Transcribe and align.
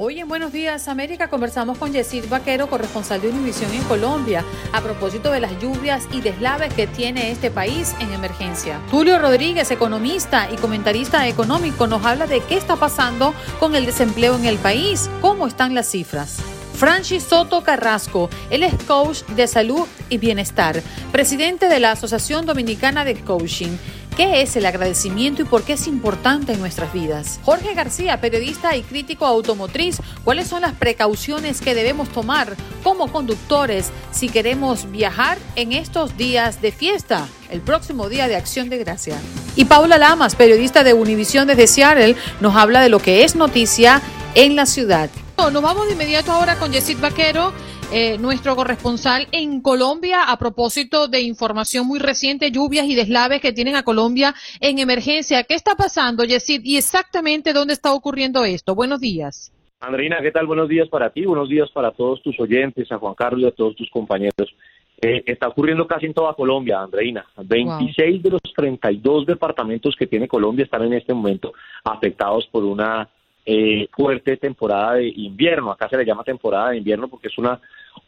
Hoy 0.00 0.20
en 0.20 0.28
Buenos 0.28 0.52
Días 0.52 0.86
América 0.86 1.26
conversamos 1.26 1.76
con 1.76 1.92
Yesid 1.92 2.28
Vaquero, 2.28 2.70
corresponsal 2.70 3.20
de 3.20 3.30
Univisión 3.30 3.72
en 3.72 3.82
Colombia, 3.82 4.44
a 4.72 4.80
propósito 4.80 5.32
de 5.32 5.40
las 5.40 5.60
lluvias 5.60 6.06
y 6.12 6.20
deslaves 6.20 6.72
que 6.72 6.86
tiene 6.86 7.32
este 7.32 7.50
país 7.50 7.96
en 7.98 8.12
emergencia. 8.12 8.80
Julio 8.92 9.18
Rodríguez, 9.18 9.72
economista 9.72 10.52
y 10.52 10.56
comentarista 10.56 11.26
económico, 11.26 11.88
nos 11.88 12.06
habla 12.06 12.28
de 12.28 12.38
qué 12.42 12.56
está 12.56 12.76
pasando 12.76 13.34
con 13.58 13.74
el 13.74 13.86
desempleo 13.86 14.36
en 14.36 14.44
el 14.44 14.58
país, 14.58 15.10
cómo 15.20 15.48
están 15.48 15.74
las 15.74 15.90
cifras. 15.90 16.38
Francis 16.74 17.24
Soto 17.24 17.64
Carrasco, 17.64 18.30
él 18.50 18.62
es 18.62 18.74
coach 18.84 19.24
de 19.34 19.48
salud 19.48 19.84
y 20.10 20.18
bienestar, 20.18 20.80
presidente 21.10 21.68
de 21.68 21.80
la 21.80 21.90
Asociación 21.90 22.46
Dominicana 22.46 23.04
de 23.04 23.16
Coaching 23.16 23.76
¿Qué 24.18 24.42
es 24.42 24.56
el 24.56 24.66
agradecimiento 24.66 25.42
y 25.42 25.44
por 25.44 25.62
qué 25.62 25.74
es 25.74 25.86
importante 25.86 26.52
en 26.52 26.58
nuestras 26.58 26.92
vidas? 26.92 27.38
Jorge 27.44 27.72
García, 27.74 28.20
periodista 28.20 28.74
y 28.74 28.82
crítico 28.82 29.24
automotriz, 29.24 30.00
¿cuáles 30.24 30.48
son 30.48 30.62
las 30.62 30.72
precauciones 30.74 31.60
que 31.60 31.72
debemos 31.72 32.08
tomar 32.08 32.56
como 32.82 33.12
conductores 33.12 33.92
si 34.10 34.28
queremos 34.28 34.90
viajar 34.90 35.38
en 35.54 35.72
estos 35.72 36.16
días 36.16 36.60
de 36.60 36.72
fiesta? 36.72 37.28
el 37.48 37.60
próximo 37.62 38.10
día 38.10 38.28
de 38.28 38.36
Acción 38.36 38.68
de 38.68 38.76
Gracia. 38.76 39.16
Y 39.56 39.64
Paula 39.64 39.96
Lamas, 39.96 40.34
periodista 40.34 40.84
de 40.84 40.92
Univisión 40.92 41.46
desde 41.46 41.66
Seattle, 41.66 42.14
nos 42.40 42.56
habla 42.56 42.82
de 42.82 42.90
lo 42.90 42.98
que 42.98 43.24
es 43.24 43.36
noticia 43.36 44.02
en 44.34 44.54
la 44.54 44.66
ciudad. 44.66 45.08
Nos 45.38 45.62
vamos 45.62 45.86
de 45.86 45.92
inmediato 45.92 46.32
ahora 46.32 46.56
con 46.56 46.72
Yesid 46.72 46.98
Vaquero, 46.98 47.54
eh, 47.90 48.18
nuestro 48.18 48.54
corresponsal 48.54 49.28
en 49.32 49.62
Colombia, 49.62 50.24
a 50.24 50.38
propósito 50.38 51.08
de 51.08 51.22
información 51.22 51.86
muy 51.86 51.98
reciente, 51.98 52.50
lluvias 52.50 52.86
y 52.86 52.94
deslaves 52.94 53.40
que 53.40 53.52
tienen 53.52 53.76
a 53.76 53.82
Colombia 53.82 54.34
en 54.60 54.78
emergencia. 54.78 55.42
¿Qué 55.44 55.54
está 55.54 55.74
pasando, 55.74 56.22
Yesid? 56.22 56.60
¿Y 56.64 56.76
exactamente 56.76 57.54
dónde 57.54 57.72
está 57.72 57.94
ocurriendo 57.94 58.44
esto? 58.44 58.74
Buenos 58.74 59.00
días. 59.00 59.52
Andreina, 59.80 60.18
¿qué 60.20 60.30
tal? 60.30 60.46
Buenos 60.46 60.68
días 60.68 60.86
para 60.90 61.08
ti, 61.08 61.24
buenos 61.24 61.48
días 61.48 61.70
para 61.70 61.90
todos 61.92 62.20
tus 62.20 62.38
oyentes, 62.38 62.92
a 62.92 62.98
Juan 62.98 63.14
Carlos 63.14 63.42
y 63.42 63.46
a 63.46 63.52
todos 63.52 63.74
tus 63.74 63.88
compañeros. 63.88 64.54
Eh, 65.00 65.22
está 65.24 65.48
ocurriendo 65.48 65.86
casi 65.86 66.04
en 66.06 66.12
toda 66.12 66.34
Colombia, 66.34 66.82
Andreina. 66.82 67.24
26 67.42 68.22
de 68.22 68.30
los 68.30 68.42
32 68.54 69.24
departamentos 69.24 69.96
que 69.96 70.06
tiene 70.06 70.28
Colombia 70.28 70.64
están 70.64 70.82
en 70.82 70.92
este 70.92 71.14
momento 71.14 71.54
afectados 71.84 72.46
por 72.52 72.64
una 72.64 73.08
eh, 73.46 73.88
fuerte 73.96 74.36
temporada 74.36 74.96
de 74.96 75.08
invierno. 75.08 75.70
Acá 75.70 75.88
se 75.88 75.96
le 75.96 76.04
llama 76.04 76.22
temporada 76.22 76.70
de 76.70 76.76
invierno 76.76 77.08
porque 77.08 77.28
es 77.28 77.38
una 77.38 77.58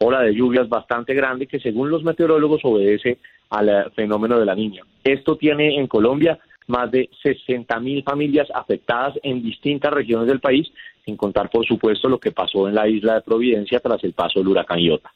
ola 0.01 0.21
de 0.21 0.33
lluvias 0.33 0.67
bastante 0.67 1.13
grande 1.13 1.47
que 1.47 1.59
según 1.59 1.89
los 1.89 2.03
meteorólogos 2.03 2.61
obedece 2.63 3.19
al 3.49 3.69
eh, 3.69 3.83
fenómeno 3.95 4.39
de 4.39 4.45
la 4.45 4.55
niña. 4.55 4.83
Esto 5.03 5.35
tiene 5.35 5.77
en 5.77 5.87
Colombia 5.87 6.39
más 6.67 6.89
de 6.91 7.09
60 7.21 7.79
mil 7.79 8.03
familias 8.03 8.47
afectadas 8.53 9.15
en 9.23 9.41
distintas 9.41 9.93
regiones 9.93 10.27
del 10.27 10.39
país, 10.39 10.67
sin 11.05 11.17
contar 11.17 11.49
por 11.49 11.65
supuesto 11.65 12.07
lo 12.07 12.19
que 12.19 12.31
pasó 12.31 12.67
en 12.67 12.75
la 12.75 12.87
isla 12.87 13.15
de 13.15 13.21
Providencia 13.21 13.79
tras 13.79 14.03
el 14.03 14.13
paso 14.13 14.39
del 14.39 14.47
huracán 14.47 14.79
Iota. 14.79 15.11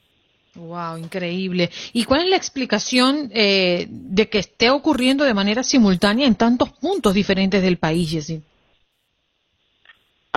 Wow, 0.56 0.98
increíble. 0.98 1.70
¿Y 1.92 2.06
cuál 2.06 2.24
es 2.24 2.30
la 2.30 2.38
explicación 2.38 3.30
eh, 3.34 3.88
de 3.90 4.30
que 4.30 4.40
esté 4.40 4.70
ocurriendo 4.70 5.26
de 5.26 5.34
manera 5.34 5.64
simultánea 5.64 6.28
en 6.28 6.36
tantos 6.36 6.70
puntos 6.70 7.14
diferentes 7.14 7.62
del 7.62 7.78
país, 7.78 8.10
Jessy? 8.10 8.42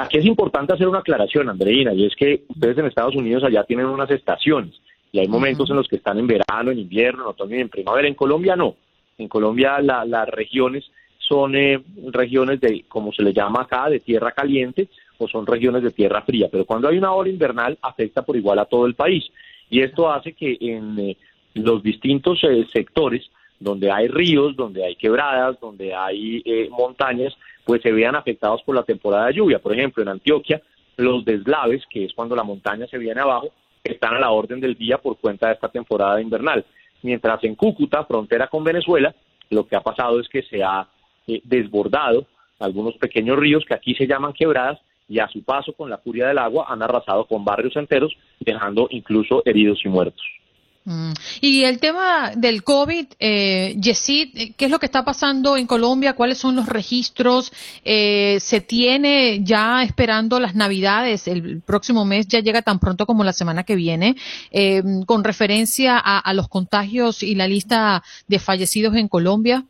Aquí 0.00 0.16
es 0.16 0.26
importante 0.26 0.72
hacer 0.72 0.86
una 0.86 1.00
aclaración, 1.00 1.48
Andreina, 1.48 1.92
y 1.92 2.06
es 2.06 2.14
que 2.14 2.44
ustedes 2.48 2.78
en 2.78 2.86
Estados 2.86 3.16
Unidos 3.16 3.42
allá 3.42 3.64
tienen 3.64 3.86
unas 3.86 4.08
estaciones 4.12 4.80
y 5.10 5.18
hay 5.18 5.26
momentos 5.26 5.68
en 5.70 5.74
los 5.74 5.88
que 5.88 5.96
están 5.96 6.20
en 6.20 6.28
verano, 6.28 6.70
en 6.70 6.78
invierno, 6.78 7.24
en 7.24 7.28
otoño 7.30 7.56
y 7.56 7.60
en 7.62 7.68
primavera. 7.68 8.06
En 8.06 8.14
Colombia 8.14 8.54
no. 8.54 8.76
En 9.16 9.26
Colombia 9.26 9.80
las 9.80 10.28
regiones 10.28 10.88
son 11.18 11.56
eh, 11.56 11.82
regiones 12.12 12.60
de, 12.60 12.84
como 12.86 13.12
se 13.12 13.24
le 13.24 13.32
llama 13.32 13.62
acá, 13.62 13.90
de 13.90 13.98
tierra 13.98 14.30
caliente 14.30 14.86
o 15.18 15.26
son 15.26 15.44
regiones 15.44 15.82
de 15.82 15.90
tierra 15.90 16.22
fría. 16.22 16.46
Pero 16.48 16.64
cuando 16.64 16.86
hay 16.86 16.96
una 16.96 17.12
ola 17.12 17.30
invernal 17.30 17.76
afecta 17.82 18.22
por 18.22 18.36
igual 18.36 18.60
a 18.60 18.66
todo 18.66 18.86
el 18.86 18.94
país. 18.94 19.24
Y 19.68 19.80
esto 19.80 20.12
hace 20.12 20.32
que 20.32 20.58
en 20.60 20.96
eh, 21.00 21.16
los 21.54 21.82
distintos 21.82 22.38
eh, 22.44 22.64
sectores 22.72 23.28
donde 23.58 23.90
hay 23.90 24.06
ríos, 24.06 24.54
donde 24.54 24.84
hay 24.84 24.94
quebradas, 24.94 25.58
donde 25.58 25.92
hay 25.92 26.44
montañas, 26.70 27.36
pues 27.68 27.82
se 27.82 27.92
vean 27.92 28.16
afectados 28.16 28.62
por 28.62 28.74
la 28.74 28.82
temporada 28.82 29.26
de 29.26 29.34
lluvia. 29.34 29.58
Por 29.58 29.74
ejemplo, 29.74 30.02
en 30.02 30.08
Antioquia, 30.08 30.62
los 30.96 31.22
deslaves, 31.22 31.84
que 31.90 32.06
es 32.06 32.14
cuando 32.14 32.34
la 32.34 32.42
montaña 32.42 32.86
se 32.86 32.96
viene 32.96 33.20
abajo, 33.20 33.50
están 33.84 34.14
a 34.14 34.18
la 34.18 34.30
orden 34.30 34.58
del 34.58 34.74
día 34.74 34.96
por 34.96 35.18
cuenta 35.18 35.48
de 35.48 35.52
esta 35.52 35.68
temporada 35.68 36.18
invernal. 36.18 36.64
Mientras 37.02 37.44
en 37.44 37.54
Cúcuta, 37.56 38.06
frontera 38.06 38.46
con 38.46 38.64
Venezuela, 38.64 39.14
lo 39.50 39.66
que 39.66 39.76
ha 39.76 39.82
pasado 39.82 40.18
es 40.18 40.30
que 40.30 40.40
se 40.44 40.62
ha 40.62 40.88
eh, 41.26 41.42
desbordado 41.44 42.24
algunos 42.58 42.96
pequeños 42.96 43.38
ríos 43.38 43.66
que 43.66 43.74
aquí 43.74 43.94
se 43.94 44.06
llaman 44.06 44.32
quebradas 44.32 44.80
y 45.06 45.18
a 45.18 45.28
su 45.28 45.42
paso 45.42 45.74
con 45.74 45.90
la 45.90 45.98
furia 45.98 46.28
del 46.28 46.38
agua 46.38 46.64
han 46.70 46.80
arrasado 46.80 47.26
con 47.26 47.44
barrios 47.44 47.76
enteros, 47.76 48.16
dejando 48.40 48.88
incluso 48.92 49.42
heridos 49.44 49.84
y 49.84 49.88
muertos. 49.90 50.24
Mm. 50.88 51.12
Y 51.42 51.64
el 51.64 51.80
tema 51.80 52.32
del 52.34 52.64
COVID, 52.64 53.06
eh, 53.20 53.76
Yesid, 53.78 54.28
eh, 54.34 54.52
¿qué 54.56 54.64
es 54.64 54.70
lo 54.70 54.78
que 54.78 54.86
está 54.86 55.04
pasando 55.04 55.58
en 55.58 55.66
Colombia? 55.66 56.14
¿Cuáles 56.14 56.38
son 56.38 56.56
los 56.56 56.66
registros? 56.66 57.52
Eh, 57.84 58.38
¿Se 58.40 58.62
tiene 58.62 59.40
ya 59.42 59.82
esperando 59.82 60.40
las 60.40 60.54
Navidades? 60.54 61.28
El 61.28 61.60
próximo 61.60 62.06
mes 62.06 62.26
ya 62.26 62.40
llega 62.40 62.62
tan 62.62 62.78
pronto 62.78 63.04
como 63.04 63.22
la 63.22 63.34
semana 63.34 63.64
que 63.64 63.76
viene, 63.76 64.16
eh, 64.50 64.82
con 65.04 65.24
referencia 65.24 65.98
a, 65.98 66.20
a, 66.20 66.32
los 66.32 66.48
contagios 66.48 67.22
y 67.22 67.34
la 67.34 67.46
lista 67.46 68.02
de 68.26 68.38
fallecidos 68.38 68.96
en 68.96 69.08
Colombia. 69.08 69.64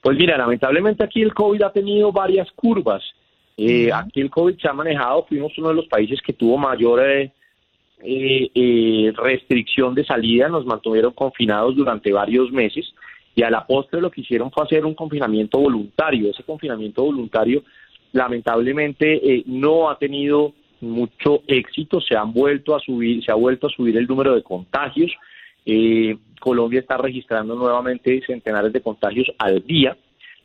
Pues 0.00 0.16
mira, 0.16 0.38
lamentablemente 0.38 1.04
aquí 1.04 1.20
el 1.20 1.34
COVID 1.34 1.60
ha 1.60 1.72
tenido 1.72 2.10
varias 2.10 2.50
curvas. 2.52 3.02
Eh, 3.58 3.92
aquí 3.92 4.22
el 4.22 4.30
COVID 4.30 4.58
se 4.58 4.66
ha 4.66 4.72
manejado, 4.72 5.26
fuimos 5.26 5.52
uno 5.58 5.68
de 5.68 5.74
los 5.74 5.86
países 5.88 6.20
que 6.22 6.32
tuvo 6.32 6.56
mayor 6.56 7.00
eh, 8.04 8.50
eh, 8.54 9.12
restricción 9.16 9.94
de 9.94 10.04
salida, 10.04 10.48
nos 10.48 10.66
mantuvieron 10.66 11.12
confinados 11.12 11.76
durante 11.76 12.12
varios 12.12 12.50
meses 12.50 12.92
y 13.34 13.42
a 13.42 13.50
la 13.50 13.66
postre 13.66 14.00
lo 14.00 14.10
que 14.10 14.20
hicieron 14.22 14.50
fue 14.50 14.64
hacer 14.64 14.84
un 14.84 14.94
confinamiento 14.94 15.58
voluntario. 15.58 16.30
Ese 16.30 16.42
confinamiento 16.42 17.04
voluntario 17.04 17.62
lamentablemente 18.12 19.34
eh, 19.34 19.42
no 19.46 19.88
ha 19.88 19.98
tenido 19.98 20.52
mucho 20.80 21.42
éxito, 21.46 22.00
se 22.00 22.16
han 22.16 22.32
vuelto 22.32 22.74
a 22.74 22.80
subir, 22.80 23.24
se 23.24 23.30
ha 23.30 23.36
vuelto 23.36 23.68
a 23.68 23.70
subir 23.70 23.96
el 23.96 24.06
número 24.06 24.34
de 24.34 24.42
contagios. 24.42 25.12
Eh, 25.64 26.16
Colombia 26.40 26.80
está 26.80 26.96
registrando 26.96 27.54
nuevamente 27.54 28.20
centenares 28.26 28.72
de 28.72 28.82
contagios 28.82 29.30
al 29.38 29.64
día, 29.64 29.96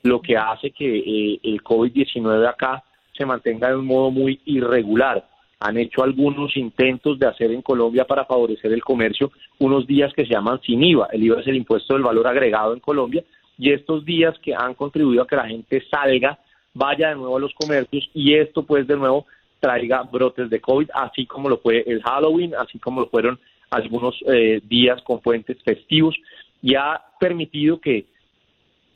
lo 0.04 0.22
que 0.22 0.38
hace 0.38 0.70
que 0.70 1.40
el 1.44 1.64
COVID-19 1.64 2.48
acá 2.48 2.84
se 3.18 3.26
mantenga 3.26 3.70
de 3.70 3.78
un 3.78 3.88
modo 3.88 4.12
muy 4.12 4.40
irregular 4.46 5.28
han 5.60 5.78
hecho 5.78 6.04
algunos 6.04 6.56
intentos 6.56 7.18
de 7.18 7.28
hacer 7.28 7.52
en 7.52 7.62
Colombia 7.62 8.06
para 8.06 8.26
favorecer 8.26 8.72
el 8.72 8.84
comercio 8.84 9.32
unos 9.60 9.88
días 9.88 10.14
que 10.14 10.26
se 10.26 10.34
llaman 10.34 10.62
sin 10.62 10.84
IVA. 10.84 11.08
El 11.12 11.24
IVA 11.24 11.42
es 11.42 11.48
el 11.48 11.56
impuesto 11.56 11.94
del 11.94 12.04
valor 12.04 12.28
agregado 12.28 12.74
en 12.74 12.80
Colombia 12.80 13.24
y 13.58 13.72
estos 13.72 14.06
días 14.06 14.38
que 14.40 14.54
han 14.54 14.76
contribuido 14.76 15.24
a 15.24 15.28
que 15.28 15.36
la 15.36 15.48
gente 15.48 15.84
salga, 15.90 16.38
vaya 16.74 17.10
de 17.10 17.16
nuevo 17.16 17.38
a 17.38 17.40
los 17.40 17.54
comercios 17.56 18.08
y 18.14 18.36
esto 18.36 18.64
pues 18.64 18.86
de 18.86 18.96
nuevo 18.96 19.26
traiga 19.60 20.04
brotes 20.04 20.52
de 20.52 20.62
COVID, 20.62 20.90
así 20.94 21.26
como 21.26 21.50
lo 21.50 21.58
fue 21.58 21.84
el 21.88 22.04
Halloween, 22.04 22.54
así 22.54 22.78
como 22.78 23.02
lo 23.02 23.08
fueron 23.08 23.40
algunos 23.72 24.16
eh, 24.28 24.62
días 24.64 25.02
con 25.02 25.20
puentes 25.20 25.58
festivos 25.64 26.16
y 26.62 26.76
ha 26.76 27.02
permitido 27.20 27.82
que 27.82 28.06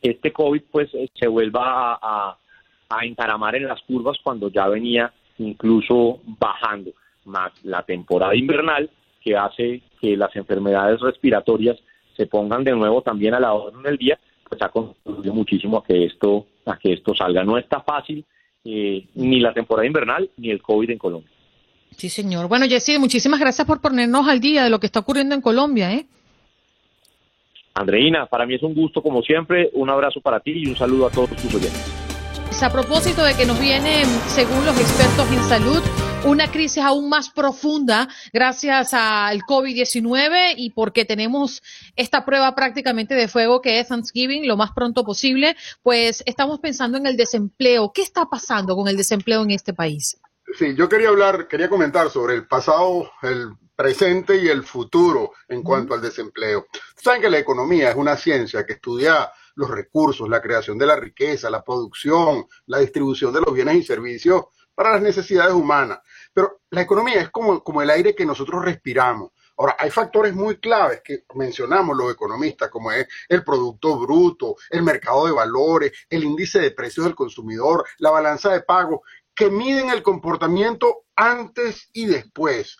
este 0.03 0.31
COVID 0.31 0.61
pues 0.71 0.91
se 1.15 1.27
vuelva 1.27 1.97
a, 1.99 2.37
a 2.89 3.05
encaramar 3.05 3.55
en 3.55 3.67
las 3.67 3.81
curvas 3.81 4.17
cuando 4.23 4.49
ya 4.49 4.67
venía 4.67 5.11
incluso 5.41 6.19
bajando, 6.25 6.91
más 7.25 7.51
la 7.63 7.83
temporada 7.83 8.35
invernal 8.35 8.89
que 9.21 9.35
hace 9.35 9.81
que 9.99 10.17
las 10.17 10.35
enfermedades 10.35 10.99
respiratorias 10.99 11.77
se 12.17 12.25
pongan 12.25 12.63
de 12.63 12.71
nuevo 12.71 13.01
también 13.01 13.33
a 13.33 13.39
la 13.39 13.53
orden 13.53 13.83
del 13.83 13.97
día, 13.97 14.19
pues 14.47 14.61
ha 14.61 14.69
contribuido 14.69 15.33
muchísimo 15.33 15.77
a 15.77 15.83
que 15.83 16.05
esto, 16.05 16.47
a 16.65 16.77
que 16.77 16.93
esto 16.93 17.13
salga. 17.15 17.43
No 17.43 17.57
está 17.57 17.81
fácil 17.81 18.25
eh, 18.63 19.05
ni 19.15 19.39
la 19.39 19.53
temporada 19.53 19.87
invernal 19.87 20.29
ni 20.37 20.49
el 20.49 20.61
COVID 20.61 20.89
en 20.89 20.97
Colombia. 20.97 21.31
Sí, 21.91 22.09
señor. 22.09 22.47
Bueno, 22.47 22.65
Jessy, 22.67 22.97
muchísimas 22.97 23.39
gracias 23.39 23.67
por 23.67 23.81
ponernos 23.81 24.27
al 24.27 24.39
día 24.39 24.63
de 24.63 24.69
lo 24.69 24.79
que 24.79 24.87
está 24.87 24.99
ocurriendo 24.99 25.35
en 25.35 25.41
Colombia, 25.41 25.93
¿eh? 25.93 26.05
Andreina, 27.73 28.25
para 28.25 28.45
mí 28.45 28.55
es 28.55 28.63
un 28.63 28.73
gusto 28.73 29.01
como 29.01 29.21
siempre. 29.21 29.69
Un 29.73 29.89
abrazo 29.89 30.19
para 30.21 30.39
ti 30.39 30.51
y 30.51 30.67
un 30.67 30.75
saludo 30.75 31.07
a 31.07 31.11
todos 31.11 31.29
tus 31.29 31.55
oyentes. 31.55 32.00
A 32.61 32.71
propósito 32.71 33.23
de 33.23 33.35
que 33.35 33.47
nos 33.47 33.59
viene, 33.59 34.05
según 34.27 34.63
los 34.67 34.79
expertos 34.79 35.27
en 35.31 35.43
salud, 35.49 35.81
una 36.25 36.51
crisis 36.51 36.83
aún 36.83 37.09
más 37.09 37.31
profunda 37.31 38.07
gracias 38.31 38.93
al 38.93 39.41
COVID-19 39.41 40.53
y 40.57 40.69
porque 40.69 41.03
tenemos 41.03 41.63
esta 41.95 42.23
prueba 42.23 42.53
prácticamente 42.53 43.15
de 43.15 43.27
fuego 43.27 43.61
que 43.61 43.79
es 43.79 43.87
Thanksgiving 43.87 44.47
lo 44.47 44.57
más 44.57 44.73
pronto 44.73 45.03
posible, 45.03 45.57
pues 45.81 46.21
estamos 46.27 46.59
pensando 46.59 46.99
en 46.99 47.07
el 47.07 47.17
desempleo. 47.17 47.91
¿Qué 47.91 48.03
está 48.03 48.25
pasando 48.25 48.75
con 48.75 48.87
el 48.87 48.95
desempleo 48.95 49.41
en 49.41 49.49
este 49.49 49.73
país? 49.73 50.19
Sí, 50.55 50.75
yo 50.75 50.87
quería 50.87 51.09
hablar, 51.09 51.47
quería 51.47 51.67
comentar 51.67 52.11
sobre 52.11 52.35
el 52.35 52.45
pasado, 52.45 53.11
el 53.23 53.53
presente 53.75 54.37
y 54.37 54.49
el 54.49 54.61
futuro 54.61 55.31
en 55.47 55.63
cuanto 55.63 55.95
al 55.95 56.01
desempleo. 56.01 56.67
Saben 56.95 57.21
que 57.21 57.29
la 57.31 57.39
economía 57.39 57.89
es 57.89 57.95
una 57.95 58.15
ciencia 58.15 58.67
que 58.67 58.73
estudia 58.73 59.31
los 59.55 59.69
recursos, 59.69 60.29
la 60.29 60.41
creación 60.41 60.77
de 60.77 60.85
la 60.85 60.95
riqueza, 60.95 61.49
la 61.49 61.63
producción, 61.63 62.45
la 62.67 62.79
distribución 62.79 63.33
de 63.33 63.41
los 63.41 63.53
bienes 63.53 63.75
y 63.75 63.83
servicios 63.83 64.45
para 64.73 64.91
las 64.91 65.01
necesidades 65.01 65.53
humanas. 65.53 65.99
Pero 66.33 66.61
la 66.69 66.81
economía 66.81 67.21
es 67.21 67.29
como, 67.29 67.63
como 67.63 67.81
el 67.81 67.89
aire 67.89 68.15
que 68.15 68.25
nosotros 68.25 68.63
respiramos. 68.63 69.31
Ahora, 69.57 69.75
hay 69.77 69.91
factores 69.91 70.33
muy 70.33 70.57
claves 70.57 71.01
que 71.03 71.25
mencionamos 71.35 71.95
los 71.95 72.11
economistas, 72.11 72.69
como 72.69 72.91
es 72.91 73.07
el 73.29 73.43
Producto 73.43 73.99
Bruto, 73.99 74.55
el 74.69 74.81
mercado 74.81 75.27
de 75.27 75.33
valores, 75.33 75.91
el 76.09 76.23
índice 76.23 76.59
de 76.59 76.71
precios 76.71 77.05
del 77.05 77.15
consumidor, 77.15 77.85
la 77.99 78.09
balanza 78.09 78.51
de 78.51 78.61
pago, 78.61 79.03
que 79.35 79.49
miden 79.49 79.89
el 79.89 80.01
comportamiento 80.01 81.05
antes 81.15 81.89
y 81.93 82.05
después, 82.05 82.77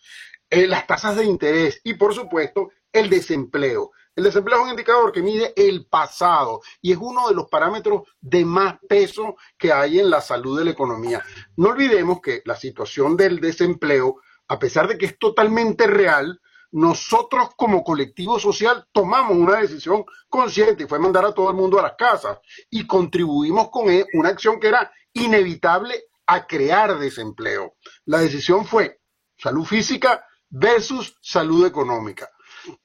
eh, 0.49 0.67
las 0.67 0.87
tasas 0.87 1.15
de 1.15 1.25
interés 1.25 1.81
y, 1.83 1.93
por 1.93 2.13
supuesto, 2.13 2.71
el 2.91 3.09
desempleo. 3.09 3.91
El 4.13 4.25
desempleo 4.25 4.57
es 4.57 4.63
un 4.63 4.69
indicador 4.71 5.11
que 5.13 5.21
mide 5.21 5.53
el 5.55 5.85
pasado 5.85 6.61
y 6.81 6.91
es 6.91 6.97
uno 6.99 7.29
de 7.29 7.35
los 7.35 7.47
parámetros 7.47 8.03
de 8.19 8.43
más 8.43 8.77
peso 8.89 9.37
que 9.57 9.71
hay 9.71 9.99
en 9.99 10.09
la 10.09 10.19
salud 10.19 10.59
de 10.59 10.65
la 10.65 10.71
economía. 10.71 11.23
No 11.55 11.69
olvidemos 11.69 12.19
que 12.19 12.41
la 12.43 12.55
situación 12.55 13.15
del 13.15 13.39
desempleo, 13.39 14.17
a 14.49 14.59
pesar 14.59 14.89
de 14.89 14.97
que 14.97 15.05
es 15.05 15.17
totalmente 15.17 15.87
real, 15.87 16.41
nosotros 16.71 17.49
como 17.55 17.83
colectivo 17.83 18.37
social 18.37 18.85
tomamos 18.91 19.37
una 19.37 19.57
decisión 19.57 20.03
consciente 20.29 20.83
y 20.83 20.87
fue 20.87 20.99
mandar 20.99 21.25
a 21.25 21.33
todo 21.33 21.49
el 21.49 21.55
mundo 21.55 21.79
a 21.79 21.83
las 21.83 21.95
casas 21.97 22.39
y 22.69 22.85
contribuimos 22.85 23.69
con 23.69 23.85
una 24.13 24.29
acción 24.29 24.59
que 24.59 24.67
era 24.67 24.91
inevitable 25.13 26.03
a 26.25 26.45
crear 26.47 26.97
desempleo. 26.99 27.75
La 28.05 28.19
decisión 28.19 28.65
fue 28.65 29.01
salud 29.37 29.65
física 29.65 30.25
versus 30.49 31.17
salud 31.21 31.65
económica. 31.65 32.29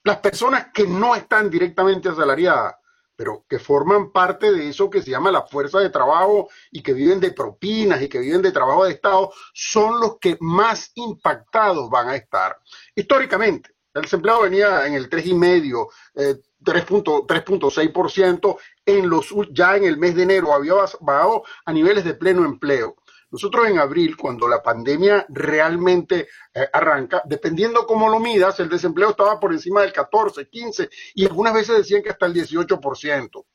Las 0.03 0.17
personas 0.17 0.67
que 0.73 0.87
no 0.87 1.15
están 1.15 1.49
directamente 1.49 2.09
asalariadas, 2.09 2.75
pero 3.15 3.45
que 3.49 3.57
forman 3.59 4.11
parte 4.11 4.51
de 4.51 4.69
eso 4.69 4.89
que 4.89 5.01
se 5.01 5.11
llama 5.11 5.31
la 5.31 5.41
fuerza 5.41 5.79
de 5.79 5.89
trabajo 5.89 6.49
y 6.71 6.83
que 6.83 6.93
viven 6.93 7.19
de 7.19 7.31
propinas 7.31 8.01
y 8.01 8.07
que 8.07 8.19
viven 8.19 8.43
de 8.43 8.51
trabajo 8.51 8.85
de 8.85 8.91
Estado, 8.91 9.33
son 9.53 9.99
los 9.99 10.19
que 10.19 10.37
más 10.39 10.91
impactados 10.95 11.89
van 11.89 12.09
a 12.09 12.15
estar. 12.15 12.57
Históricamente, 12.95 13.71
el 13.95 14.03
desempleo 14.03 14.41
venía 14.41 14.85
en 14.85 14.93
el 14.93 15.09
3,5, 15.09 15.89
eh, 16.15 16.35
3.6%, 16.63 18.57
en 18.85 19.09
los, 19.09 19.33
ya 19.51 19.75
en 19.75 19.85
el 19.85 19.97
mes 19.97 20.15
de 20.15 20.23
enero 20.23 20.53
había 20.53 20.75
bajado 21.01 21.43
a 21.65 21.73
niveles 21.73 22.03
de 22.03 22.13
pleno 22.13 22.45
empleo. 22.45 22.95
Nosotros 23.29 23.67
en 23.67 23.79
abril, 23.79 24.15
cuando 24.15 24.47
la 24.47 24.63
pandemia 24.63 25.25
realmente 25.29 26.29
eh, 26.53 26.69
arranca, 26.71 27.21
dependiendo 27.25 27.85
cómo 27.85 28.09
lo 28.09 28.19
midas, 28.19 28.59
el 28.59 28.69
desempleo 28.69 29.09
estaba 29.09 29.39
por 29.39 29.51
encima 29.51 29.81
del 29.81 29.91
14, 29.91 30.47
15 30.47 30.89
y 31.15 31.25
algunas 31.25 31.53
veces 31.53 31.77
decían 31.77 32.01
que 32.01 32.09
hasta 32.09 32.25
el 32.25 32.33
18%. 32.33 33.45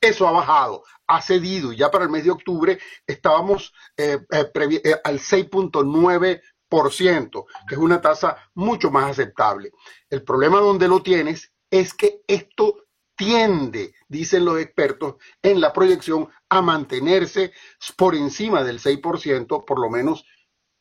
Eso 0.00 0.26
ha 0.26 0.32
bajado, 0.32 0.82
ha 1.06 1.20
cedido 1.20 1.72
y 1.72 1.76
ya 1.76 1.90
para 1.90 2.04
el 2.04 2.10
mes 2.10 2.24
de 2.24 2.30
octubre 2.30 2.78
estábamos 3.06 3.72
eh, 3.96 4.18
eh, 4.30 5.00
al 5.04 5.20
6.9%, 5.20 7.44
que 7.68 7.74
es 7.74 7.80
una 7.80 8.00
tasa 8.00 8.36
mucho 8.54 8.90
más 8.90 9.10
aceptable. 9.10 9.70
El 10.08 10.24
problema 10.24 10.58
donde 10.58 10.88
lo 10.88 11.02
tienes 11.02 11.52
es 11.70 11.94
que 11.94 12.22
esto 12.26 12.86
tiende, 13.14 13.94
dicen 14.10 14.44
los 14.44 14.60
expertos, 14.60 15.14
en 15.40 15.60
la 15.60 15.72
proyección 15.72 16.28
a 16.50 16.60
mantenerse 16.60 17.52
por 17.96 18.14
encima 18.14 18.62
del 18.62 18.80
6%, 18.80 19.64
por 19.64 19.80
lo 19.80 19.88
menos 19.88 20.26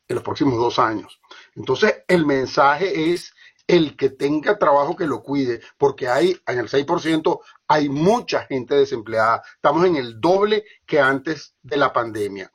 en 0.07 0.15
los 0.15 0.23
próximos 0.23 0.57
dos 0.57 0.79
años. 0.79 1.21
Entonces, 1.55 2.03
el 2.07 2.25
mensaje 2.25 3.13
es 3.13 3.33
el 3.67 3.95
que 3.95 4.09
tenga 4.09 4.57
trabajo 4.57 4.95
que 4.95 5.05
lo 5.05 5.21
cuide, 5.21 5.61
porque 5.77 6.07
hay 6.07 6.35
en 6.47 6.57
el 6.57 6.67
6% 6.67 7.39
hay 7.67 7.87
mucha 7.87 8.45
gente 8.45 8.73
desempleada. 8.73 9.43
Estamos 9.53 9.85
en 9.85 9.95
el 9.95 10.19
doble 10.19 10.65
que 10.87 10.99
antes 10.99 11.55
de 11.61 11.77
la 11.77 11.93
pandemia. 11.93 12.51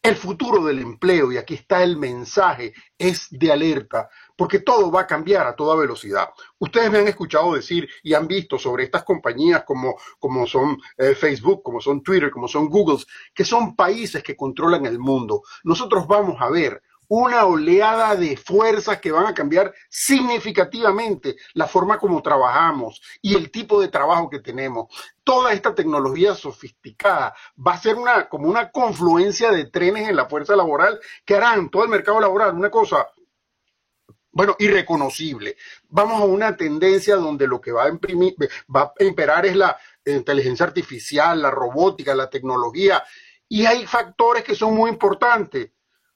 El 0.00 0.14
futuro 0.14 0.64
del 0.64 0.78
empleo, 0.78 1.32
y 1.32 1.38
aquí 1.38 1.54
está 1.54 1.82
el 1.82 1.96
mensaje, 1.96 2.72
es 2.96 3.26
de 3.30 3.50
alerta, 3.50 4.08
porque 4.36 4.60
todo 4.60 4.92
va 4.92 5.02
a 5.02 5.06
cambiar 5.06 5.46
a 5.46 5.56
toda 5.56 5.76
velocidad. 5.76 6.28
Ustedes 6.58 6.90
me 6.90 6.98
han 6.98 7.08
escuchado 7.08 7.54
decir 7.54 7.88
y 8.02 8.14
han 8.14 8.28
visto 8.28 8.58
sobre 8.58 8.84
estas 8.84 9.02
compañías 9.02 9.64
como, 9.64 9.96
como 10.20 10.46
son 10.46 10.78
eh, 10.96 11.14
Facebook, 11.14 11.62
como 11.62 11.80
son 11.80 12.02
Twitter, 12.02 12.30
como 12.30 12.46
son 12.46 12.68
Google, 12.68 13.04
que 13.34 13.44
son 13.44 13.74
países 13.74 14.22
que 14.22 14.36
controlan 14.36 14.86
el 14.86 15.00
mundo. 15.00 15.42
Nosotros 15.64 16.06
vamos 16.06 16.36
a 16.40 16.48
ver 16.48 16.80
una 17.08 17.46
oleada 17.46 18.14
de 18.14 18.36
fuerzas 18.36 19.00
que 19.00 19.10
van 19.10 19.26
a 19.26 19.34
cambiar 19.34 19.74
significativamente 19.88 21.36
la 21.54 21.66
forma 21.66 21.98
como 21.98 22.22
trabajamos 22.22 23.00
y 23.22 23.34
el 23.34 23.50
tipo 23.50 23.80
de 23.80 23.88
trabajo 23.88 24.28
que 24.28 24.40
tenemos. 24.40 24.86
Toda 25.24 25.52
esta 25.52 25.74
tecnología 25.74 26.34
sofisticada 26.34 27.34
va 27.66 27.72
a 27.72 27.80
ser 27.80 27.96
una, 27.96 28.28
como 28.28 28.48
una 28.48 28.70
confluencia 28.70 29.50
de 29.50 29.66
trenes 29.66 30.08
en 30.08 30.16
la 30.16 30.26
fuerza 30.26 30.54
laboral 30.54 31.00
que 31.24 31.34
harán 31.34 31.70
todo 31.70 31.84
el 31.84 31.90
mercado 31.90 32.20
laboral 32.20 32.54
una 32.54 32.70
cosa, 32.70 33.08
bueno, 34.30 34.54
irreconocible. 34.58 35.56
Vamos 35.88 36.20
a 36.20 36.24
una 36.24 36.56
tendencia 36.56 37.16
donde 37.16 37.46
lo 37.46 37.60
que 37.60 37.72
va 37.72 37.84
a, 37.84 37.88
imprimir, 37.88 38.34
va 38.74 38.92
a 38.98 39.04
imperar 39.04 39.46
es 39.46 39.56
la 39.56 39.78
inteligencia 40.04 40.66
artificial, 40.66 41.40
la 41.40 41.50
robótica, 41.50 42.14
la 42.14 42.28
tecnología. 42.30 43.02
Y 43.48 43.64
hay 43.64 43.86
factores 43.86 44.44
que 44.44 44.54
son 44.54 44.74
muy 44.74 44.90
importantes 44.90 45.70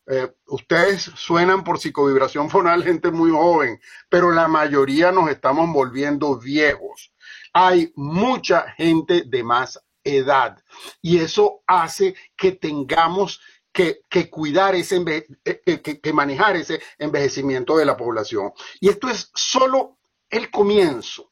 eh, 0.07 0.33
ustedes 0.47 1.03
suenan 1.15 1.63
por 1.63 1.79
psicovibración 1.79 2.51
fonal 2.51 2.83
gente 2.83 3.11
muy 3.13 3.31
joven, 3.31 3.81
pero 4.09 4.33
la 4.33 4.49
mayoría 4.49 5.13
nos 5.13 5.31
estamos 5.31 5.73
volviendo 5.73 6.39
viejos. 6.39 7.13
Hay 7.53 7.93
mucha 7.95 8.71
gente 8.73 9.23
de 9.27 9.45
más 9.45 9.81
edad 10.03 10.59
y 11.01 11.19
eso 11.19 11.63
hace 11.67 12.17
que 12.37 12.53
tengamos 12.53 13.41
que, 13.73 14.03
cuidar 14.29 14.75
ese, 14.75 14.97
eh, 15.07 15.63
eh, 15.65 15.81
que, 15.81 16.13
manejar 16.13 16.57
ese 16.57 16.83
envejecimiento 16.99 17.77
de 17.77 17.87
la 17.87 17.97
población. 17.97 18.53
Y 18.81 18.89
esto 18.89 19.09
es 19.09 19.31
solo 19.35 19.99
el 20.29 20.51
comienzo. 20.51 21.31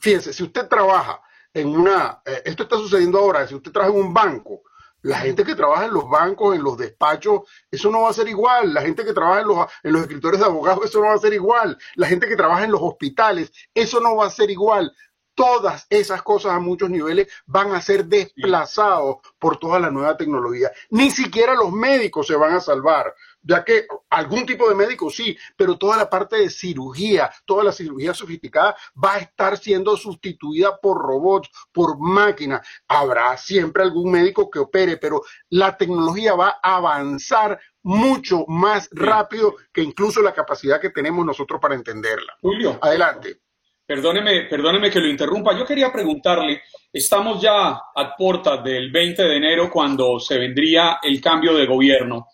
Fíjense, 0.00 0.32
si 0.32 0.42
usted 0.42 0.68
trabaja 0.68 1.22
en 1.54 1.68
una, 1.68 2.20
esto 2.44 2.64
está 2.64 2.76
sucediendo 2.76 3.18
ahora, 3.18 3.46
si 3.46 3.54
usted 3.54 3.72
trabaja 3.72 3.94
en 3.94 4.04
un 4.04 4.12
banco, 4.12 4.62
la 5.02 5.18
gente 5.18 5.44
que 5.44 5.54
trabaja 5.54 5.86
en 5.86 5.94
los 5.94 6.08
bancos, 6.08 6.54
en 6.54 6.62
los 6.62 6.76
despachos, 6.76 7.42
eso 7.70 7.90
no 7.90 8.02
va 8.02 8.10
a 8.10 8.14
ser 8.14 8.28
igual. 8.28 8.74
La 8.74 8.82
gente 8.82 9.04
que 9.04 9.12
trabaja 9.12 9.40
en 9.40 9.48
los, 9.48 9.66
en 9.82 9.92
los 9.92 10.02
escritores 10.02 10.40
de 10.40 10.46
abogados, 10.46 10.84
eso 10.84 11.00
no 11.00 11.06
va 11.06 11.14
a 11.14 11.18
ser 11.18 11.32
igual. 11.32 11.78
La 11.94 12.08
gente 12.08 12.26
que 12.26 12.36
trabaja 12.36 12.64
en 12.64 12.72
los 12.72 12.82
hospitales, 12.82 13.52
eso 13.74 14.00
no 14.00 14.16
va 14.16 14.26
a 14.26 14.30
ser 14.30 14.50
igual. 14.50 14.92
Todas 15.34 15.86
esas 15.88 16.22
cosas 16.22 16.52
a 16.52 16.58
muchos 16.58 16.90
niveles 16.90 17.28
van 17.46 17.72
a 17.72 17.80
ser 17.80 18.06
desplazados 18.06 19.18
por 19.38 19.56
toda 19.56 19.78
la 19.78 19.90
nueva 19.90 20.16
tecnología. 20.16 20.72
Ni 20.90 21.12
siquiera 21.12 21.54
los 21.54 21.70
médicos 21.70 22.26
se 22.26 22.34
van 22.34 22.54
a 22.54 22.60
salvar 22.60 23.14
ya 23.48 23.64
que 23.64 23.86
algún 24.10 24.44
tipo 24.44 24.68
de 24.68 24.74
médico 24.74 25.10
sí, 25.10 25.36
pero 25.56 25.78
toda 25.78 25.96
la 25.96 26.10
parte 26.10 26.36
de 26.36 26.50
cirugía, 26.50 27.30
toda 27.46 27.64
la 27.64 27.72
cirugía 27.72 28.12
sofisticada 28.12 28.76
va 29.02 29.14
a 29.14 29.18
estar 29.18 29.56
siendo 29.56 29.96
sustituida 29.96 30.76
por 30.76 30.98
robots, 30.98 31.48
por 31.72 31.98
máquinas. 31.98 32.66
Habrá 32.86 33.36
siempre 33.38 33.82
algún 33.82 34.12
médico 34.12 34.50
que 34.50 34.58
opere, 34.58 34.98
pero 34.98 35.22
la 35.48 35.76
tecnología 35.76 36.34
va 36.34 36.58
a 36.62 36.76
avanzar 36.76 37.58
mucho 37.82 38.44
más 38.48 38.90
rápido 38.92 39.56
que 39.72 39.82
incluso 39.82 40.20
la 40.20 40.34
capacidad 40.34 40.78
que 40.78 40.90
tenemos 40.90 41.24
nosotros 41.24 41.58
para 41.58 41.74
entenderla. 41.74 42.34
Julio. 42.42 42.78
Adelante. 42.82 43.40
Perdóneme, 43.86 44.42
perdóneme 44.42 44.90
que 44.90 45.00
lo 45.00 45.08
interrumpa. 45.08 45.56
Yo 45.56 45.64
quería 45.64 45.90
preguntarle, 45.90 46.60
estamos 46.92 47.40
ya 47.40 47.68
a 47.70 48.14
puertas 48.18 48.62
del 48.62 48.92
20 48.92 49.22
de 49.22 49.36
enero 49.38 49.70
cuando 49.70 50.20
se 50.20 50.36
vendría 50.36 50.98
el 51.02 51.18
cambio 51.22 51.54
de 51.54 51.64
gobierno. 51.64 52.26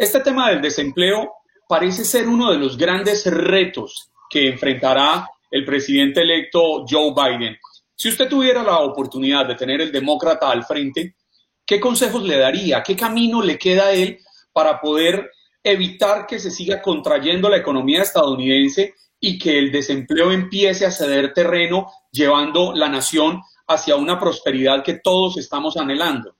Este 0.00 0.20
tema 0.20 0.48
del 0.48 0.62
desempleo 0.62 1.30
parece 1.68 2.06
ser 2.06 2.26
uno 2.26 2.50
de 2.50 2.56
los 2.56 2.78
grandes 2.78 3.26
retos 3.26 4.10
que 4.30 4.48
enfrentará 4.48 5.28
el 5.50 5.62
presidente 5.66 6.22
electo 6.22 6.86
Joe 6.88 7.12
Biden. 7.14 7.58
Si 7.94 8.08
usted 8.08 8.26
tuviera 8.26 8.62
la 8.62 8.78
oportunidad 8.78 9.44
de 9.44 9.56
tener 9.56 9.82
el 9.82 9.92
demócrata 9.92 10.50
al 10.50 10.64
frente, 10.64 11.16
¿qué 11.66 11.78
consejos 11.78 12.22
le 12.22 12.38
daría? 12.38 12.82
¿Qué 12.82 12.96
camino 12.96 13.42
le 13.42 13.58
queda 13.58 13.88
a 13.88 13.92
él 13.92 14.18
para 14.54 14.80
poder 14.80 15.32
evitar 15.62 16.26
que 16.26 16.38
se 16.38 16.50
siga 16.50 16.80
contrayendo 16.80 17.50
la 17.50 17.58
economía 17.58 18.00
estadounidense 18.00 18.94
y 19.20 19.38
que 19.38 19.58
el 19.58 19.70
desempleo 19.70 20.32
empiece 20.32 20.86
a 20.86 20.92
ceder 20.92 21.34
terreno, 21.34 21.92
llevando 22.10 22.72
la 22.74 22.88
nación 22.88 23.42
hacia 23.68 23.96
una 23.96 24.18
prosperidad 24.18 24.82
que 24.82 24.94
todos 24.94 25.36
estamos 25.36 25.76
anhelando? 25.76 26.36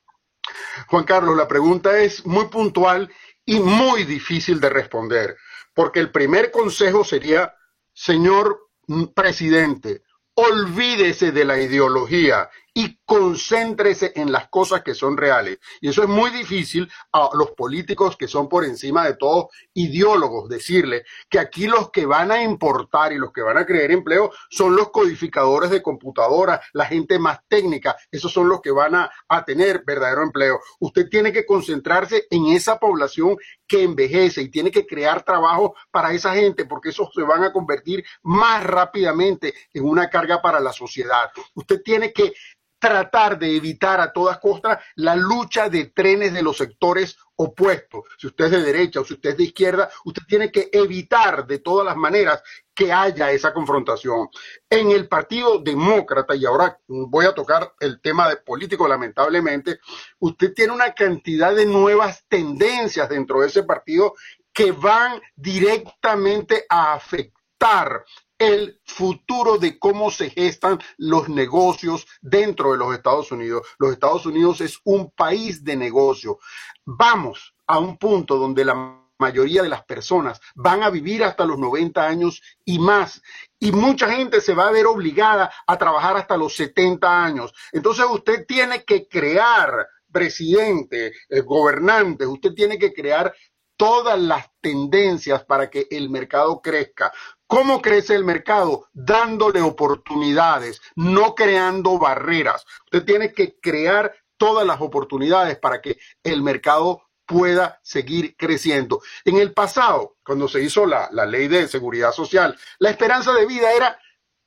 Juan 0.86 1.04
Carlos, 1.04 1.36
la 1.36 1.46
pregunta 1.46 1.98
es 1.98 2.24
muy 2.26 2.48
puntual 2.48 3.10
y 3.50 3.58
muy 3.58 4.04
difícil 4.04 4.60
de 4.60 4.68
responder, 4.68 5.36
porque 5.74 5.98
el 5.98 6.12
primer 6.12 6.52
consejo 6.52 7.02
sería, 7.02 7.52
señor 7.92 8.68
presidente, 9.12 10.04
olvídese 10.34 11.32
de 11.32 11.44
la 11.44 11.60
ideología 11.60 12.48
y 12.74 12.98
concéntrese 13.04 14.12
en 14.14 14.30
las 14.32 14.48
cosas 14.48 14.82
que 14.82 14.94
son 14.94 15.16
reales. 15.16 15.58
Y 15.80 15.88
eso 15.88 16.02
es 16.02 16.08
muy 16.08 16.30
difícil 16.30 16.90
a 17.12 17.30
los 17.34 17.50
políticos 17.52 18.16
que 18.16 18.28
son 18.28 18.48
por 18.48 18.64
encima 18.64 19.04
de 19.04 19.16
todos 19.16 19.46
ideólogos 19.74 20.48
decirle 20.48 21.04
que 21.28 21.38
aquí 21.38 21.66
los 21.66 21.90
que 21.90 22.06
van 22.06 22.30
a 22.30 22.42
importar 22.42 23.12
y 23.12 23.18
los 23.18 23.32
que 23.32 23.42
van 23.42 23.58
a 23.58 23.66
crear 23.66 23.90
empleo 23.90 24.30
son 24.50 24.76
los 24.76 24.90
codificadores 24.90 25.70
de 25.70 25.82
computadoras, 25.82 26.60
la 26.72 26.86
gente 26.86 27.18
más 27.18 27.40
técnica, 27.48 27.96
esos 28.10 28.32
son 28.32 28.48
los 28.48 28.60
que 28.60 28.70
van 28.70 28.94
a, 28.94 29.10
a 29.28 29.44
tener 29.44 29.82
verdadero 29.84 30.22
empleo. 30.22 30.60
Usted 30.78 31.08
tiene 31.08 31.32
que 31.32 31.46
concentrarse 31.46 32.26
en 32.30 32.46
esa 32.46 32.78
población 32.78 33.36
que 33.66 33.82
envejece 33.82 34.42
y 34.42 34.50
tiene 34.50 34.70
que 34.70 34.86
crear 34.86 35.22
trabajo 35.22 35.74
para 35.90 36.12
esa 36.12 36.34
gente 36.34 36.64
porque 36.64 36.90
esos 36.90 37.08
se 37.14 37.22
van 37.22 37.44
a 37.44 37.52
convertir 37.52 38.04
más 38.22 38.64
rápidamente 38.64 39.54
en 39.72 39.84
una 39.84 40.08
carga 40.10 40.42
para 40.42 40.60
la 40.60 40.72
sociedad. 40.72 41.30
Usted 41.54 41.80
tiene 41.82 42.12
que 42.12 42.32
tratar 42.80 43.38
de 43.38 43.54
evitar 43.54 44.00
a 44.00 44.12
todas 44.12 44.38
costas 44.38 44.82
la 44.96 45.14
lucha 45.14 45.68
de 45.68 45.86
trenes 45.86 46.32
de 46.32 46.42
los 46.42 46.56
sectores 46.56 47.16
opuestos. 47.36 48.04
Si 48.18 48.26
usted 48.26 48.46
es 48.46 48.50
de 48.50 48.62
derecha 48.62 49.00
o 49.00 49.04
si 49.04 49.14
usted 49.14 49.30
es 49.30 49.36
de 49.36 49.44
izquierda, 49.44 49.90
usted 50.04 50.22
tiene 50.26 50.50
que 50.50 50.70
evitar 50.72 51.46
de 51.46 51.58
todas 51.58 51.86
las 51.86 51.96
maneras 51.96 52.42
que 52.74 52.92
haya 52.92 53.30
esa 53.30 53.52
confrontación. 53.52 54.28
En 54.68 54.90
el 54.90 55.06
Partido 55.08 55.58
Demócrata, 55.58 56.34
y 56.34 56.46
ahora 56.46 56.78
voy 56.88 57.26
a 57.26 57.34
tocar 57.34 57.74
el 57.78 58.00
tema 58.00 58.28
de 58.28 58.38
político 58.38 58.88
lamentablemente, 58.88 59.80
usted 60.18 60.54
tiene 60.54 60.72
una 60.72 60.92
cantidad 60.92 61.54
de 61.54 61.66
nuevas 61.66 62.24
tendencias 62.28 63.08
dentro 63.08 63.40
de 63.40 63.48
ese 63.48 63.62
partido 63.62 64.14
que 64.52 64.72
van 64.72 65.20
directamente 65.36 66.64
a 66.68 66.94
afectar 66.94 68.04
el 68.40 68.80
futuro 68.84 69.58
de 69.58 69.78
cómo 69.78 70.10
se 70.10 70.30
gestan 70.30 70.80
los 70.96 71.28
negocios 71.28 72.06
dentro 72.22 72.72
de 72.72 72.78
los 72.78 72.94
Estados 72.94 73.30
Unidos. 73.30 73.66
Los 73.78 73.92
Estados 73.92 74.24
Unidos 74.26 74.62
es 74.62 74.80
un 74.84 75.10
país 75.10 75.62
de 75.62 75.76
negocio. 75.76 76.38
Vamos 76.84 77.54
a 77.66 77.78
un 77.78 77.98
punto 77.98 78.38
donde 78.38 78.64
la 78.64 79.00
mayoría 79.18 79.62
de 79.62 79.68
las 79.68 79.84
personas 79.84 80.40
van 80.54 80.82
a 80.82 80.88
vivir 80.88 81.22
hasta 81.22 81.44
los 81.44 81.58
90 81.58 82.04
años 82.04 82.40
y 82.64 82.78
más. 82.78 83.22
Y 83.58 83.72
mucha 83.72 84.10
gente 84.10 84.40
se 84.40 84.54
va 84.54 84.68
a 84.68 84.72
ver 84.72 84.86
obligada 84.86 85.52
a 85.66 85.76
trabajar 85.76 86.16
hasta 86.16 86.38
los 86.38 86.56
70 86.56 87.24
años. 87.24 87.52
Entonces 87.72 88.06
usted 88.10 88.46
tiene 88.46 88.84
que 88.84 89.06
crear 89.06 89.86
presidente, 90.10 91.12
eh, 91.28 91.40
gobernante, 91.42 92.26
usted 92.26 92.54
tiene 92.54 92.78
que 92.78 92.92
crear 92.92 93.32
todas 93.76 94.18
las 94.18 94.46
tendencias 94.60 95.44
para 95.44 95.70
que 95.70 95.86
el 95.90 96.10
mercado 96.10 96.60
crezca. 96.60 97.12
¿Cómo 97.50 97.82
crece 97.82 98.14
el 98.14 98.24
mercado? 98.24 98.86
Dándole 98.92 99.60
oportunidades, 99.60 100.80
no 100.94 101.34
creando 101.34 101.98
barreras. 101.98 102.64
Usted 102.84 103.04
tiene 103.04 103.32
que 103.32 103.58
crear 103.58 104.14
todas 104.36 104.64
las 104.64 104.80
oportunidades 104.80 105.58
para 105.58 105.82
que 105.82 105.98
el 106.22 106.42
mercado 106.42 107.02
pueda 107.26 107.80
seguir 107.82 108.36
creciendo. 108.36 109.02
En 109.24 109.38
el 109.38 109.52
pasado, 109.52 110.16
cuando 110.24 110.46
se 110.46 110.62
hizo 110.62 110.86
la, 110.86 111.08
la, 111.10 111.26
ley 111.26 111.48
de 111.48 111.66
seguridad 111.66 112.12
social, 112.12 112.56
la 112.78 112.90
esperanza 112.90 113.32
de 113.32 113.46
vida 113.46 113.72
era 113.72 113.98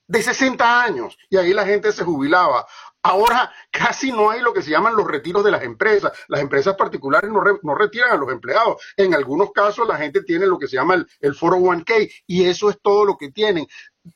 de 0.07 0.23
60 0.23 0.81
años 0.81 1.17
y 1.29 1.35
ahí 1.35 1.53
la 1.53 1.65
gente 1.65 1.91
se 1.91 2.05
jubilaba. 2.05 2.65
Ahora 3.05 3.51
casi 3.69 4.13
no 4.13 4.29
hay 4.29 4.41
lo 4.41 4.53
que 4.53 4.61
se 4.61 4.71
llaman 4.71 4.95
los 4.95 5.05
retiros 5.05 5.43
de 5.43 5.51
las 5.51 5.63
empresas. 5.63 6.13
Las 6.29 6.39
empresas 6.39 6.75
particulares 6.75 7.29
no, 7.29 7.43
no 7.61 7.75
retiran 7.75 8.11
a 8.11 8.15
los 8.15 8.31
empleados. 8.31 8.81
En 8.95 9.13
algunos 9.13 9.51
casos 9.51 9.85
la 9.87 9.97
gente 9.97 10.23
tiene 10.23 10.47
lo 10.47 10.57
que 10.57 10.67
se 10.67 10.77
llama 10.77 10.95
el, 10.95 11.07
el 11.19 11.33
401k 11.33 12.23
y 12.27 12.45
eso 12.45 12.69
es 12.69 12.79
todo 12.81 13.03
lo 13.05 13.17
que 13.17 13.31
tienen 13.31 13.67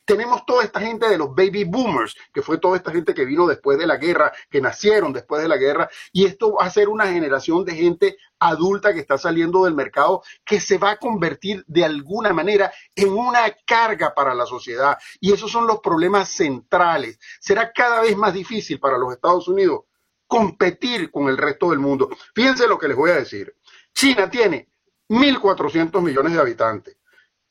tenemos 0.04 0.44
toda 0.44 0.64
esta 0.64 0.80
gente 0.80 1.08
de 1.08 1.18
los 1.18 1.34
baby 1.34 1.64
boomers, 1.64 2.14
que 2.32 2.42
fue 2.42 2.58
toda 2.58 2.76
esta 2.76 2.92
gente 2.92 3.14
que 3.14 3.24
vino 3.24 3.46
después 3.46 3.78
de 3.78 3.86
la 3.86 3.96
guerra, 3.96 4.32
que 4.50 4.60
nacieron 4.60 5.12
después 5.12 5.42
de 5.42 5.48
la 5.48 5.56
guerra, 5.56 5.88
y 6.12 6.26
esto 6.26 6.54
va 6.54 6.64
a 6.64 6.70
ser 6.70 6.88
una 6.88 7.06
generación 7.06 7.64
de 7.64 7.74
gente 7.74 8.16
adulta 8.38 8.92
que 8.92 9.00
está 9.00 9.18
saliendo 9.18 9.64
del 9.64 9.74
mercado, 9.74 10.22
que 10.44 10.60
se 10.60 10.78
va 10.78 10.92
a 10.92 10.96
convertir 10.98 11.64
de 11.66 11.84
alguna 11.84 12.32
manera 12.32 12.72
en 12.94 13.10
una 13.10 13.50
carga 13.64 14.14
para 14.14 14.34
la 14.34 14.46
sociedad. 14.46 14.98
Y 15.20 15.32
esos 15.32 15.50
son 15.50 15.66
los 15.66 15.80
problemas 15.80 16.28
centrales. 16.28 17.18
Será 17.40 17.72
cada 17.72 18.02
vez 18.02 18.16
más 18.16 18.34
difícil 18.34 18.78
para 18.78 18.98
los 18.98 19.12
Estados 19.12 19.48
Unidos 19.48 19.84
competir 20.26 21.10
con 21.10 21.28
el 21.28 21.38
resto 21.38 21.70
del 21.70 21.78
mundo. 21.78 22.10
Fíjense 22.34 22.68
lo 22.68 22.78
que 22.78 22.88
les 22.88 22.96
voy 22.96 23.10
a 23.10 23.16
decir. 23.16 23.56
China 23.94 24.30
tiene 24.30 24.68
1.400 25.08 26.02
millones 26.02 26.34
de 26.34 26.40
habitantes. 26.40 26.97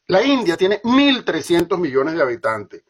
La 0.07 0.23
India 0.23 0.55
tiene 0.55 0.81
1.300 0.81 1.77
millones 1.77 2.15
de 2.15 2.21
habitantes. 2.21 2.83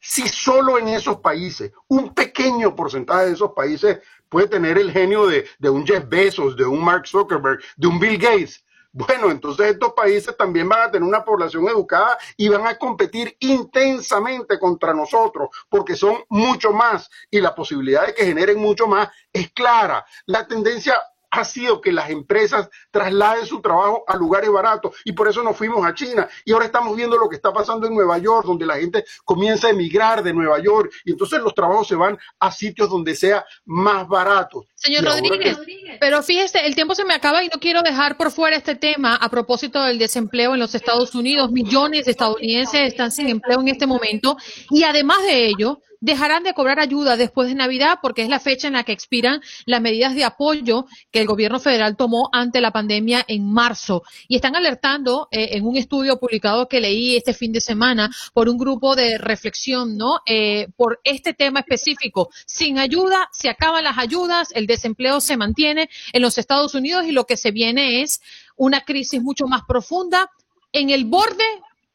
Si 0.00 0.28
solo 0.28 0.78
en 0.78 0.88
esos 0.88 1.20
países, 1.20 1.72
un 1.88 2.12
pequeño 2.12 2.74
porcentaje 2.74 3.26
de 3.26 3.32
esos 3.32 3.52
países 3.52 4.00
puede 4.28 4.48
tener 4.48 4.76
el 4.76 4.90
genio 4.90 5.26
de, 5.26 5.46
un 5.70 5.86
Jeff 5.86 6.08
Bezos, 6.08 6.56
de 6.56 6.66
un 6.66 6.84
Mark 6.84 7.06
Zuckerberg, 7.06 7.60
de 7.76 7.86
un 7.86 7.98
Bill 7.98 8.18
Gates, 8.18 8.64
bueno, 8.96 9.32
entonces 9.32 9.72
estos 9.72 9.92
países 9.92 10.36
también 10.36 10.68
van 10.68 10.82
a 10.82 10.90
tener 10.92 11.08
una 11.08 11.24
población 11.24 11.66
educada 11.66 12.16
y 12.36 12.48
van 12.48 12.64
a 12.64 12.78
competir 12.78 13.36
intensamente 13.40 14.56
contra 14.56 14.94
nosotros 14.94 15.48
porque 15.68 15.96
son 15.96 16.18
mucho 16.28 16.72
más 16.72 17.10
y 17.28 17.40
la 17.40 17.56
posibilidad 17.56 18.06
de 18.06 18.14
que 18.14 18.24
generen 18.24 18.60
mucho 18.60 18.86
más 18.86 19.08
es 19.32 19.50
clara. 19.50 20.06
La 20.26 20.46
tendencia 20.46 20.94
ha 21.34 21.44
sido 21.44 21.80
que 21.80 21.90
las 21.90 22.10
empresas 22.10 22.68
trasladen 22.90 23.44
su 23.44 23.60
trabajo 23.60 24.04
a 24.06 24.16
lugares 24.16 24.50
baratos 24.50 24.94
y 25.04 25.12
por 25.12 25.28
eso 25.28 25.42
nos 25.42 25.56
fuimos 25.56 25.84
a 25.84 25.92
China 25.92 26.28
y 26.44 26.52
ahora 26.52 26.66
estamos 26.66 26.96
viendo 26.96 27.18
lo 27.18 27.28
que 27.28 27.36
está 27.36 27.52
pasando 27.52 27.88
en 27.88 27.94
Nueva 27.94 28.18
York, 28.18 28.46
donde 28.46 28.64
la 28.64 28.76
gente 28.76 29.04
comienza 29.24 29.66
a 29.66 29.70
emigrar 29.70 30.22
de 30.22 30.32
Nueva 30.32 30.60
York 30.60 30.92
y 31.04 31.10
entonces 31.10 31.40
los 31.40 31.52
trabajos 31.52 31.88
se 31.88 31.96
van 31.96 32.16
a 32.38 32.52
sitios 32.52 32.88
donde 32.88 33.16
sea 33.16 33.44
más 33.64 34.06
barato. 34.06 34.64
Señor 34.76 35.04
Rodríguez, 35.04 35.58
pero 35.98 36.22
fíjese, 36.22 36.64
el 36.66 36.76
tiempo 36.76 36.94
se 36.94 37.04
me 37.04 37.14
acaba 37.14 37.42
y 37.42 37.48
no 37.48 37.58
quiero 37.58 37.82
dejar 37.82 38.16
por 38.16 38.30
fuera 38.30 38.56
este 38.56 38.76
tema 38.76 39.16
a 39.16 39.28
propósito 39.28 39.82
del 39.82 39.98
desempleo 39.98 40.54
en 40.54 40.60
los 40.60 40.74
Estados 40.74 41.16
Unidos. 41.16 41.50
Millones 41.50 42.04
de 42.04 42.12
estadounidenses 42.12 42.80
están 42.82 43.10
sin 43.10 43.28
empleo 43.28 43.60
en 43.60 43.68
este 43.68 43.86
momento 43.86 44.36
y 44.70 44.84
además 44.84 45.22
de 45.22 45.46
ello, 45.46 45.80
dejarán 46.04 46.42
de 46.42 46.52
cobrar 46.52 46.80
ayuda 46.80 47.16
después 47.16 47.48
de 47.48 47.54
Navidad 47.54 47.98
porque 48.02 48.20
es 48.20 48.28
la 48.28 48.38
fecha 48.38 48.66
en 48.66 48.74
la 48.74 48.84
que 48.84 48.92
expiran 48.92 49.40
las 49.64 49.80
medidas 49.80 50.14
de 50.14 50.24
apoyo 50.24 50.84
que 51.10 51.20
el 51.20 51.26
gobierno 51.26 51.58
federal 51.58 51.96
tomó 51.96 52.28
ante 52.30 52.60
la 52.60 52.72
pandemia 52.72 53.24
en 53.26 53.50
marzo. 53.50 54.02
Y 54.28 54.36
están 54.36 54.54
alertando 54.54 55.28
eh, 55.30 55.56
en 55.56 55.64
un 55.64 55.78
estudio 55.78 56.18
publicado 56.18 56.68
que 56.68 56.82
leí 56.82 57.16
este 57.16 57.32
fin 57.32 57.52
de 57.52 57.62
semana 57.62 58.10
por 58.34 58.50
un 58.50 58.58
grupo 58.58 58.94
de 58.94 59.16
reflexión, 59.16 59.96
¿no? 59.96 60.20
Eh, 60.26 60.68
por 60.76 61.00
este 61.04 61.32
tema 61.32 61.60
específico. 61.60 62.28
Sin 62.44 62.78
ayuda, 62.78 63.30
se 63.32 63.48
acaban 63.48 63.84
las 63.84 63.96
ayudas, 63.96 64.48
el 64.54 64.66
desempleo 64.66 65.22
se 65.22 65.38
mantiene 65.38 65.88
en 66.12 66.20
los 66.20 66.36
Estados 66.36 66.74
Unidos 66.74 67.06
y 67.06 67.12
lo 67.12 67.24
que 67.24 67.38
se 67.38 67.50
viene 67.50 68.02
es 68.02 68.20
una 68.56 68.82
crisis 68.82 69.22
mucho 69.22 69.46
más 69.46 69.62
profunda 69.66 70.30
en 70.70 70.90
el 70.90 71.06
borde 71.06 71.44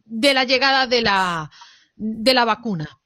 de 0.06 0.34
la 0.34 0.46
llegada 0.46 0.88
de 0.88 1.04
la, 1.04 1.52
de 1.96 2.34
la 2.34 2.46
vacuna. 2.46 3.00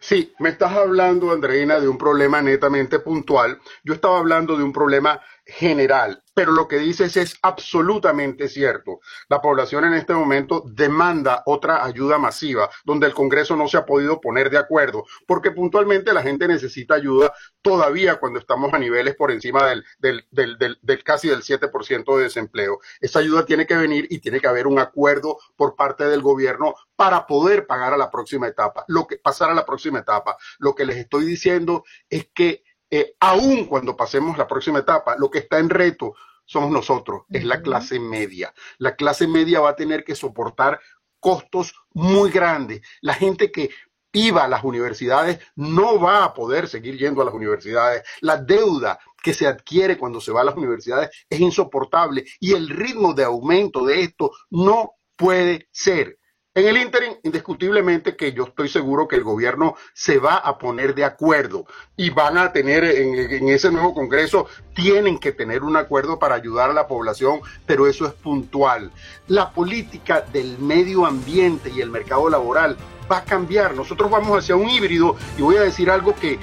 Sí, 0.00 0.32
me 0.38 0.50
estás 0.50 0.72
hablando, 0.72 1.32
Andreina, 1.32 1.80
de 1.80 1.88
un 1.88 1.98
problema 1.98 2.40
netamente 2.40 3.00
puntual. 3.00 3.60
Yo 3.82 3.94
estaba 3.94 4.18
hablando 4.18 4.56
de 4.56 4.62
un 4.62 4.72
problema 4.72 5.20
general, 5.48 6.22
pero 6.34 6.52
lo 6.52 6.68
que 6.68 6.76
dices 6.76 7.16
es 7.16 7.38
absolutamente 7.40 8.48
cierto. 8.48 9.00
La 9.30 9.40
población 9.40 9.86
en 9.86 9.94
este 9.94 10.12
momento 10.12 10.62
demanda 10.66 11.42
otra 11.46 11.84
ayuda 11.84 12.18
masiva, 12.18 12.68
donde 12.84 13.06
el 13.06 13.14
Congreso 13.14 13.56
no 13.56 13.66
se 13.66 13.78
ha 13.78 13.86
podido 13.86 14.20
poner 14.20 14.50
de 14.50 14.58
acuerdo, 14.58 15.04
porque 15.26 15.50
puntualmente 15.50 16.12
la 16.12 16.22
gente 16.22 16.46
necesita 16.46 16.94
ayuda 16.94 17.32
todavía 17.62 18.16
cuando 18.20 18.38
estamos 18.38 18.72
a 18.74 18.78
niveles 18.78 19.16
por 19.16 19.32
encima 19.32 19.66
del, 19.66 19.84
del, 19.98 20.26
del, 20.30 20.78
del 20.82 21.02
casi 21.02 21.28
del 21.28 21.42
7% 21.42 22.16
de 22.18 22.22
desempleo. 22.22 22.78
Esa 23.00 23.20
ayuda 23.20 23.46
tiene 23.46 23.66
que 23.66 23.76
venir 23.76 24.06
y 24.10 24.18
tiene 24.18 24.40
que 24.40 24.48
haber 24.48 24.66
un 24.66 24.78
acuerdo 24.78 25.38
por 25.56 25.76
parte 25.76 26.04
del 26.04 26.20
gobierno 26.20 26.74
para 26.94 27.26
poder 27.26 27.66
pagar 27.66 27.94
a 27.94 27.96
la 27.96 28.10
próxima 28.10 28.48
etapa, 28.48 28.84
lo 28.86 29.06
que 29.06 29.16
pasar 29.16 29.50
a 29.50 29.54
la 29.54 29.64
próxima 29.64 30.00
etapa. 30.00 30.36
Lo 30.58 30.74
que 30.74 30.84
les 30.84 30.98
estoy 30.98 31.24
diciendo 31.24 31.84
es 32.10 32.28
que 32.34 32.64
eh, 32.90 33.14
aún 33.20 33.66
cuando 33.66 33.96
pasemos 33.96 34.38
la 34.38 34.46
próxima 34.46 34.80
etapa, 34.80 35.16
lo 35.18 35.30
que 35.30 35.38
está 35.38 35.58
en 35.58 35.70
reto 35.70 36.14
somos 36.44 36.70
nosotros, 36.70 37.22
es 37.30 37.44
la 37.44 37.60
clase 37.60 38.00
media. 38.00 38.54
La 38.78 38.96
clase 38.96 39.26
media 39.26 39.60
va 39.60 39.70
a 39.70 39.76
tener 39.76 40.02
que 40.02 40.14
soportar 40.14 40.80
costos 41.20 41.74
muy 41.92 42.30
grandes. 42.30 42.80
La 43.02 43.14
gente 43.14 43.52
que 43.52 43.70
iba 44.12 44.44
a 44.44 44.48
las 44.48 44.64
universidades 44.64 45.40
no 45.56 46.00
va 46.00 46.24
a 46.24 46.34
poder 46.34 46.68
seguir 46.68 46.96
yendo 46.96 47.22
a 47.22 47.24
las 47.24 47.34
universidades. 47.34 48.02
La 48.20 48.36
deuda 48.36 48.98
que 49.22 49.34
se 49.34 49.46
adquiere 49.46 49.98
cuando 49.98 50.20
se 50.20 50.32
va 50.32 50.40
a 50.40 50.44
las 50.44 50.56
universidades 50.56 51.10
es 51.28 51.40
insoportable 51.40 52.24
y 52.40 52.54
el 52.54 52.68
ritmo 52.68 53.12
de 53.14 53.24
aumento 53.24 53.84
de 53.84 54.02
esto 54.02 54.30
no 54.50 54.92
puede 55.16 55.68
ser. 55.72 56.17
En 56.58 56.66
el 56.66 56.76
ínterin, 56.76 57.16
indiscutiblemente 57.22 58.16
que 58.16 58.32
yo 58.32 58.42
estoy 58.42 58.68
seguro 58.68 59.06
que 59.06 59.14
el 59.14 59.22
gobierno 59.22 59.76
se 59.92 60.18
va 60.18 60.34
a 60.34 60.58
poner 60.58 60.92
de 60.92 61.04
acuerdo 61.04 61.66
y 61.96 62.10
van 62.10 62.36
a 62.36 62.52
tener 62.52 62.82
en, 62.82 63.48
ese 63.48 63.70
nuevo 63.70 63.94
Congreso, 63.94 64.48
tienen 64.74 65.20
que 65.20 65.30
tener 65.30 65.62
un 65.62 65.76
acuerdo 65.76 66.18
para 66.18 66.34
ayudar 66.34 66.70
a 66.70 66.74
la 66.74 66.88
población, 66.88 67.40
pero 67.64 67.86
eso 67.86 68.08
es 68.08 68.12
puntual. 68.12 68.90
La 69.28 69.52
política 69.52 70.22
del 70.32 70.58
medio 70.58 71.06
ambiente 71.06 71.70
y 71.70 71.80
el 71.80 71.90
mercado 71.90 72.28
laboral 72.28 72.76
va 73.08 73.18
a 73.18 73.24
cambiar. 73.24 73.76
Nosotros 73.76 74.10
vamos 74.10 74.36
hacia 74.36 74.56
un 74.56 74.68
híbrido 74.68 75.14
y 75.38 75.42
voy 75.42 75.58
a 75.58 75.62
decir 75.62 75.88
algo 75.88 76.12
que 76.16 76.40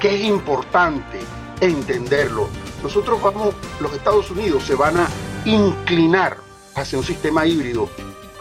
que 0.00 0.14
es 0.14 0.24
importante 0.24 1.18
entenderlo. 1.60 2.48
Nosotros 2.82 3.20
vamos, 3.20 3.54
los 3.80 3.92
Estados 3.92 4.30
Unidos 4.30 4.62
se 4.64 4.74
van 4.74 4.96
a 4.96 5.08
inclinar 5.44 6.38
hacia 6.74 6.98
un 6.98 7.04
sistema 7.04 7.44
híbrido, 7.46 7.90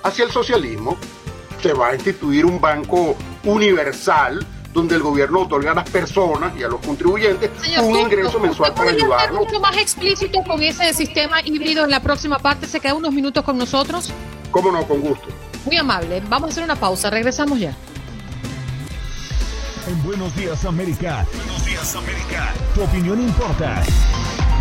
hacia 0.03 0.24
el 0.25 0.31
socialismo. 0.31 0.98
Se 1.62 1.74
va 1.74 1.90
a 1.90 1.96
instituir 1.96 2.46
un 2.46 2.62
banco 2.62 3.16
universal 3.44 4.46
donde 4.74 4.96
el 4.96 5.02
gobierno 5.02 5.42
otorga 5.42 5.72
a 5.72 5.76
las 5.76 5.90
personas 5.90 6.54
y 6.58 6.64
a 6.64 6.68
los 6.68 6.80
contribuyentes 6.82 7.50
un 7.82 7.96
ingreso 7.96 8.40
mensual 8.40 8.74
para 8.74 8.92
ayudarlos. 8.92 9.46
mucho 9.46 9.60
más 9.60 9.76
explícito 9.78 10.44
con 10.44 10.62
ese 10.62 10.94
sistema 10.94 11.42
híbrido 11.42 11.84
en 11.84 11.90
la 11.90 12.00
próxima 12.00 12.38
parte? 12.38 12.68
¿Se 12.68 12.80
queda 12.80 12.94
unos 12.94 13.12
minutos 13.12 13.44
con 13.44 13.58
nosotros? 13.58 14.14
Cómo 14.52 14.72
no, 14.72 14.88
con 14.88 15.02
gusto. 15.02 15.28
Muy 15.66 15.78
amable. 15.78 16.22
Vamos 16.30 16.50
a 16.50 16.52
hacer 16.52 16.64
una 16.64 16.76
pausa. 16.76 17.10
Regresamos 17.10 17.60
ya. 17.60 17.74
En 19.88 20.04
Buenos 20.04 20.36
Días 20.36 20.64
América. 20.66 21.26
Buenos 21.36 21.66
Días 21.66 21.96
América. 21.96 22.54
Tu 22.76 22.84
opinión 22.84 23.22
importa. 23.22 23.84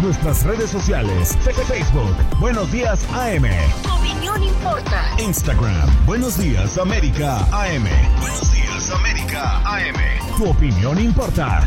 Nuestras 0.03 0.45
redes 0.45 0.71
sociales. 0.71 1.37
Facebook. 1.67 2.15
Buenos 2.39 2.71
Días 2.71 3.01
AM. 3.15 3.45
Tu 3.83 3.91
opinión 3.91 4.43
importa. 4.43 5.03
Instagram. 5.19 5.89
Buenos 6.05 6.37
Días 6.37 6.77
América 6.77 7.39
AM. 7.51 7.85
Buenos 8.21 8.53
Días 8.53 8.91
América 8.91 9.63
AM. 9.65 10.37
Tu 10.37 10.51
opinión 10.51 11.01
importa. 11.01 11.67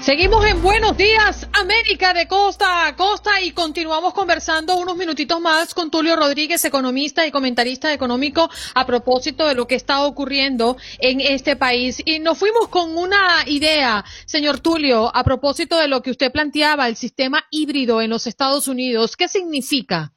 Seguimos 0.00 0.46
en 0.46 0.62
Buenos 0.62 0.96
Días, 0.96 1.46
América 1.52 2.14
de 2.14 2.26
costa 2.26 2.86
a 2.86 2.96
costa 2.96 3.42
y 3.42 3.52
continuamos 3.52 4.14
conversando 4.14 4.78
unos 4.78 4.96
minutitos 4.96 5.38
más 5.42 5.74
con 5.74 5.90
Tulio 5.90 6.16
Rodríguez, 6.16 6.64
economista 6.64 7.26
y 7.26 7.30
comentarista 7.30 7.92
económico, 7.92 8.48
a 8.74 8.86
propósito 8.86 9.46
de 9.46 9.54
lo 9.54 9.66
que 9.66 9.74
está 9.74 10.06
ocurriendo 10.06 10.78
en 11.00 11.20
este 11.20 11.54
país. 11.54 12.00
Y 12.02 12.18
nos 12.18 12.38
fuimos 12.38 12.68
con 12.68 12.96
una 12.96 13.44
idea, 13.44 14.02
señor 14.24 14.60
Tulio, 14.60 15.14
a 15.14 15.22
propósito 15.22 15.76
de 15.76 15.88
lo 15.88 16.00
que 16.00 16.12
usted 16.12 16.32
planteaba, 16.32 16.88
el 16.88 16.96
sistema 16.96 17.44
híbrido 17.50 18.00
en 18.00 18.08
los 18.08 18.26
Estados 18.26 18.68
Unidos. 18.68 19.16
¿Qué 19.18 19.28
significa? 19.28 20.14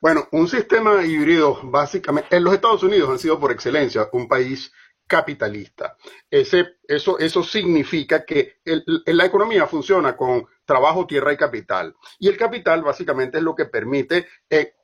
Bueno, 0.00 0.28
un 0.30 0.46
sistema 0.46 1.04
híbrido, 1.04 1.58
básicamente, 1.64 2.36
en 2.36 2.44
los 2.44 2.54
Estados 2.54 2.84
Unidos 2.84 3.10
han 3.10 3.18
sido 3.18 3.40
por 3.40 3.50
excelencia 3.50 4.08
un 4.12 4.28
país 4.28 4.70
capitalista. 5.06 5.96
Ese, 6.30 6.78
eso, 6.86 7.18
eso 7.18 7.42
significa 7.42 8.24
que 8.24 8.60
la 8.64 9.24
economía 9.24 9.66
funciona 9.66 10.16
con 10.16 10.46
trabajo, 10.64 11.06
tierra 11.06 11.32
y 11.32 11.36
capital. 11.36 11.94
Y 12.18 12.28
el 12.28 12.36
capital 12.36 12.82
básicamente 12.82 13.38
es 13.38 13.44
lo 13.44 13.54
que 13.54 13.66
permite 13.66 14.26
eh, 14.48 14.74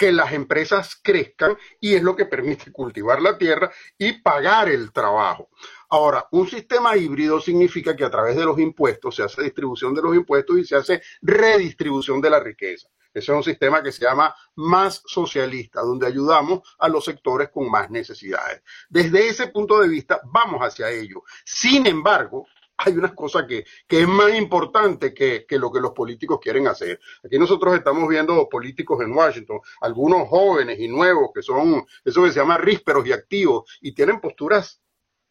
que 0.00 0.12
las 0.12 0.32
empresas 0.32 0.98
crezcan 1.02 1.58
y 1.78 1.94
es 1.94 2.02
lo 2.02 2.16
que 2.16 2.24
permite 2.24 2.72
cultivar 2.72 3.20
la 3.20 3.36
tierra 3.36 3.70
y 3.98 4.22
pagar 4.22 4.70
el 4.70 4.92
trabajo. 4.92 5.50
Ahora, 5.90 6.26
un 6.32 6.48
sistema 6.48 6.96
híbrido 6.96 7.38
significa 7.38 7.94
que 7.94 8.04
a 8.04 8.10
través 8.10 8.34
de 8.36 8.46
los 8.46 8.58
impuestos 8.58 9.16
se 9.16 9.24
hace 9.24 9.42
distribución 9.42 9.94
de 9.94 10.00
los 10.02 10.14
impuestos 10.16 10.58
y 10.58 10.64
se 10.64 10.76
hace 10.76 11.02
redistribución 11.20 12.20
de 12.22 12.30
la 12.30 12.40
riqueza. 12.40 12.88
Ese 13.12 13.32
es 13.32 13.36
un 13.36 13.42
sistema 13.42 13.82
que 13.82 13.92
se 13.92 14.04
llama 14.04 14.34
más 14.56 15.02
socialista, 15.06 15.80
donde 15.80 16.06
ayudamos 16.06 16.60
a 16.78 16.88
los 16.88 17.04
sectores 17.04 17.50
con 17.50 17.70
más 17.70 17.90
necesidades. 17.90 18.62
Desde 18.88 19.28
ese 19.28 19.48
punto 19.48 19.80
de 19.80 19.88
vista, 19.88 20.20
vamos 20.24 20.60
hacia 20.60 20.90
ello. 20.90 21.22
Sin 21.44 21.86
embargo, 21.86 22.46
hay 22.76 22.96
una 22.96 23.14
cosa 23.14 23.46
que, 23.46 23.64
es 23.88 24.08
más 24.08 24.34
importante 24.34 25.12
que, 25.12 25.44
que, 25.46 25.58
lo 25.58 25.70
que 25.70 25.80
los 25.80 25.92
políticos 25.92 26.38
quieren 26.40 26.66
hacer. 26.66 27.00
Aquí 27.24 27.38
nosotros 27.38 27.74
estamos 27.74 28.08
viendo 28.08 28.48
políticos 28.48 29.00
en 29.02 29.12
Washington, 29.12 29.60
algunos 29.80 30.28
jóvenes 30.28 30.78
y 30.78 30.88
nuevos 30.88 31.30
que 31.34 31.42
son, 31.42 31.84
eso 32.04 32.24
que 32.24 32.30
se 32.30 32.40
llama 32.40 32.58
rísperos 32.58 33.06
y 33.06 33.12
activos, 33.12 33.78
y 33.80 33.92
tienen 33.92 34.20
posturas 34.20 34.80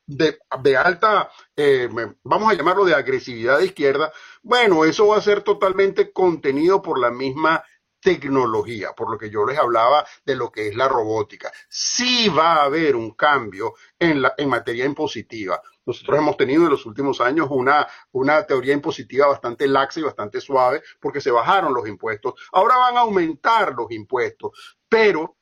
de, 0.09 0.77
alta, 0.77 1.29
eh, 1.55 1.87
vamos 2.23 2.51
a 2.51 2.55
llamarlo 2.55 2.83
de 2.83 2.95
agresividad 2.95 3.59
de 3.59 3.65
izquierda, 3.65 4.11
bueno, 4.41 4.83
eso 4.85 5.07
va 5.07 5.17
a 5.17 5.21
ser 5.21 5.41
totalmente 5.41 6.11
contenido 6.11 6.81
por 6.81 6.99
la 6.99 7.11
misma 7.11 7.63
tecnología, 7.99 8.93
por 8.93 9.11
lo 9.11 9.17
que 9.17 9.29
yo 9.29 9.45
les 9.45 9.57
hablaba 9.57 10.05
de 10.25 10.35
lo 10.35 10.51
que 10.51 10.67
es 10.69 10.75
la 10.75 10.87
robótica. 10.87 11.51
Sí 11.67 12.29
va 12.29 12.55
a 12.55 12.63
haber 12.63 12.95
un 12.95 13.11
cambio 13.11 13.73
en, 13.97 14.21
la, 14.21 14.33
en 14.37 14.49
materia 14.49 14.85
impositiva. 14.85 15.61
Nosotros 15.85 16.19
hemos 16.19 16.37
tenido 16.37 16.65
en 16.65 16.71
los 16.71 16.85
últimos 16.85 17.19
años 17.19 17.47
una, 17.49 17.87
una 18.11 18.45
teoría 18.45 18.73
impositiva 18.73 19.27
bastante 19.27 19.67
laxa 19.67 19.99
y 19.99 20.03
bastante 20.03 20.39
suave 20.39 20.83
porque 20.99 21.21
se 21.21 21.31
bajaron 21.31 21.73
los 21.73 21.87
impuestos. 21.87 22.33
Ahora 22.51 22.77
van 22.77 22.97
a 22.97 23.01
aumentar 23.01 23.73
los 23.75 23.91
impuestos, 23.91 24.51
pero 24.87 25.37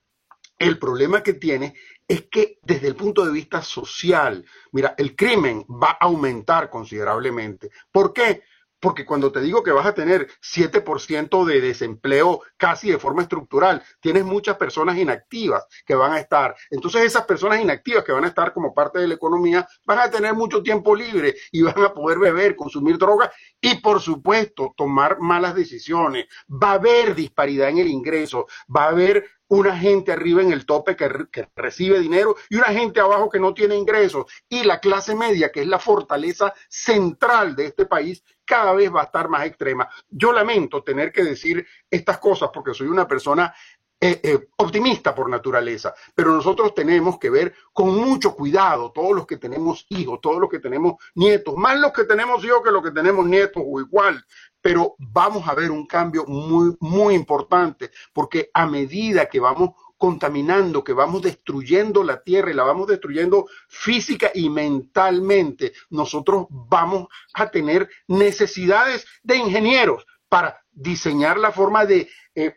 el 0.58 0.79
problema 0.79 1.21
que 1.21 1.34
tiene 1.34 1.75
es 2.08 2.23
que 2.32 2.60
desde 2.63 2.88
el 2.88 2.95
punto 2.95 3.25
de 3.25 3.32
vista 3.32 3.62
social, 3.62 4.45
mira, 4.71 4.95
el 4.97 5.15
crimen 5.15 5.65
va 5.69 5.91
a 5.91 6.05
aumentar 6.05 6.69
considerablemente. 6.69 7.69
¿Por 7.91 8.13
qué? 8.13 8.43
Porque 8.88 9.06
cuando 9.06 9.34
te 9.34 9.41
digo 9.41 9.63
que 9.63 9.71
vas 9.71 9.86
a 9.86 9.93
tener 9.93 10.30
7% 10.41 11.43
de 11.43 11.60
desempleo 11.60 12.41
casi 12.56 12.89
de 12.89 12.97
forma 12.97 13.21
estructural, 13.21 13.84
tienes 14.00 14.23
muchas 14.23 14.56
personas 14.56 14.97
inactivas 14.97 15.65
que 15.86 15.93
van 15.93 16.13
a 16.13 16.21
estar. 16.21 16.56
Entonces 16.71 17.02
esas 17.02 17.26
personas 17.26 17.60
inactivas 17.60 18.06
que 18.06 18.13
van 18.13 18.23
a 18.23 18.30
estar 18.30 18.54
como 18.54 18.73
parte 18.73 19.00
de 19.00 19.10
la 19.10 19.15
economía 19.15 19.67
van 19.86 20.00
a 20.00 20.10
tener 20.10 20.34
mucho 20.36 20.63
tiempo 20.63 20.95
libre 20.95 21.36
y 21.52 21.63
van 21.63 21.84
a 21.84 21.93
poder 21.93 22.17
beber, 22.17 22.56
consumir 22.56 22.97
drogas 22.97 23.30
y 23.60 23.76
por 23.82 24.00
supuesto 24.00 24.73
tomar 24.78 25.19
malas 25.19 25.54
decisiones. 25.54 26.28
Va 26.50 26.71
a 26.71 26.76
haber 26.76 27.13
disparidad 27.13 27.67
en 27.67 27.80
el 27.80 27.89
ingreso, 27.89 28.47
va 28.73 28.86
a 28.86 28.89
haber 28.91 29.26
una 29.49 29.77
gente 29.77 30.12
arriba 30.12 30.41
en 30.41 30.51
el 30.51 30.65
tope 30.65 30.95
que, 30.95 31.07
recibe 31.55 31.99
dinero 31.99 32.36
y 32.49 32.57
una 32.57 32.67
gente 32.67 32.99
abajo 32.99 33.29
que 33.29 33.39
no 33.39 33.53
tiene 33.53 33.75
ingresos. 33.75 34.25
Y 34.49 34.63
la 34.63 34.79
clase 34.79 35.15
media, 35.15 35.51
que 35.51 35.62
es 35.62 35.67
la 35.67 35.79
fortaleza 35.79 36.53
central 36.67 37.55
de 37.55 37.65
este 37.67 37.86
país, 37.86 38.23
cada 38.45 38.73
vez 38.73 38.93
va 38.93 39.01
a 39.01 39.05
estar 39.05 39.29
más 39.29 39.45
extrema. 39.45 39.89
Yo 40.10 40.31
lamento 40.31 40.83
tener 40.83 41.12
que 41.12 41.23
decir 41.23 41.65
estas 41.89 42.17
cosas 42.17 42.49
porque 42.53 42.73
soy 42.73 42.88
una 42.88 43.07
persona 43.07 43.53
eh, 43.99 44.19
eh, 44.21 44.49
optimista 44.57 45.15
por 45.15 45.27
naturaleza, 45.27 45.95
pero 46.13 46.31
nosotros 46.31 46.75
tenemos 46.75 47.17
que 47.17 47.31
ver 47.31 47.55
con 47.73 47.95
mucho 47.95 48.36
cuidado 48.36 48.91
todos 48.91 49.15
los 49.15 49.25
que 49.25 49.38
tenemos 49.38 49.88
hijos, 49.89 50.21
todos 50.21 50.39
los 50.39 50.51
que 50.51 50.60
tenemos 50.60 50.95
nietos, 51.15 51.55
más 51.57 51.79
los 51.79 51.91
que 51.93 52.03
tenemos 52.03 52.43
hijos 52.45 52.62
que 52.63 52.69
los 52.69 52.83
que 52.83 52.91
tenemos 52.91 53.25
nietos 53.25 53.63
o 53.65 53.79
igual, 53.79 54.23
pero 54.62 54.95
vamos 54.99 55.47
a 55.47 55.55
ver 55.55 55.71
un 55.71 55.88
cambio 55.88 56.25
muy, 56.27 56.75
muy 56.79 57.15
importante, 57.15 57.89
porque 58.13 58.51
a 58.53 58.67
medida 58.67 59.27
que 59.27 59.39
vamos 59.39 59.71
contaminando, 59.97 60.83
que 60.83 60.93
vamos 60.93 61.23
destruyendo 61.23 62.03
la 62.03 62.21
tierra 62.21 62.51
y 62.51 62.53
la 62.53 62.63
vamos 62.63 62.88
destruyendo 62.88 63.47
física 63.67 64.29
y 64.31 64.49
mentalmente, 64.49 65.73
nosotros 65.89 66.45
vamos 66.49 67.07
a 67.33 67.49
tener 67.49 67.89
necesidades 68.07 69.07
de 69.23 69.38
ingenieros 69.38 70.05
para 70.29 70.63
diseñar 70.71 71.38
la 71.39 71.51
forma 71.51 71.86
de 71.86 72.07
eh, 72.36 72.53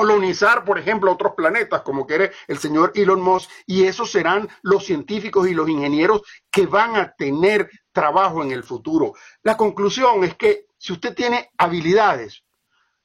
colonizar, 0.00 0.64
por 0.64 0.78
ejemplo, 0.78 1.12
otros 1.12 1.34
planetas, 1.36 1.82
como 1.82 2.06
quiere 2.06 2.32
el 2.48 2.56
señor 2.56 2.90
Elon 2.94 3.20
Musk, 3.20 3.50
y 3.66 3.84
esos 3.84 4.10
serán 4.10 4.48
los 4.62 4.86
científicos 4.86 5.46
y 5.46 5.52
los 5.52 5.68
ingenieros 5.68 6.22
que 6.50 6.64
van 6.64 6.96
a 6.96 7.12
tener 7.12 7.68
trabajo 7.92 8.42
en 8.42 8.50
el 8.50 8.64
futuro. 8.64 9.12
La 9.42 9.58
conclusión 9.58 10.24
es 10.24 10.36
que 10.36 10.64
si 10.78 10.94
usted 10.94 11.14
tiene 11.14 11.50
habilidades, 11.58 12.42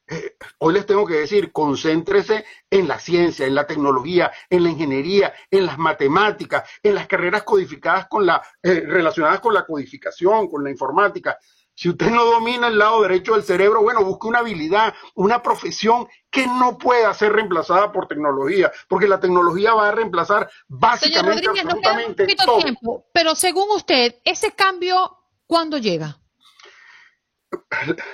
eh, 0.07 0.37
hoy 0.59 0.73
les 0.73 0.85
tengo 0.85 1.05
que 1.05 1.15
decir, 1.15 1.51
concéntrese 1.51 2.45
en 2.69 2.87
la 2.87 2.97
ciencia, 2.97 3.45
en 3.45 3.55
la 3.55 3.67
tecnología, 3.67 4.31
en 4.49 4.63
la 4.63 4.69
ingeniería, 4.69 5.33
en 5.51 5.65
las 5.65 5.77
matemáticas, 5.77 6.69
en 6.81 6.95
las 6.95 7.07
carreras 7.07 7.43
codificadas 7.43 8.07
con 8.07 8.25
la, 8.25 8.41
eh, 8.63 8.85
relacionadas 8.87 9.41
con 9.41 9.53
la 9.53 9.65
codificación, 9.65 10.47
con 10.47 10.63
la 10.63 10.69
informática. 10.69 11.37
Si 11.75 11.89
usted 11.89 12.09
no 12.09 12.23
domina 12.23 12.67
el 12.67 12.77
lado 12.77 13.01
derecho 13.01 13.33
del 13.33 13.43
cerebro, 13.43 13.81
bueno, 13.81 14.03
busque 14.03 14.27
una 14.27 14.39
habilidad, 14.39 14.93
una 15.13 15.43
profesión 15.43 16.07
que 16.31 16.47
no 16.47 16.77
pueda 16.77 17.13
ser 17.13 17.33
reemplazada 17.33 17.91
por 17.91 18.07
tecnología, 18.07 18.71
porque 18.87 19.07
la 19.07 19.19
tecnología 19.19 19.73
va 19.73 19.89
a 19.89 19.91
reemplazar 19.91 20.49
básicamente 20.69 21.49
absolutamente 21.49 22.27
todo. 22.37 22.59
Tiempo, 22.59 23.05
pero 23.13 23.35
según 23.35 23.69
usted, 23.71 24.15
ese 24.23 24.53
cambio, 24.53 25.17
¿cuándo 25.45 25.77
llega? 25.77 26.17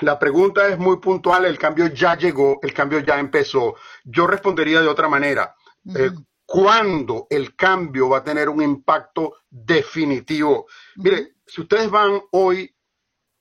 La 0.02 0.18
pregunta 0.18 0.68
es 0.68 0.78
muy 0.78 0.98
puntual, 0.98 1.46
el 1.46 1.60
cambio 1.60 1.88
ya 1.88 2.18
llegó, 2.18 2.60
el 2.64 2.74
cambio 2.74 3.00
ya 3.00 3.20
empezó. 3.20 3.76
Yo 4.04 4.26
respondería 4.26 4.82
de 4.82 4.88
otra 4.88 5.08
manera. 5.08 5.56
Eh, 5.96 6.12
¿Cuándo 6.46 7.28
el 7.30 7.56
cambio 7.56 8.10
va 8.10 8.18
a 8.20 8.24
tener 8.24 8.50
un 8.50 8.62
impacto 8.62 9.38
definitivo? 9.50 10.68
Mire, 10.96 11.36
si 11.46 11.62
ustedes 11.62 11.90
van 11.90 12.22
hoy 12.32 12.76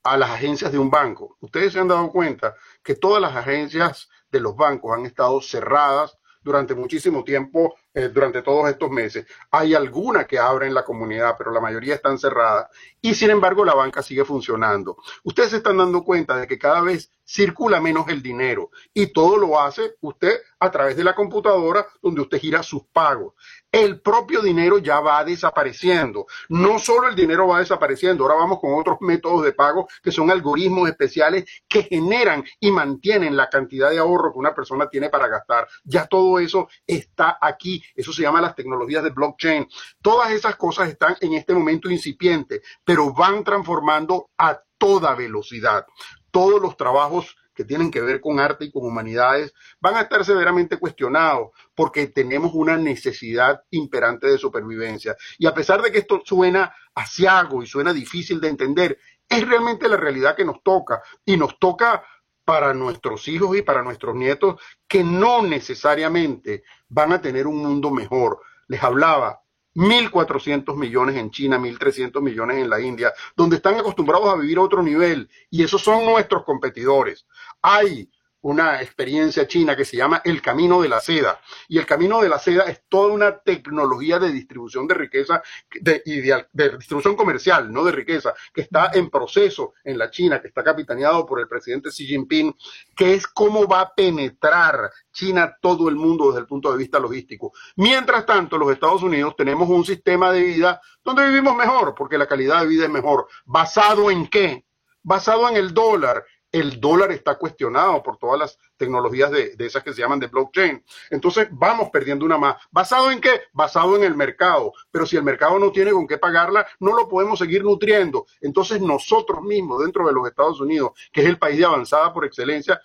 a 0.02 0.16
las 0.16 0.30
agencias 0.30 0.72
de 0.72 0.78
un 0.78 0.90
banco. 0.90 1.36
Ustedes 1.40 1.72
se 1.72 1.80
han 1.80 1.88
dado 1.88 2.10
cuenta 2.10 2.54
que 2.82 2.94
todas 2.94 3.20
las 3.20 3.36
agencias 3.36 4.08
de 4.30 4.40
los 4.40 4.56
bancos 4.56 4.96
han 4.96 5.06
estado 5.06 5.40
cerradas 5.40 6.16
durante 6.42 6.74
muchísimo 6.74 7.22
tiempo, 7.22 7.74
eh, 7.92 8.08
durante 8.08 8.42
todos 8.42 8.70
estos 8.70 8.90
meses. 8.90 9.26
Hay 9.50 9.74
algunas 9.74 10.26
que 10.26 10.38
abren 10.38 10.68
en 10.68 10.74
la 10.74 10.84
comunidad, 10.84 11.34
pero 11.36 11.50
la 11.50 11.60
mayoría 11.60 11.94
están 11.94 12.18
cerradas. 12.18 12.68
Y 13.00 13.14
sin 13.14 13.30
embargo, 13.30 13.64
la 13.64 13.74
banca 13.74 14.02
sigue 14.02 14.24
funcionando. 14.24 14.96
Ustedes 15.24 15.50
se 15.50 15.56
están 15.58 15.76
dando 15.76 16.02
cuenta 16.02 16.36
de 16.36 16.46
que 16.46 16.58
cada 16.58 16.80
vez 16.80 17.12
circula 17.30 17.80
menos 17.80 18.08
el 18.08 18.22
dinero 18.22 18.70
y 18.92 19.12
todo 19.12 19.36
lo 19.36 19.60
hace 19.60 19.94
usted 20.00 20.40
a 20.58 20.70
través 20.70 20.96
de 20.96 21.04
la 21.04 21.14
computadora 21.14 21.86
donde 22.02 22.22
usted 22.22 22.40
gira 22.40 22.62
sus 22.62 22.82
pagos. 22.92 23.34
el 23.72 24.00
propio 24.00 24.42
dinero 24.42 24.78
ya 24.78 24.98
va 24.98 25.22
desapareciendo. 25.24 26.26
No 26.48 26.80
solo 26.80 27.08
el 27.08 27.14
dinero 27.14 27.46
va 27.46 27.60
desapareciendo, 27.60 28.24
ahora 28.24 28.34
vamos 28.34 28.58
con 28.58 28.74
otros 28.74 28.96
métodos 29.00 29.44
de 29.44 29.52
pago 29.52 29.86
que 30.02 30.10
son 30.10 30.28
algoritmos 30.28 30.88
especiales 30.88 31.44
que 31.68 31.84
generan 31.84 32.42
y 32.58 32.72
mantienen 32.72 33.36
la 33.36 33.48
cantidad 33.48 33.90
de 33.90 33.98
ahorro 33.98 34.32
que 34.32 34.40
una 34.40 34.54
persona 34.54 34.88
tiene 34.88 35.08
para 35.08 35.28
gastar. 35.28 35.68
Ya 35.84 36.06
todo 36.06 36.40
eso 36.40 36.68
está 36.84 37.38
aquí. 37.40 37.80
Eso 37.94 38.12
se 38.12 38.22
llama 38.22 38.40
las 38.40 38.56
tecnologías 38.56 39.04
de 39.04 39.10
blockchain. 39.10 39.68
Todas 40.02 40.32
esas 40.32 40.56
cosas 40.56 40.88
están 40.88 41.16
en 41.20 41.34
este 41.34 41.54
momento 41.54 41.88
incipientes, 41.88 42.60
pero 42.84 43.12
van 43.12 43.44
transformando 43.44 44.30
a 44.36 44.60
toda 44.80 45.14
velocidad. 45.14 45.86
Todos 46.30 46.60
los 46.60 46.76
trabajos 46.76 47.36
que 47.54 47.64
tienen 47.64 47.90
que 47.90 48.00
ver 48.00 48.20
con 48.20 48.40
arte 48.40 48.64
y 48.64 48.72
con 48.72 48.86
humanidades 48.86 49.52
van 49.80 49.96
a 49.96 50.02
estar 50.02 50.24
severamente 50.24 50.78
cuestionados 50.78 51.50
porque 51.74 52.06
tenemos 52.06 52.52
una 52.54 52.76
necesidad 52.76 53.62
imperante 53.70 54.28
de 54.28 54.38
supervivencia. 54.38 55.16
Y 55.38 55.46
a 55.46 55.54
pesar 55.54 55.82
de 55.82 55.92
que 55.92 55.98
esto 55.98 56.22
suena 56.24 56.74
asiago 56.94 57.62
y 57.62 57.66
suena 57.66 57.92
difícil 57.92 58.40
de 58.40 58.48
entender, 58.48 58.98
es 59.28 59.46
realmente 59.46 59.88
la 59.88 59.96
realidad 59.96 60.36
que 60.36 60.44
nos 60.44 60.62
toca 60.62 61.02
y 61.24 61.36
nos 61.36 61.58
toca 61.58 62.02
para 62.44 62.74
nuestros 62.74 63.28
hijos 63.28 63.56
y 63.56 63.62
para 63.62 63.82
nuestros 63.82 64.14
nietos 64.16 64.60
que 64.88 65.04
no 65.04 65.42
necesariamente 65.42 66.64
van 66.88 67.12
a 67.12 67.20
tener 67.20 67.46
un 67.46 67.58
mundo 67.58 67.90
mejor. 67.90 68.40
Les 68.66 68.82
hablaba, 68.82 69.39
1.400 69.74 70.76
millones 70.76 71.16
en 71.16 71.30
China, 71.30 71.58
1.300 71.58 72.20
millones 72.20 72.58
en 72.58 72.70
la 72.70 72.80
India, 72.80 73.12
donde 73.36 73.56
están 73.56 73.76
acostumbrados 73.76 74.28
a 74.28 74.36
vivir 74.36 74.58
a 74.58 74.62
otro 74.62 74.82
nivel 74.82 75.28
y 75.50 75.62
esos 75.62 75.82
son 75.82 76.04
nuestros 76.04 76.44
competidores. 76.44 77.26
Hay 77.62 78.10
una 78.42 78.80
experiencia 78.80 79.46
china 79.46 79.76
que 79.76 79.84
se 79.84 79.96
llama 79.96 80.22
el 80.24 80.40
camino 80.40 80.80
de 80.80 80.88
la 80.88 81.00
seda. 81.00 81.40
Y 81.68 81.78
el 81.78 81.86
camino 81.86 82.22
de 82.22 82.28
la 82.28 82.38
seda 82.38 82.64
es 82.64 82.82
toda 82.88 83.12
una 83.12 83.38
tecnología 83.38 84.18
de 84.18 84.32
distribución 84.32 84.86
de 84.86 84.94
riqueza 84.94 85.42
de, 85.80 86.02
y 86.04 86.20
de, 86.20 86.46
distribución 86.52 87.16
comercial, 87.16 87.72
no 87.72 87.84
de 87.84 87.92
riqueza, 87.92 88.34
que 88.52 88.62
está 88.62 88.90
en 88.94 89.10
proceso 89.10 89.74
en 89.84 89.98
la 89.98 90.10
China, 90.10 90.40
que 90.40 90.48
está 90.48 90.64
capitaneado 90.64 91.26
por 91.26 91.40
el 91.40 91.48
presidente 91.48 91.90
Xi 91.90 92.06
Jinping, 92.06 92.54
que 92.96 93.14
es 93.14 93.26
cómo 93.26 93.66
va 93.66 93.80
a 93.80 93.94
penetrar 93.94 94.90
China 95.12 95.56
todo 95.60 95.88
el 95.88 95.96
mundo 95.96 96.28
desde 96.28 96.40
el 96.40 96.46
punto 96.46 96.72
de 96.72 96.78
vista 96.78 96.98
logístico. 96.98 97.52
Mientras 97.76 98.24
tanto, 98.24 98.56
los 98.56 98.72
Estados 98.72 99.02
Unidos 99.02 99.34
tenemos 99.36 99.68
un 99.68 99.84
sistema 99.84 100.32
de 100.32 100.42
vida 100.42 100.80
donde 101.04 101.26
vivimos 101.28 101.56
mejor, 101.56 101.94
porque 101.94 102.18
la 102.18 102.26
calidad 102.26 102.60
de 102.60 102.68
vida 102.68 102.84
es 102.84 102.90
mejor. 102.90 103.28
¿Basado 103.44 104.10
en 104.10 104.26
qué? 104.28 104.64
Basado 105.02 105.48
en 105.48 105.56
el 105.56 105.72
dólar, 105.72 106.24
el 106.52 106.80
dólar 106.80 107.12
está 107.12 107.36
cuestionado 107.36 108.02
por 108.02 108.16
todas 108.16 108.38
las 108.38 108.58
tecnologías 108.76 109.30
de, 109.30 109.54
esas 109.58 109.82
que 109.82 109.92
se 109.92 110.00
llaman 110.00 110.18
de 110.18 110.26
blockchain. 110.26 110.82
Entonces 111.10 111.48
vamos 111.50 111.90
perdiendo 111.90 112.24
una 112.24 112.38
más. 112.38 112.56
¿Basado 112.70 113.10
en 113.10 113.20
qué? 113.20 113.42
Basado 113.52 113.96
en 113.96 114.04
el 114.04 114.14
mercado. 114.14 114.72
Pero 114.90 115.06
si 115.06 115.16
el 115.16 115.22
mercado 115.22 115.58
no 115.58 115.70
tiene 115.70 115.92
con 115.92 116.06
qué 116.06 116.18
pagarla, 116.18 116.66
no 116.80 116.94
lo 116.94 117.08
podemos 117.08 117.38
seguir 117.38 117.62
nutriendo. 117.62 118.26
Entonces 118.40 118.80
nosotros 118.80 119.42
mismos 119.42 119.82
dentro 119.82 120.06
de 120.06 120.12
los 120.12 120.26
Estados 120.26 120.60
Unidos, 120.60 120.92
que 121.12 121.20
es 121.20 121.26
el 121.26 121.38
país 121.38 121.58
de 121.58 121.64
avanzada 121.64 122.12
por 122.12 122.24
excelencia, 122.24 122.80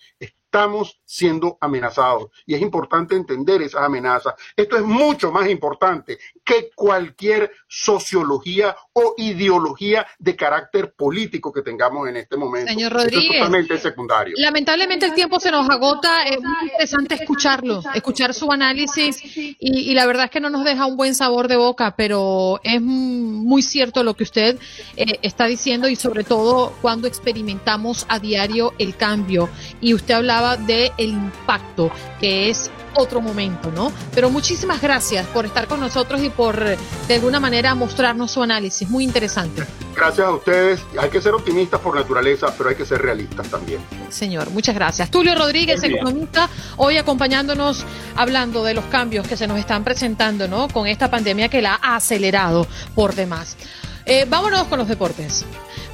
estamos 0.55 1.01
siendo 1.03 1.57
amenazados. 1.59 2.29
Y 2.45 2.55
es 2.55 2.61
importante 2.61 3.15
entender 3.15 3.61
esas 3.61 3.81
amenazas. 3.83 4.35
Esto 4.55 4.77
es 4.77 4.83
mucho 4.83 5.29
más 5.31 5.49
importante 5.49 6.17
que 6.45 6.69
cualquier 6.73 7.51
sociología 7.67 8.75
o 8.93 9.15
ideología 9.17 10.07
de 10.17 10.35
carácter 10.35 10.93
político 10.93 11.51
que 11.51 11.61
tengamos 11.61 12.07
en 12.07 12.17
este 12.17 12.37
momento. 12.37 12.71
Señor 12.71 12.93
Rodríguez, 12.93 13.31
es 13.31 13.37
totalmente 13.37 13.77
secundario. 13.77 14.33
Lamentablemente 14.37 15.05
el 15.05 15.13
tiempo 15.13 15.39
se 15.41 15.51
nos 15.51 15.69
agota. 15.69 16.23
Es 16.23 16.41
muy 16.41 16.55
interesante 16.63 17.15
escucharlo, 17.15 17.81
escuchar 17.93 18.33
su 18.33 18.49
análisis 18.51 19.19
y, 19.35 19.93
la 19.93 20.05
verdad 20.05 20.25
es 20.25 20.31
que 20.31 20.39
no 20.39 20.49
nos 20.49 20.63
deja 20.63 20.85
un 20.85 20.95
buen 20.95 21.15
sabor 21.15 21.47
de 21.47 21.57
boca, 21.57 21.95
pero 21.97 22.61
es 22.63 22.81
muy 22.81 23.61
cierto 23.61 24.03
lo 24.03 24.13
que 24.13 24.23
usted 24.23 24.57
eh, 24.95 25.19
está 25.21 25.45
diciendo 25.47 25.89
y 25.89 25.95
sobre 25.95 26.23
todo 26.23 26.73
cuando 26.81 27.07
experimentamos 27.07 28.05
a 28.07 28.19
diario 28.19 28.73
el 28.77 28.95
cambio. 28.95 29.49
Y 29.81 29.93
usted 29.93 30.13
hablaba 30.13 30.44
de 30.55 30.91
el 30.97 31.09
impacto, 31.09 31.91
que 32.19 32.49
es 32.49 32.69
otro 32.95 33.21
momento, 33.21 33.71
¿no? 33.71 33.91
Pero 34.13 34.29
muchísimas 34.29 34.81
gracias 34.81 35.25
por 35.27 35.45
estar 35.45 35.67
con 35.67 35.79
nosotros 35.79 36.23
y 36.23 36.29
por, 36.29 36.57
de 36.63 37.13
alguna 37.13 37.39
manera, 37.39 37.75
mostrarnos 37.75 38.31
su 38.31 38.41
análisis. 38.41 38.89
Muy 38.89 39.03
interesante. 39.03 39.65
Gracias 39.95 40.27
a 40.27 40.31
ustedes. 40.31 40.81
Hay 40.99 41.09
que 41.09 41.21
ser 41.21 41.33
optimistas 41.33 41.79
por 41.81 41.95
naturaleza, 41.95 42.53
pero 42.57 42.69
hay 42.69 42.75
que 42.75 42.85
ser 42.85 43.01
realistas 43.01 43.49
también. 43.49 43.81
Señor, 44.09 44.49
muchas 44.51 44.75
gracias. 44.75 45.11
Tulio 45.11 45.35
Rodríguez, 45.35 45.83
economista, 45.83 46.49
hoy 46.77 46.97
acompañándonos, 46.97 47.85
hablando 48.15 48.63
de 48.63 48.73
los 48.73 48.85
cambios 48.85 49.27
que 49.27 49.35
se 49.37 49.47
nos 49.47 49.59
están 49.59 49.83
presentando, 49.83 50.47
¿no? 50.47 50.67
Con 50.69 50.87
esta 50.87 51.09
pandemia 51.09 51.49
que 51.49 51.61
la 51.61 51.79
ha 51.81 51.97
acelerado 51.97 52.67
por 52.93 53.15
demás. 53.15 53.57
Eh, 54.05 54.25
vámonos 54.27 54.63
con 54.67 54.79
los 54.79 54.87
deportes. 54.87 55.45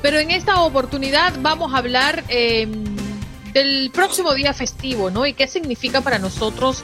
Pero 0.01 0.19
en 0.19 0.31
esta 0.31 0.61
oportunidad 0.61 1.33
vamos 1.41 1.73
a 1.73 1.77
hablar... 1.77 2.23
Eh, 2.27 2.67
del 3.53 3.91
próximo 3.93 4.33
día 4.33 4.53
festivo, 4.53 5.09
¿no? 5.09 5.25
Y 5.25 5.33
qué 5.33 5.47
significa 5.47 6.01
para 6.01 6.19
nosotros 6.19 6.83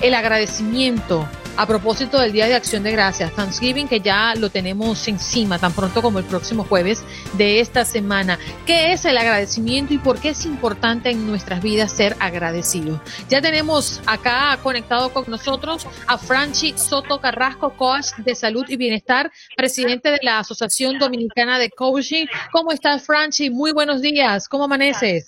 el 0.00 0.14
agradecimiento 0.14 1.26
a 1.58 1.66
propósito 1.66 2.20
del 2.20 2.30
Día 2.30 2.46
de 2.46 2.54
Acción 2.54 2.84
de 2.84 2.92
Gracias, 2.92 3.34
Thanksgiving, 3.34 3.88
que 3.88 3.98
ya 3.98 4.32
lo 4.36 4.48
tenemos 4.48 5.08
encima 5.08 5.58
tan 5.58 5.72
pronto 5.72 6.00
como 6.00 6.20
el 6.20 6.24
próximo 6.24 6.62
jueves 6.62 7.02
de 7.32 7.58
esta 7.58 7.84
semana. 7.84 8.38
¿Qué 8.64 8.92
es 8.92 9.04
el 9.04 9.18
agradecimiento 9.18 9.92
y 9.92 9.98
por 9.98 10.20
qué 10.20 10.28
es 10.28 10.46
importante 10.46 11.10
en 11.10 11.26
nuestras 11.26 11.60
vidas 11.60 11.90
ser 11.90 12.14
agradecidos? 12.20 13.00
Ya 13.28 13.42
tenemos 13.42 14.00
acá 14.06 14.56
conectado 14.62 15.12
con 15.12 15.24
nosotros 15.26 15.84
a 16.06 16.16
Franchi 16.16 16.74
Soto 16.78 17.20
Carrasco, 17.20 17.76
coach 17.76 18.12
de 18.18 18.36
salud 18.36 18.64
y 18.68 18.76
bienestar, 18.76 19.28
presidente 19.56 20.12
de 20.12 20.20
la 20.22 20.38
Asociación 20.38 21.00
Dominicana 21.00 21.58
de 21.58 21.70
Coaching. 21.70 22.26
¿Cómo 22.52 22.70
estás, 22.70 23.04
Franchi? 23.04 23.50
Muy 23.50 23.72
buenos 23.72 24.00
días. 24.00 24.48
¿Cómo 24.48 24.66
amaneces? 24.66 25.26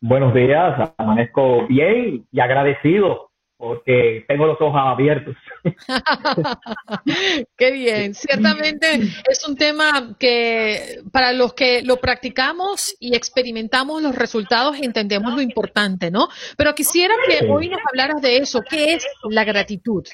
Buenos 0.00 0.32
días, 0.34 0.92
amanezco 0.96 1.66
bien 1.66 2.26
y 2.32 2.40
agradecido 2.40 3.30
porque 3.58 4.24
tengo 4.28 4.46
los 4.46 4.60
ojos 4.60 4.80
abiertos. 4.82 5.34
Qué 7.56 7.72
bien, 7.72 8.14
ciertamente 8.14 8.86
es 9.28 9.48
un 9.48 9.56
tema 9.56 10.14
que 10.18 11.00
para 11.10 11.32
los 11.32 11.54
que 11.54 11.82
lo 11.82 11.96
practicamos 11.96 12.94
y 13.00 13.16
experimentamos 13.16 14.02
los 14.02 14.14
resultados 14.14 14.78
entendemos 14.80 15.34
lo 15.34 15.40
importante, 15.40 16.10
¿no? 16.10 16.28
Pero 16.56 16.74
quisiera 16.74 17.14
que 17.26 17.46
hoy 17.50 17.68
nos 17.68 17.80
hablaras 17.88 18.20
de 18.20 18.38
eso, 18.38 18.60
¿qué 18.68 18.94
es 18.94 19.06
la 19.30 19.44
gratitud? 19.44 20.04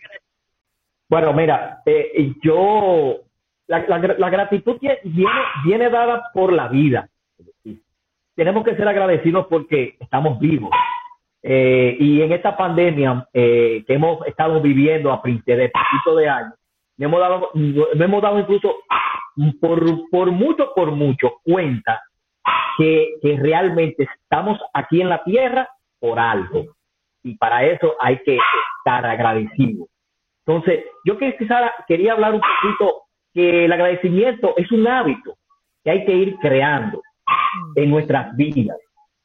Bueno, 1.08 1.32
mira, 1.32 1.82
eh, 1.84 2.32
yo, 2.42 3.22
la, 3.66 3.84
la, 3.86 4.30
gratitud 4.30 4.78
viene, 4.80 4.98
viene 5.64 5.90
dada 5.90 6.30
por 6.32 6.52
la 6.52 6.68
vida 6.68 7.08
tenemos 8.42 8.64
que 8.64 8.74
ser 8.74 8.88
agradecidos 8.88 9.46
porque 9.46 9.94
estamos 10.00 10.36
vivos. 10.40 10.70
Eh, 11.44 11.96
y 12.00 12.22
en 12.22 12.32
esta 12.32 12.56
pandemia 12.56 13.28
eh, 13.32 13.84
que 13.86 13.94
hemos 13.94 14.26
estado 14.26 14.60
viviendo 14.60 15.12
a 15.12 15.22
de 15.22 15.70
poquito 15.70 16.16
de 16.16 16.28
años, 16.28 16.54
me 16.96 17.06
hemos 17.06 17.20
dado, 17.20 17.50
hemos 17.54 18.20
dado 18.20 18.40
incluso 18.40 18.78
por, 19.60 20.10
por 20.10 20.32
mucho, 20.32 20.72
por 20.74 20.90
mucho 20.90 21.34
cuenta 21.44 22.02
que, 22.78 23.14
que 23.22 23.36
realmente 23.36 24.08
estamos 24.22 24.58
aquí 24.74 25.00
en 25.00 25.08
la 25.08 25.22
tierra 25.22 25.68
por 26.00 26.18
algo. 26.18 26.64
Y 27.22 27.36
para 27.36 27.64
eso 27.64 27.94
hay 28.00 28.18
que 28.24 28.38
estar 28.78 29.06
agradecidos. 29.06 29.86
Entonces, 30.44 30.84
yo 31.04 31.16
quizá 31.16 31.72
quería 31.86 32.14
hablar 32.14 32.34
un 32.34 32.40
poquito 32.40 33.02
que 33.32 33.66
el 33.66 33.72
agradecimiento 33.72 34.54
es 34.56 34.72
un 34.72 34.88
hábito 34.88 35.36
que 35.84 35.92
hay 35.92 36.04
que 36.04 36.12
ir 36.12 36.36
creando 36.38 37.00
en 37.74 37.90
nuestras 37.90 38.34
vidas. 38.36 38.76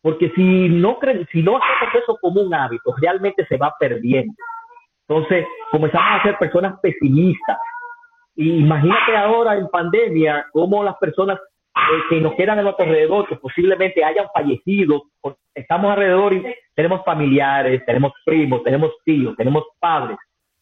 Porque 0.02 0.32
si 0.36 0.70
no, 0.70 0.98
si 1.32 1.42
no 1.42 1.58
hacemos 1.58 2.04
eso 2.04 2.18
como 2.22 2.42
un 2.42 2.54
hábito, 2.54 2.94
realmente 3.00 3.46
se 3.48 3.58
va 3.58 3.74
perdiendo. 3.80 4.34
Entonces, 5.08 5.46
comenzamos 5.72 6.20
a 6.20 6.24
ser 6.24 6.38
personas 6.38 6.80
pesimistas. 6.82 7.58
Y 8.36 8.60
imagínate 8.60 9.16
ahora 9.18 9.58
en 9.58 9.68
pandemia 9.68 10.46
cómo 10.52 10.84
las 10.84 10.96
personas 10.98 11.40
eh, 11.78 12.02
que 12.10 12.22
nos 12.22 12.36
quedan 12.36 12.60
a 12.60 12.62
nuestro 12.62 12.86
alrededor, 12.86 13.28
que 13.28 13.36
posiblemente 13.36 14.04
hayan 14.04 14.28
fallecido, 14.34 15.04
estamos 15.54 15.92
alrededor 15.92 16.34
y 16.34 16.44
tenemos 16.76 17.04
familiares, 17.04 17.86
tenemos 17.86 18.14
primos, 18.26 18.64
tenemos 18.64 18.92
tíos, 19.04 19.36
tenemos 19.36 19.64
padres, 19.80 20.18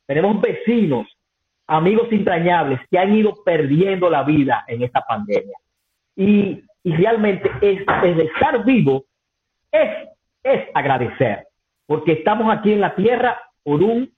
tenemos 0.05 0.39
vecinos, 0.41 1.07
amigos 1.67 2.07
entrañables 2.11 2.79
que 2.89 2.99
han 2.99 3.13
ido 3.13 3.33
perdiendo 3.43 4.09
la 4.09 4.23
vida 4.23 4.63
en 4.67 4.83
esta 4.83 5.01
pandemia. 5.01 5.57
Y 6.15 6.63
y 6.85 6.93
realmente 6.93 7.51
es, 7.61 7.81
es 8.03 8.19
estar 8.19 8.63
vivo, 8.63 9.05
es, 9.71 10.07
es 10.43 10.69
agradecer, 10.75 11.47
porque 11.87 12.11
estamos 12.11 12.55
aquí 12.55 12.71
en 12.71 12.79
la 12.79 12.93
tierra 12.93 13.41
por 13.63 13.81
un 13.81 14.13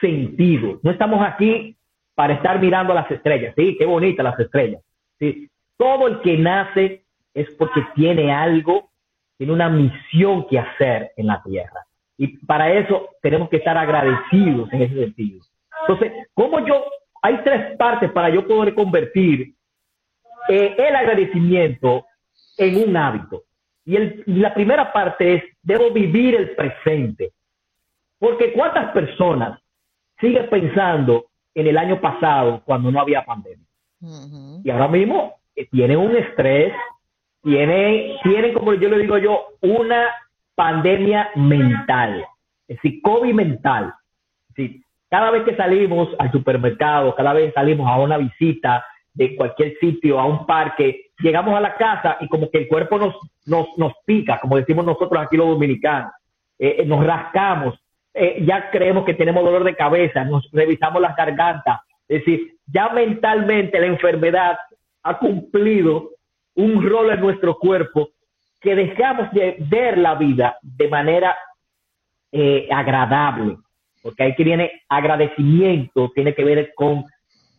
sentido. 0.00 0.78
No 0.84 0.92
estamos 0.92 1.20
aquí 1.26 1.76
para 2.14 2.34
estar 2.34 2.60
mirando 2.60 2.94
las 2.94 3.10
estrellas. 3.10 3.52
Sí, 3.56 3.76
qué 3.76 3.84
bonitas 3.84 4.22
las 4.22 4.38
estrellas. 4.38 4.80
Sí. 5.18 5.50
Todo 5.76 6.06
el 6.06 6.20
que 6.20 6.38
nace 6.38 7.02
es 7.34 7.50
porque 7.58 7.84
tiene 7.96 8.32
algo, 8.32 8.90
tiene 9.36 9.52
una 9.52 9.68
misión 9.68 10.46
que 10.46 10.60
hacer 10.60 11.10
en 11.16 11.26
la 11.26 11.42
tierra. 11.42 11.84
Y 12.16 12.28
para 12.46 12.72
eso 12.72 13.08
tenemos 13.20 13.48
que 13.48 13.56
estar 13.56 13.76
agradecidos 13.76 14.72
en 14.72 14.82
ese 14.82 14.94
sentido. 14.94 15.40
Entonces, 15.80 16.12
¿cómo 16.32 16.64
yo, 16.64 16.84
hay 17.22 17.40
tres 17.42 17.76
partes 17.76 18.12
para 18.12 18.28
yo 18.28 18.46
poder 18.46 18.72
convertir 18.72 19.54
eh, 20.48 20.74
el 20.78 20.96
agradecimiento 20.96 22.06
en 22.56 22.88
un 22.88 22.96
hábito? 22.96 23.42
Y, 23.84 23.96
el, 23.96 24.22
la 24.26 24.54
primera 24.54 24.92
parte 24.92 25.34
es, 25.34 25.44
debo 25.62 25.90
vivir 25.90 26.34
el 26.34 26.50
presente. 26.50 27.32
Porque 28.18 28.52
¿cuántas 28.52 28.92
personas 28.92 29.60
siguen 30.20 30.48
pensando 30.48 31.26
en 31.54 31.66
el 31.66 31.76
año 31.76 32.00
pasado 32.00 32.62
cuando 32.64 32.90
no 32.90 33.00
había 33.00 33.24
pandemia? 33.24 33.66
Y 34.64 34.70
ahora 34.70 34.88
mismo 34.88 35.34
eh, 35.54 35.66
tienen 35.70 35.96
un 35.96 36.16
estrés, 36.16 36.72
tienen, 37.42 38.16
tienen, 38.22 38.54
como 38.54 38.74
yo 38.74 38.88
le 38.88 38.98
digo 38.98 39.18
yo, 39.18 39.48
una 39.60 40.08
pandemia 40.54 41.30
mental, 41.34 42.24
es 42.68 42.76
decir, 42.76 43.00
COVID 43.02 43.34
mental. 43.34 43.94
cada 45.08 45.30
vez 45.30 45.44
que 45.44 45.56
salimos 45.56 46.08
al 46.18 46.30
supermercado, 46.30 47.14
cada 47.14 47.32
vez 47.32 47.48
que 47.48 47.52
salimos 47.52 47.88
a 47.88 47.98
una 47.98 48.18
visita 48.18 48.84
de 49.14 49.36
cualquier 49.36 49.78
sitio, 49.78 50.18
a 50.18 50.26
un 50.26 50.46
parque, 50.46 51.10
llegamos 51.18 51.54
a 51.54 51.60
la 51.60 51.74
casa 51.74 52.16
y 52.20 52.28
como 52.28 52.50
que 52.50 52.58
el 52.58 52.68
cuerpo 52.68 52.98
nos, 52.98 53.14
nos, 53.46 53.66
nos 53.76 53.92
pica, 54.04 54.38
como 54.40 54.56
decimos 54.56 54.84
nosotros 54.84 55.22
aquí 55.22 55.36
los 55.36 55.48
dominicanos, 55.48 56.12
eh, 56.58 56.76
eh, 56.78 56.86
nos 56.86 57.04
rascamos, 57.04 57.78
eh, 58.14 58.42
ya 58.46 58.70
creemos 58.70 59.04
que 59.04 59.14
tenemos 59.14 59.44
dolor 59.44 59.64
de 59.64 59.76
cabeza, 59.76 60.24
nos 60.24 60.48
revisamos 60.52 61.00
las 61.00 61.16
gargantas, 61.16 61.80
es 62.08 62.24
decir, 62.24 62.56
ya 62.66 62.88
mentalmente 62.90 63.80
la 63.80 63.86
enfermedad 63.86 64.56
ha 65.02 65.18
cumplido 65.18 66.10
un 66.54 66.88
rol 66.88 67.10
en 67.10 67.20
nuestro 67.20 67.58
cuerpo 67.58 68.10
que 68.60 68.74
dejamos 68.74 69.30
de 69.32 69.56
ver 69.58 69.98
la 69.98 70.14
vida 70.14 70.56
de 70.62 70.88
manera 70.88 71.36
agradable, 72.70 73.56
porque 74.02 74.22
ahí 74.22 74.34
que 74.34 74.44
viene 74.44 74.82
agradecimiento, 74.88 76.10
tiene 76.14 76.34
que 76.34 76.44
ver 76.44 76.72
con 76.74 77.04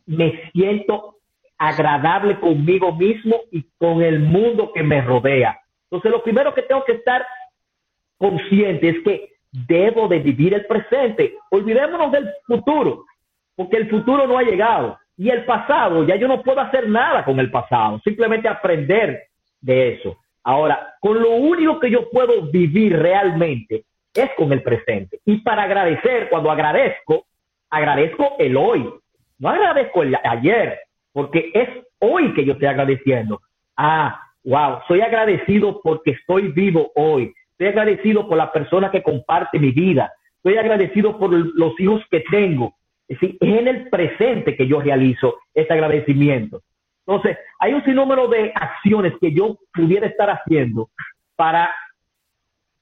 me 0.06 0.50
siento 0.52 1.18
agradable 1.58 2.40
conmigo 2.40 2.94
mismo 2.94 3.42
y 3.52 3.66
con 3.78 4.02
el 4.02 4.20
mundo 4.20 4.72
que 4.74 4.84
me 4.84 5.02
rodea. 5.02 5.60
Entonces, 5.90 6.12
lo 6.12 6.24
primero 6.24 6.54
que 6.54 6.64
tengo 6.64 6.84
que 6.84 6.94
estar 6.94 7.26
consciente 8.18 8.90
es 8.90 9.04
que 9.04 9.34
debo 9.52 10.08
de 10.08 10.20
vivir 10.20 10.54
el 10.54 10.66
presente. 10.66 11.36
Olvidémonos 11.52 12.12
del 12.12 12.30
futuro, 12.46 13.06
porque 13.56 13.78
el 13.78 13.90
futuro 13.90 14.28
no 14.28 14.38
ha 14.38 14.44
llegado. 14.44 14.98
Y 15.16 15.30
el 15.30 15.46
pasado, 15.46 16.06
ya 16.08 16.16
yo 16.16 16.28
no 16.28 16.42
puedo 16.42 16.60
hacer 16.60 16.90
nada 16.90 17.24
con 17.24 17.40
el 17.40 17.52
pasado, 17.52 18.00
simplemente 18.04 18.48
aprender 18.48 19.28
de 19.62 19.94
eso. 19.94 20.18
Ahora, 20.44 20.96
con 21.00 21.22
lo 21.22 21.32
único 21.32 21.80
que 21.80 21.90
yo 21.90 22.10
puedo 22.10 22.50
vivir 22.52 22.98
realmente 22.98 23.86
es 24.14 24.30
con 24.36 24.52
el 24.52 24.62
presente. 24.62 25.20
Y 25.26 25.38
para 25.38 25.64
agradecer, 25.64 26.30
cuando 26.30 26.52
agradezco, 26.52 27.26
agradezco 27.70 28.36
el 28.40 28.58
hoy, 28.58 28.90
no 29.40 29.50
agradezco 29.50 30.04
el 30.04 30.18
ayer, 30.24 30.80
porque 31.14 31.52
es 31.54 31.70
hoy 32.00 32.34
que 32.34 32.44
yo 32.44 32.54
estoy 32.54 32.68
agradeciendo. 32.68 33.40
Ah, 33.78 34.20
wow, 34.44 34.80
soy 34.88 35.02
agradecido 35.02 35.80
porque 35.82 36.12
estoy 36.12 36.50
vivo 36.50 36.92
hoy. 36.96 37.34
Estoy 37.52 37.68
agradecido 37.68 38.28
por 38.28 38.38
la 38.38 38.52
persona 38.52 38.92
que 38.92 39.04
comparte 39.04 39.60
mi 39.60 39.72
vida. 39.72 40.12
Estoy 40.38 40.58
agradecido 40.58 41.18
por 41.18 41.32
los 41.32 41.80
hijos 41.80 42.02
que 42.10 42.22
tengo. 42.32 42.76
Es 43.08 43.20
decir, 43.20 43.38
es 43.40 43.60
en 43.60 43.68
el 43.68 43.90
presente 43.90 44.58
que 44.58 44.68
yo 44.68 44.82
realizo 44.82 45.38
ese 45.54 45.72
agradecimiento. 45.72 46.62
Entonces, 47.06 47.38
hay 47.60 47.74
un 47.74 47.84
sinnúmero 47.86 48.28
de 48.28 48.52
acciones 48.56 49.14
que 49.22 49.32
yo 49.32 49.58
pudiera 49.74 50.08
estar 50.08 50.30
haciendo 50.30 50.90
para 51.36 51.74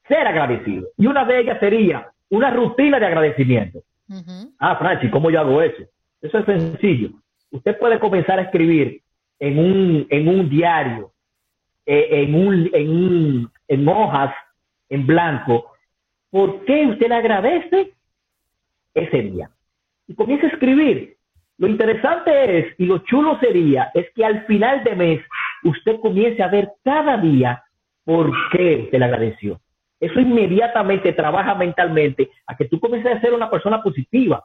ser 0.08 0.26
agradecido. 0.26 0.88
Y 0.98 1.08
una 1.08 1.26
de 1.26 1.39
ellas 1.39 1.60
sería 1.60 2.08
una 2.30 2.50
rutina 2.52 3.00
de 3.00 3.06
agradecimiento. 3.06 3.80
Ah, 4.60 4.76
Franchi, 4.78 5.10
¿cómo 5.10 5.30
yo 5.30 5.39
hago 5.39 5.62
eso? 5.62 5.84
Eso 6.22 6.38
es 6.38 6.46
sencillo 6.46 7.20
usted 7.51 7.77
puede 7.77 7.99
comenzar 7.99 8.39
a 8.39 8.43
escribir 8.43 9.01
en 9.39 9.59
un, 9.59 10.07
en 10.09 10.27
un 10.27 10.49
diario, 10.49 11.11
eh, 11.85 12.07
en, 12.11 12.35
un, 12.35 12.69
en, 12.73 12.89
un, 12.89 13.51
en 13.67 13.87
hojas 13.87 14.33
en 14.89 15.07
blanco, 15.07 15.71
¿por 16.29 16.65
qué 16.65 16.85
usted 16.87 17.07
le 17.07 17.15
agradece 17.15 17.93
ese 18.93 19.21
día? 19.21 19.49
Y 20.07 20.15
comienza 20.15 20.47
a 20.47 20.49
escribir. 20.49 21.17
Lo 21.57 21.67
interesante 21.67 22.59
es, 22.59 22.75
y 22.77 22.85
lo 22.85 22.99
chulo 22.99 23.39
sería, 23.39 23.91
es 23.93 24.09
que 24.15 24.25
al 24.25 24.45
final 24.45 24.83
de 24.83 24.95
mes 24.95 25.21
usted 25.63 25.99
comience 25.99 26.41
a 26.41 26.47
ver 26.47 26.71
cada 26.83 27.17
día 27.17 27.63
por 28.03 28.31
qué 28.51 28.83
usted 28.85 28.99
le 28.99 29.05
agradeció. 29.05 29.61
Eso 29.99 30.19
inmediatamente 30.19 31.13
trabaja 31.13 31.53
mentalmente 31.53 32.29
a 32.47 32.57
que 32.57 32.65
tú 32.65 32.79
comiences 32.79 33.15
a 33.15 33.21
ser 33.21 33.33
una 33.33 33.49
persona 33.49 33.83
positiva. 33.83 34.43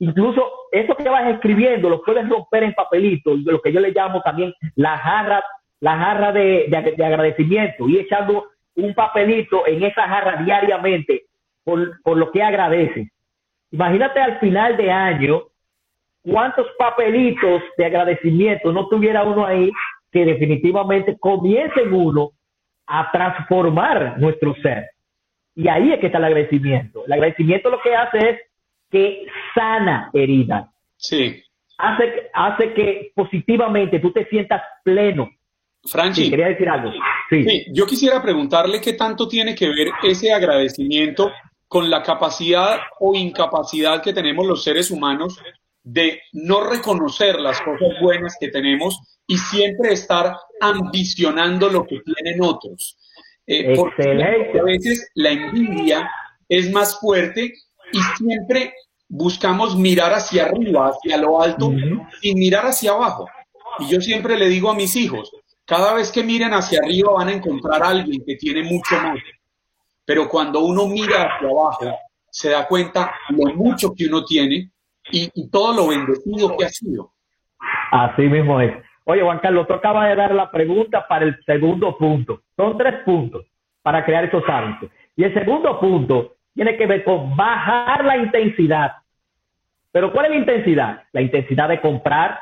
Incluso 0.00 0.50
eso 0.72 0.96
que 0.96 1.08
vas 1.08 1.30
escribiendo 1.30 1.90
lo 1.90 2.02
puedes 2.02 2.26
romper 2.26 2.62
en 2.62 2.72
papelitos, 2.72 3.38
lo 3.40 3.60
que 3.60 3.70
yo 3.70 3.80
le 3.80 3.92
llamo 3.92 4.22
también 4.22 4.54
la 4.74 4.96
jarra, 4.96 5.44
la 5.80 5.98
jarra 5.98 6.32
de, 6.32 6.96
agradecimiento, 7.04 7.86
y 7.86 7.98
echando 7.98 8.46
un 8.76 8.94
papelito 8.94 9.66
en 9.66 9.82
esa 9.82 10.08
jarra 10.08 10.42
diariamente 10.42 11.24
por, 11.62 12.00
por 12.02 12.16
lo 12.16 12.30
que 12.32 12.42
agradeces. 12.42 13.08
Imagínate 13.72 14.20
al 14.20 14.40
final 14.40 14.78
de 14.78 14.90
año 14.90 15.42
cuántos 16.22 16.66
papelitos 16.78 17.62
de 17.76 17.84
agradecimiento 17.84 18.72
no 18.72 18.88
tuviera 18.88 19.22
uno 19.22 19.44
ahí 19.44 19.70
que 20.10 20.24
definitivamente 20.24 21.18
comiencen 21.18 21.92
uno 21.92 22.30
a 22.86 23.10
transformar 23.12 24.18
nuestro 24.18 24.54
ser. 24.62 24.88
Y 25.54 25.68
ahí 25.68 25.92
es 25.92 26.00
que 26.00 26.06
está 26.06 26.16
el 26.18 26.24
agradecimiento. 26.24 27.04
El 27.04 27.12
agradecimiento 27.12 27.68
lo 27.68 27.82
que 27.82 27.94
hace 27.94 28.30
es 28.30 28.40
que 28.90 29.26
sana 29.54 30.10
heridas. 30.12 30.68
Sí. 30.96 31.42
Hace, 31.78 32.30
hace 32.34 32.74
que 32.74 33.12
positivamente 33.14 34.00
tú 34.00 34.12
te 34.12 34.26
sientas 34.26 34.62
pleno. 34.84 35.30
Franchi, 35.84 36.28
quería 36.28 36.48
decir 36.48 36.68
algo. 36.68 36.92
Sí. 37.30 37.66
yo 37.72 37.86
quisiera 37.86 38.20
preguntarle 38.20 38.80
qué 38.80 38.92
tanto 38.92 39.26
tiene 39.26 39.54
que 39.54 39.68
ver 39.68 39.88
ese 40.02 40.32
agradecimiento 40.32 41.32
con 41.68 41.88
la 41.88 42.02
capacidad 42.02 42.80
o 42.98 43.14
incapacidad 43.14 44.02
que 44.02 44.12
tenemos 44.12 44.46
los 44.46 44.62
seres 44.62 44.90
humanos 44.90 45.40
de 45.82 46.20
no 46.32 46.68
reconocer 46.68 47.40
las 47.40 47.60
cosas 47.62 47.88
buenas 48.02 48.36
que 48.38 48.48
tenemos 48.48 49.00
y 49.26 49.38
siempre 49.38 49.92
estar 49.92 50.36
ambicionando 50.60 51.68
lo 51.70 51.86
que 51.86 52.00
tienen 52.00 52.42
otros. 52.42 52.98
Eh, 53.46 53.74
porque 53.74 54.02
a 54.58 54.62
veces 54.64 55.10
la 55.14 55.30
envidia 55.30 56.10
es 56.48 56.70
más 56.72 57.00
fuerte 57.00 57.54
y 57.92 57.98
siempre 58.16 58.74
buscamos 59.08 59.76
mirar 59.76 60.12
hacia 60.12 60.46
arriba, 60.46 60.88
hacia 60.90 61.16
lo 61.16 61.42
alto, 61.42 61.72
y 62.22 62.34
mirar 62.34 62.66
hacia 62.66 62.92
abajo. 62.92 63.26
Y 63.80 63.88
yo 63.88 64.00
siempre 64.00 64.38
le 64.38 64.48
digo 64.48 64.70
a 64.70 64.74
mis 64.74 64.94
hijos, 64.96 65.30
cada 65.64 65.94
vez 65.94 66.10
que 66.10 66.22
miren 66.22 66.52
hacia 66.52 66.80
arriba 66.80 67.12
van 67.12 67.28
a 67.28 67.32
encontrar 67.32 67.82
a 67.82 67.88
alguien 67.88 68.22
que 68.26 68.36
tiene 68.36 68.62
mucho 68.62 68.96
más. 68.96 69.18
Pero 70.04 70.28
cuando 70.28 70.60
uno 70.60 70.86
mira 70.86 71.36
hacia 71.36 71.48
abajo, 71.48 71.96
se 72.30 72.50
da 72.50 72.66
cuenta 72.66 73.14
lo 73.28 73.54
mucho 73.54 73.92
que 73.94 74.06
uno 74.06 74.24
tiene 74.24 74.70
y, 75.12 75.48
todo 75.50 75.74
lo 75.74 75.88
bendecido 75.88 76.56
que 76.56 76.64
ha 76.64 76.68
sido. 76.68 77.12
Así 77.90 78.22
mismo 78.22 78.60
es. 78.60 78.74
Oye, 79.04 79.22
Juan 79.22 79.40
Carlos, 79.40 79.66
tú 79.66 79.74
acabas 79.74 80.08
de 80.08 80.16
dar 80.16 80.34
la 80.34 80.50
pregunta 80.50 81.06
para 81.08 81.24
el 81.24 81.36
segundo 81.44 81.96
punto. 81.96 82.42
Son 82.56 82.76
tres 82.78 83.02
puntos 83.04 83.44
para 83.82 84.04
crear 84.04 84.24
esos 84.24 84.42
hábitos. 84.46 84.90
Y 85.16 85.24
el 85.24 85.34
segundo 85.34 85.80
punto 85.80 86.36
tiene 86.60 86.76
que 86.76 86.86
ver 86.86 87.04
con 87.04 87.34
bajar 87.36 88.04
la 88.04 88.18
intensidad. 88.18 88.92
Pero 89.92 90.12
¿cuál 90.12 90.26
es 90.26 90.32
la 90.32 90.36
intensidad? 90.36 91.04
La 91.10 91.22
intensidad 91.22 91.70
de 91.70 91.80
comprar, 91.80 92.38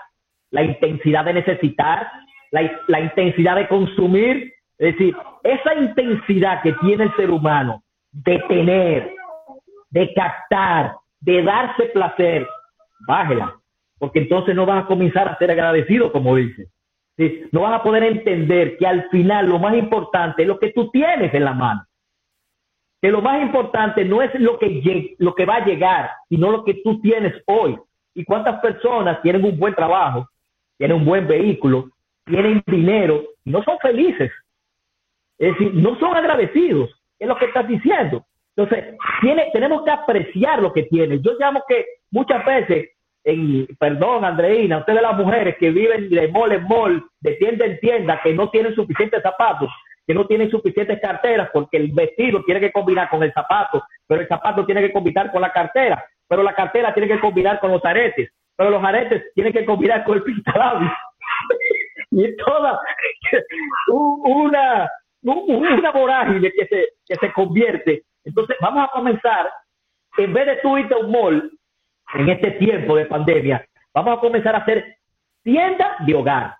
la 0.51 0.65
intensidad 0.65 1.25
de 1.25 1.35
necesitar, 1.35 2.11
la, 2.51 3.01
intensidad 3.01 3.55
de 3.55 3.69
consumir. 3.69 4.53
Es 4.77 4.95
decir, 4.97 5.17
esa 5.45 5.73
intensidad 5.73 6.63
que 6.63 6.73
tiene 6.81 7.05
el 7.05 7.15
ser 7.15 7.31
humano 7.31 7.85
de 8.11 8.41
tener, 8.49 9.15
de 9.91 10.13
captar, 10.15 10.97
de 11.21 11.41
darse 11.45 11.85
placer, 11.85 12.45
bájela, 13.07 13.55
porque 14.01 14.19
entonces 14.19 14.53
no 14.57 14.67
vas 14.67 14.83
a 14.83 14.87
comenzar 14.89 15.29
a 15.29 15.39
ser 15.39 15.53
agradecido, 15.53 16.11
como 16.11 16.35
dice. 16.35 16.67
No 17.53 17.61
vas 17.61 17.79
a 17.79 17.85
poder 17.85 18.03
entender 18.03 18.79
que 18.79 18.87
al 18.89 19.09
final 19.11 19.47
lo 19.47 19.61
más 19.61 19.77
importante 19.77 20.43
es 20.43 20.49
lo 20.49 20.59
que 20.59 20.73
tú 20.73 20.91
tienes 20.91 21.33
en 21.33 21.45
la 21.45 21.53
mano 21.53 21.88
que 23.01 23.11
lo 23.11 23.23
más 23.23 23.41
importante 23.43 24.05
no 24.05 24.23
es 24.23 24.35
lo 24.41 24.59
que, 24.59 25.15
lo 25.19 25.35
que 25.35 25.45
va 25.45 25.57
a 25.57 25.65
llegar, 25.65 26.11
sino 26.29 26.51
lo 26.51 26.65
que 26.65 26.75
tú 26.83 27.01
tienes 27.01 27.35
hoy. 27.47 27.79
¿Y 28.15 28.25
cuántas 28.25 28.61
personas 28.61 29.23
tienen 29.23 29.45
un 29.45 29.59
buen 29.59 29.75
trabajo, 29.75 30.29
tienen 30.77 30.97
un 30.97 31.05
buen 31.05 31.27
vehículo, 31.29 31.91
tienen 32.25 32.63
dinero 32.67 33.23
y 33.45 33.51
no 33.51 33.63
son 33.63 33.79
felices? 33.79 34.33
Es 35.39 35.53
decir, 35.53 35.73
no 35.75 35.97
son 36.01 36.17
agradecidos, 36.17 36.91
es 37.19 37.29
lo 37.29 37.37
que 37.37 37.45
estás 37.45 37.69
diciendo. 37.69 38.25
Entonces, 38.57 38.97
tiene, 39.21 39.51
tenemos 39.53 39.85
que 39.85 39.91
apreciar 39.93 40.61
lo 40.61 40.73
que 40.73 40.83
tiene. 40.85 41.21
Yo 41.21 41.33
llamo 41.39 41.63
que 41.69 41.87
muchas 42.11 42.45
veces, 42.45 42.91
en, 43.23 43.69
perdón, 43.79 44.25
Andreina, 44.25 44.79
ustedes 44.79 45.01
las 45.01 45.17
mujeres 45.17 45.57
que 45.59 45.71
viven 45.71 46.09
de 46.09 46.27
mall 46.27 46.51
en 46.51 46.65
mall, 46.65 47.05
de 47.21 47.35
tienda 47.35 47.67
en 47.67 47.79
tienda, 47.79 48.21
que 48.21 48.35
no 48.35 48.51
tienen 48.51 48.75
suficientes 48.75 49.23
zapatos, 49.23 49.71
que 50.09 50.15
no 50.15 50.27
tienen 50.27 50.51
suficientes 50.51 50.99
carteras 51.03 51.51
porque 51.53 51.77
el 51.77 51.93
vestido 51.93 52.43
tiene 52.43 52.61
que 52.61 52.73
combinar 52.73 53.11
con 53.11 53.23
el 53.23 53.31
zapato, 53.35 53.85
pero 54.07 54.23
el 54.23 54.27
zapato 54.27 54.65
tiene 54.65 54.81
que 54.81 54.91
combinar 54.91 55.31
con 55.31 55.43
la 55.43 55.53
cartera. 55.53 56.03
pero 56.27 56.43
la 56.43 56.55
cartera 56.55 56.95
tiene 56.95 57.09
que 57.09 57.21
combinar 57.21 57.61
con 57.61 57.71
los 57.71 57.85
aretes, 57.85 58.31
pero 58.57 58.71
los 58.71 58.83
aretes 58.83 59.33
tienen 59.35 59.53
que 59.53 59.67
combinar 59.67 60.05
con 60.05 60.17
el 60.17 60.23
pintalabios. 60.23 60.91
y 62.11 62.37
toda 62.37 62.81
una, 63.89 64.91
una 65.23 65.91
vorágine 65.91 66.53
que 66.53 66.67
se, 66.67 66.89
que 67.07 67.15
se 67.15 67.33
convierte. 67.33 68.05
Entonces, 68.25 68.57
vamos 68.61 68.85
a 68.85 68.91
comenzar, 68.91 69.51
en 70.17 70.33
vez 70.33 70.47
de 70.47 70.57
tú 70.57 70.79
irte 70.79 70.95
a 70.95 70.99
un 70.99 71.11
mall 71.11 71.51
en 72.15 72.29
este 72.31 72.53
tiempo 72.53 72.97
de 72.97 73.07
pandemia, 73.07 73.65
vamos 73.95 74.17
a 74.17 74.21
comenzar 74.21 74.55
a 74.55 74.59
hacer 74.59 74.97
tienda 75.43 75.97
de 76.07 76.15
hogar. 76.15 76.58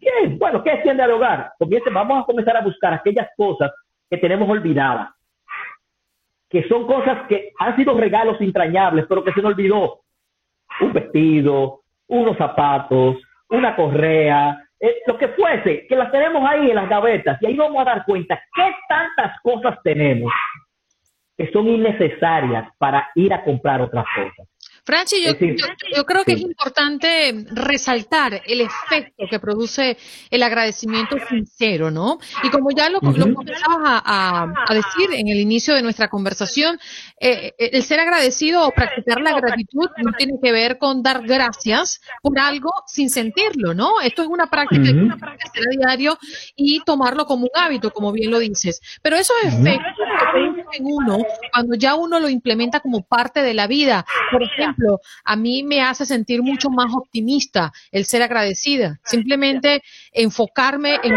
¿Qué? 0.00 0.28
Bueno, 0.38 0.62
¿qué 0.62 0.72
es 0.72 0.82
tienda 0.82 1.06
de 1.06 1.12
hogar? 1.12 1.52
Vamos 1.92 2.22
a 2.22 2.26
comenzar 2.26 2.56
a 2.56 2.62
buscar 2.62 2.94
aquellas 2.94 3.28
cosas 3.36 3.72
que 4.08 4.18
tenemos 4.18 4.48
olvidadas, 4.48 5.10
que 6.48 6.66
son 6.68 6.86
cosas 6.86 7.26
que 7.28 7.52
han 7.58 7.76
sido 7.76 7.98
regalos 7.98 8.40
entrañables, 8.40 9.06
pero 9.08 9.24
que 9.24 9.32
se 9.32 9.42
nos 9.42 9.52
olvidó. 9.52 10.00
Un 10.80 10.92
vestido, 10.92 11.80
unos 12.08 12.36
zapatos, 12.36 13.16
una 13.48 13.74
correa, 13.74 14.66
eh, 14.78 14.96
lo 15.06 15.16
que 15.16 15.28
fuese, 15.28 15.86
que 15.86 15.96
las 15.96 16.10
tenemos 16.10 16.42
ahí 16.48 16.70
en 16.70 16.76
las 16.76 16.88
gavetas 16.88 17.40
y 17.40 17.46
ahí 17.46 17.56
vamos 17.56 17.80
a 17.80 17.84
dar 17.84 18.04
cuenta 18.04 18.40
qué 18.54 18.74
tantas 18.88 19.40
cosas 19.42 19.78
tenemos 19.82 20.32
que 21.36 21.50
son 21.52 21.68
innecesarias 21.68 22.68
para 22.78 23.10
ir 23.14 23.32
a 23.32 23.44
comprar 23.44 23.80
otras 23.80 24.06
cosas. 24.14 24.48
Franchi, 24.86 25.16
yo, 25.20 26.04
creo 26.04 26.24
que 26.24 26.34
es 26.34 26.40
importante 26.40 27.44
resaltar 27.50 28.40
el 28.46 28.60
efecto 28.60 29.24
que 29.28 29.40
produce 29.40 29.98
el 30.30 30.44
agradecimiento 30.44 31.16
sincero, 31.28 31.90
¿no? 31.90 32.18
Y 32.44 32.50
como 32.50 32.70
ya 32.70 32.88
lo, 32.88 33.00
comenzabas 33.00 34.02
a, 34.04 34.46
decir 34.72 35.12
en 35.12 35.26
el 35.26 35.38
inicio 35.38 35.74
de 35.74 35.82
nuestra 35.82 36.06
conversación, 36.06 36.78
eh, 37.18 37.52
eh, 37.58 37.70
el 37.72 37.82
ser 37.82 37.98
agradecido 37.98 38.64
o 38.64 38.70
practicar 38.70 39.20
la 39.20 39.34
gratitud 39.34 39.88
no 40.04 40.12
tiene 40.12 40.34
que 40.40 40.52
ver 40.52 40.78
con 40.78 41.02
dar 41.02 41.26
gracias 41.26 42.00
por 42.22 42.38
algo 42.38 42.70
sin 42.86 43.10
sentirlo, 43.10 43.74
¿no? 43.74 44.00
Esto 44.00 44.22
es 44.22 44.28
una 44.28 44.46
práctica 44.46 44.84
que 44.84 44.90
hay 44.90 45.08
que 45.08 45.48
hacer 45.48 45.64
a 45.66 45.76
diario 45.76 46.18
y 46.54 46.80
tomarlo 46.84 47.26
como 47.26 47.42
un 47.42 47.50
hábito, 47.54 47.90
como 47.90 48.12
bien 48.12 48.30
lo 48.30 48.38
dices. 48.38 48.80
Pero 49.02 49.16
esos 49.16 49.36
efectos 49.42 49.94
que 50.70 50.76
en 50.78 50.84
uno 50.84 51.18
cuando 51.52 51.74
ya 51.74 51.96
uno 51.96 52.20
lo 52.20 52.28
implementa 52.28 52.78
como 52.78 53.02
parte 53.02 53.42
de 53.42 53.54
la 53.54 53.66
vida, 53.66 54.04
por 54.30 54.42
ejemplo, 54.44 54.75
a 55.24 55.36
mí 55.36 55.62
me 55.62 55.82
hace 55.82 56.06
sentir 56.06 56.42
mucho 56.42 56.70
más 56.70 56.92
optimista 56.94 57.72
el 57.90 58.04
ser 58.04 58.22
agradecida. 58.22 58.98
Simplemente 59.04 59.82
enfocarme 60.12 60.98
en 61.02 61.14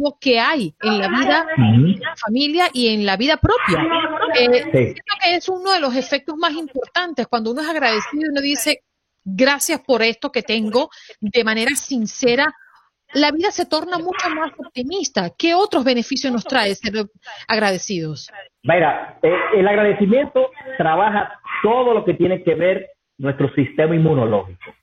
lo 0.00 0.16
que 0.20 0.38
hay 0.38 0.74
en 0.82 0.98
la 0.98 1.08
vida, 1.08 1.46
en 1.56 2.00
la 2.00 2.16
familia 2.16 2.68
y 2.72 2.88
en 2.88 3.06
la 3.06 3.16
vida 3.16 3.36
propia. 3.36 3.86
Eh, 4.38 4.62
Creo 4.70 4.94
que 5.22 5.34
es 5.36 5.48
uno 5.48 5.72
de 5.72 5.80
los 5.80 5.94
efectos 5.94 6.36
más 6.36 6.52
importantes 6.52 7.26
cuando 7.26 7.52
uno 7.52 7.62
es 7.62 7.68
agradecido 7.68 8.26
y 8.26 8.30
uno 8.30 8.40
dice 8.40 8.82
gracias 9.24 9.80
por 9.80 10.02
esto 10.02 10.30
que 10.30 10.42
tengo 10.42 10.88
de 11.20 11.44
manera 11.44 11.74
sincera 11.74 12.54
la 13.14 13.30
vida 13.30 13.50
se 13.50 13.66
torna 13.66 13.98
mucho 13.98 14.28
más 14.30 14.52
optimista. 14.58 15.30
¿Qué 15.38 15.54
otros 15.54 15.84
beneficios 15.84 16.32
nos 16.32 16.44
trae 16.44 16.74
ser 16.74 17.06
agradecidos? 17.48 18.30
Mira, 18.62 19.18
eh, 19.22 19.34
el 19.54 19.68
agradecimiento 19.68 20.50
trabaja 20.76 21.40
todo 21.62 21.94
lo 21.94 22.04
que 22.04 22.14
tiene 22.14 22.42
que 22.42 22.54
ver 22.54 22.90
nuestro 23.18 23.52
sistema 23.54 23.94
inmunológico. 23.94 24.74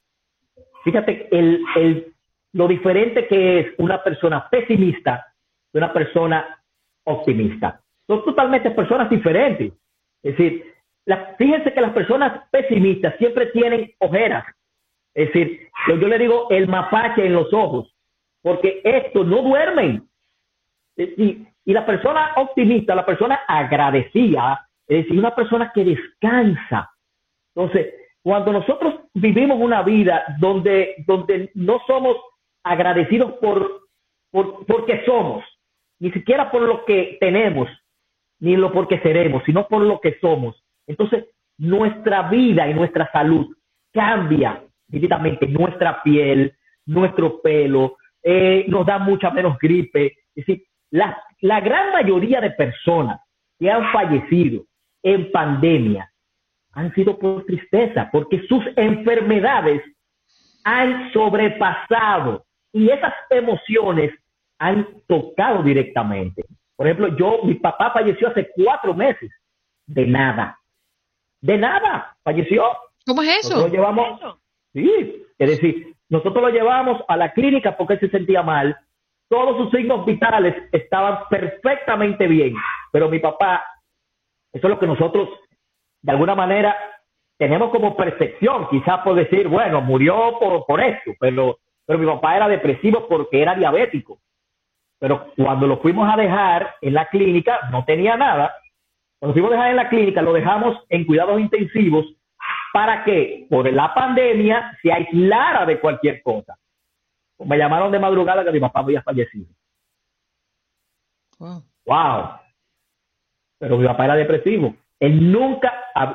Fíjate 0.83 1.27
el, 1.31 2.13
lo 2.53 2.67
diferente 2.67 3.27
que 3.27 3.59
es 3.59 3.67
una 3.77 4.03
persona 4.03 4.47
pesimista 4.49 5.25
de 5.71 5.79
una 5.79 5.93
persona 5.93 6.61
optimista. 7.05 7.81
Son 8.07 8.23
totalmente 8.23 8.71
personas 8.71 9.09
diferentes. 9.09 9.73
Es 10.23 10.37
decir, 10.37 10.73
fíjense 11.37 11.73
que 11.73 11.81
las 11.81 11.93
personas 11.93 12.47
pesimistas 12.51 13.15
siempre 13.17 13.47
tienen 13.47 13.91
ojeras. 13.99 14.45
Es 15.13 15.27
decir, 15.27 15.69
yo 15.87 15.95
le 15.95 16.17
digo 16.17 16.47
el 16.49 16.67
mapache 16.67 17.25
en 17.25 17.33
los 17.33 17.53
ojos, 17.53 17.92
porque 18.43 18.81
estos 18.83 19.25
no 19.25 19.41
duermen. 19.41 20.07
Y, 20.95 21.47
y 21.65 21.73
la 21.73 21.85
persona 21.85 22.33
optimista, 22.35 22.93
la 22.93 23.05
persona 23.05 23.39
agradecida, 23.47 24.67
es 24.87 25.03
decir, 25.03 25.17
una 25.17 25.33
persona 25.33 25.71
que 25.73 25.83
descansa. 25.83 26.91
Entonces, 27.55 27.93
cuando 28.21 28.51
nosotros 28.53 28.95
vivimos 29.13 29.57
una 29.59 29.81
vida 29.81 30.23
donde, 30.39 30.95
donde 31.07 31.51
no 31.55 31.79
somos 31.87 32.17
agradecidos 32.63 33.33
por, 33.33 33.87
por 34.31 34.65
porque 34.65 35.03
somos, 35.05 35.43
ni 35.99 36.11
siquiera 36.11 36.51
por 36.51 36.61
lo 36.61 36.85
que 36.85 37.17
tenemos, 37.19 37.69
ni 38.39 38.55
lo 38.55 38.71
porque 38.71 38.99
seremos, 38.99 39.43
sino 39.45 39.67
por 39.67 39.81
lo 39.81 39.99
que 39.99 40.17
somos. 40.19 40.61
Entonces, 40.87 41.25
nuestra 41.57 42.29
vida 42.29 42.67
y 42.67 42.73
nuestra 42.73 43.09
salud 43.11 43.55
cambia 43.93 44.63
vividamente, 44.87 45.47
nuestra 45.47 46.01
piel, 46.03 46.53
nuestro 46.85 47.41
pelo, 47.41 47.97
eh, 48.23 48.65
nos 48.67 48.85
da 48.85 48.99
mucha 48.99 49.29
menos 49.31 49.57
gripe. 49.59 50.07
Es 50.35 50.45
decir, 50.45 50.63
la, 50.91 51.21
la 51.41 51.59
gran 51.59 51.91
mayoría 51.91 52.39
de 52.41 52.51
personas 52.51 53.19
que 53.59 53.69
han 53.69 53.91
fallecido 53.91 54.65
en 55.03 55.31
pandemia 55.31 56.09
han 56.71 56.93
sido 56.95 57.19
por 57.19 57.45
tristeza, 57.45 58.09
porque 58.11 58.45
sus 58.47 58.63
enfermedades 58.75 59.83
han 60.63 61.11
sobrepasado 61.11 62.45
y 62.71 62.89
esas 62.89 63.13
emociones 63.29 64.11
han 64.57 64.87
tocado 65.07 65.61
directamente. 65.61 66.45
Por 66.75 66.87
ejemplo, 66.87 67.15
yo, 67.15 67.41
mi 67.43 67.55
papá 67.55 67.91
falleció 67.91 68.29
hace 68.29 68.49
cuatro 68.55 68.93
meses, 68.93 69.29
de 69.85 70.07
nada, 70.07 70.59
de 71.41 71.57
nada, 71.57 72.17
falleció. 72.23 72.63
¿Cómo 73.05 73.21
es 73.21 73.39
eso? 73.39 73.49
Nosotros 73.49 73.71
llevamos, 73.73 74.37
sí, 74.73 75.25
es 75.37 75.49
decir, 75.49 75.95
nosotros 76.09 76.43
lo 76.43 76.49
llevamos 76.49 77.01
a 77.07 77.17
la 77.17 77.31
clínica 77.33 77.75
porque 77.77 77.97
se 77.97 78.09
sentía 78.09 78.43
mal, 78.43 78.77
todos 79.29 79.57
sus 79.57 79.71
signos 79.71 80.05
vitales 80.05 80.55
estaban 80.71 81.19
perfectamente 81.29 82.27
bien, 82.27 82.53
pero 82.91 83.09
mi 83.09 83.19
papá 83.19 83.63
eso 84.53 84.67
es 84.67 84.69
lo 84.69 84.79
que 84.79 84.87
nosotros, 84.87 85.29
de 86.03 86.11
alguna 86.11 86.35
manera, 86.35 86.77
tenemos 87.39 87.71
como 87.71 87.97
percepción, 87.97 88.69
quizás 88.69 88.99
por 88.99 89.15
decir, 89.15 89.47
bueno, 89.47 89.81
murió 89.81 90.37
por, 90.39 90.63
por 90.65 90.79
esto, 90.79 91.11
pero, 91.19 91.57
pero 91.85 91.97
mi 91.97 92.05
papá 92.05 92.37
era 92.37 92.47
depresivo 92.47 93.07
porque 93.07 93.41
era 93.41 93.55
diabético. 93.55 94.19
Pero 94.99 95.33
cuando 95.35 95.65
lo 95.65 95.77
fuimos 95.79 96.07
a 96.11 96.15
dejar 96.15 96.75
en 96.81 96.93
la 96.93 97.07
clínica, 97.07 97.67
no 97.71 97.83
tenía 97.83 98.15
nada. 98.15 98.53
Cuando 99.19 99.33
fuimos 99.33 99.51
a 99.51 99.55
dejar 99.55 99.71
en 99.71 99.77
la 99.77 99.89
clínica, 99.89 100.21
lo 100.21 100.33
dejamos 100.33 100.77
en 100.89 101.05
cuidados 101.05 101.39
intensivos 101.41 102.05
para 102.73 103.03
que 103.03 103.45
por 103.49 103.71
la 103.71 103.93
pandemia 103.93 104.77
se 104.81 104.91
aislara 104.91 105.63
de 105.65 105.79
cualquier 105.79 106.23
cosa. 106.23 106.57
Me 107.37 107.57
llamaron 107.57 107.91
de 107.91 107.99
madrugada 107.99 108.43
que 108.43 108.51
mi 108.51 108.59
papá 108.59 108.79
había 108.79 109.03
fallecido. 109.03 109.47
Wow. 111.37 111.63
wow 111.85 112.43
pero 113.63 113.77
mi 113.77 113.85
papá 113.85 114.03
era 114.05 114.15
depresivo. 114.15 114.75
Él 114.99 115.31
nunca 115.31 115.71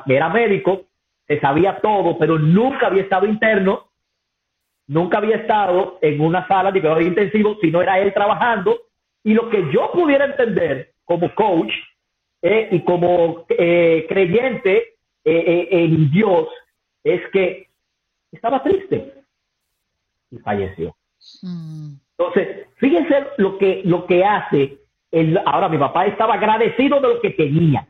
era 0.07 0.29
médico, 0.29 0.83
se 1.27 1.41
sabía 1.41 1.81
todo, 1.81 2.19
pero 2.19 2.39
nunca 2.39 2.89
había 2.89 3.05
estado 3.05 3.25
interno, 3.25 3.89
nunca 4.87 5.17
había 5.17 5.37
estado 5.37 5.99
en 6.03 6.21
una 6.21 6.47
sala 6.47 6.73
de 6.73 6.81
cuidados 6.81 7.05
intensivos, 7.05 7.57
sino 7.63 7.81
era 7.81 8.01
él 8.01 8.13
trabajando. 8.13 8.79
Y 9.25 9.33
lo 9.33 9.49
que 9.49 9.71
yo 9.73 9.91
pudiera 9.93 10.27
entender 10.27 10.93
como 11.05 11.35
coach 11.35 11.73
eh, 12.43 12.69
y 12.71 12.81
como 12.81 13.47
eh, 13.49 14.05
creyente 14.09 14.98
eh, 15.25 15.69
en 15.71 16.11
Dios 16.11 16.49
es 17.05 17.21
que 17.33 17.69
estaba 18.33 18.63
triste 18.63 19.15
y 20.31 20.39
falleció. 20.39 20.95
Mm. 21.43 21.95
Entonces, 22.17 22.67
fíjense 22.77 23.27
lo 23.37 23.59
que, 23.59 23.83
lo 23.85 24.07
que 24.07 24.25
hace 24.25 24.79
ahora 25.47 25.69
mi 25.69 25.79
papá 25.79 26.07
estaba 26.07 26.35
agradecido 26.35 27.01
de 27.01 27.09
lo 27.09 27.21
que 27.21 27.31
tenía. 27.31 27.87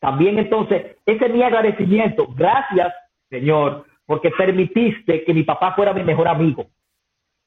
También 0.00 0.38
entonces, 0.38 0.96
ese 1.06 1.26
es 1.26 1.32
mi 1.32 1.42
agradecimiento. 1.42 2.28
Gracias, 2.36 2.92
Señor, 3.30 3.86
porque 4.06 4.30
permitiste 4.30 5.24
que 5.24 5.34
mi 5.34 5.42
papá 5.42 5.74
fuera 5.74 5.92
mi 5.92 6.02
mejor 6.02 6.28
amigo, 6.28 6.66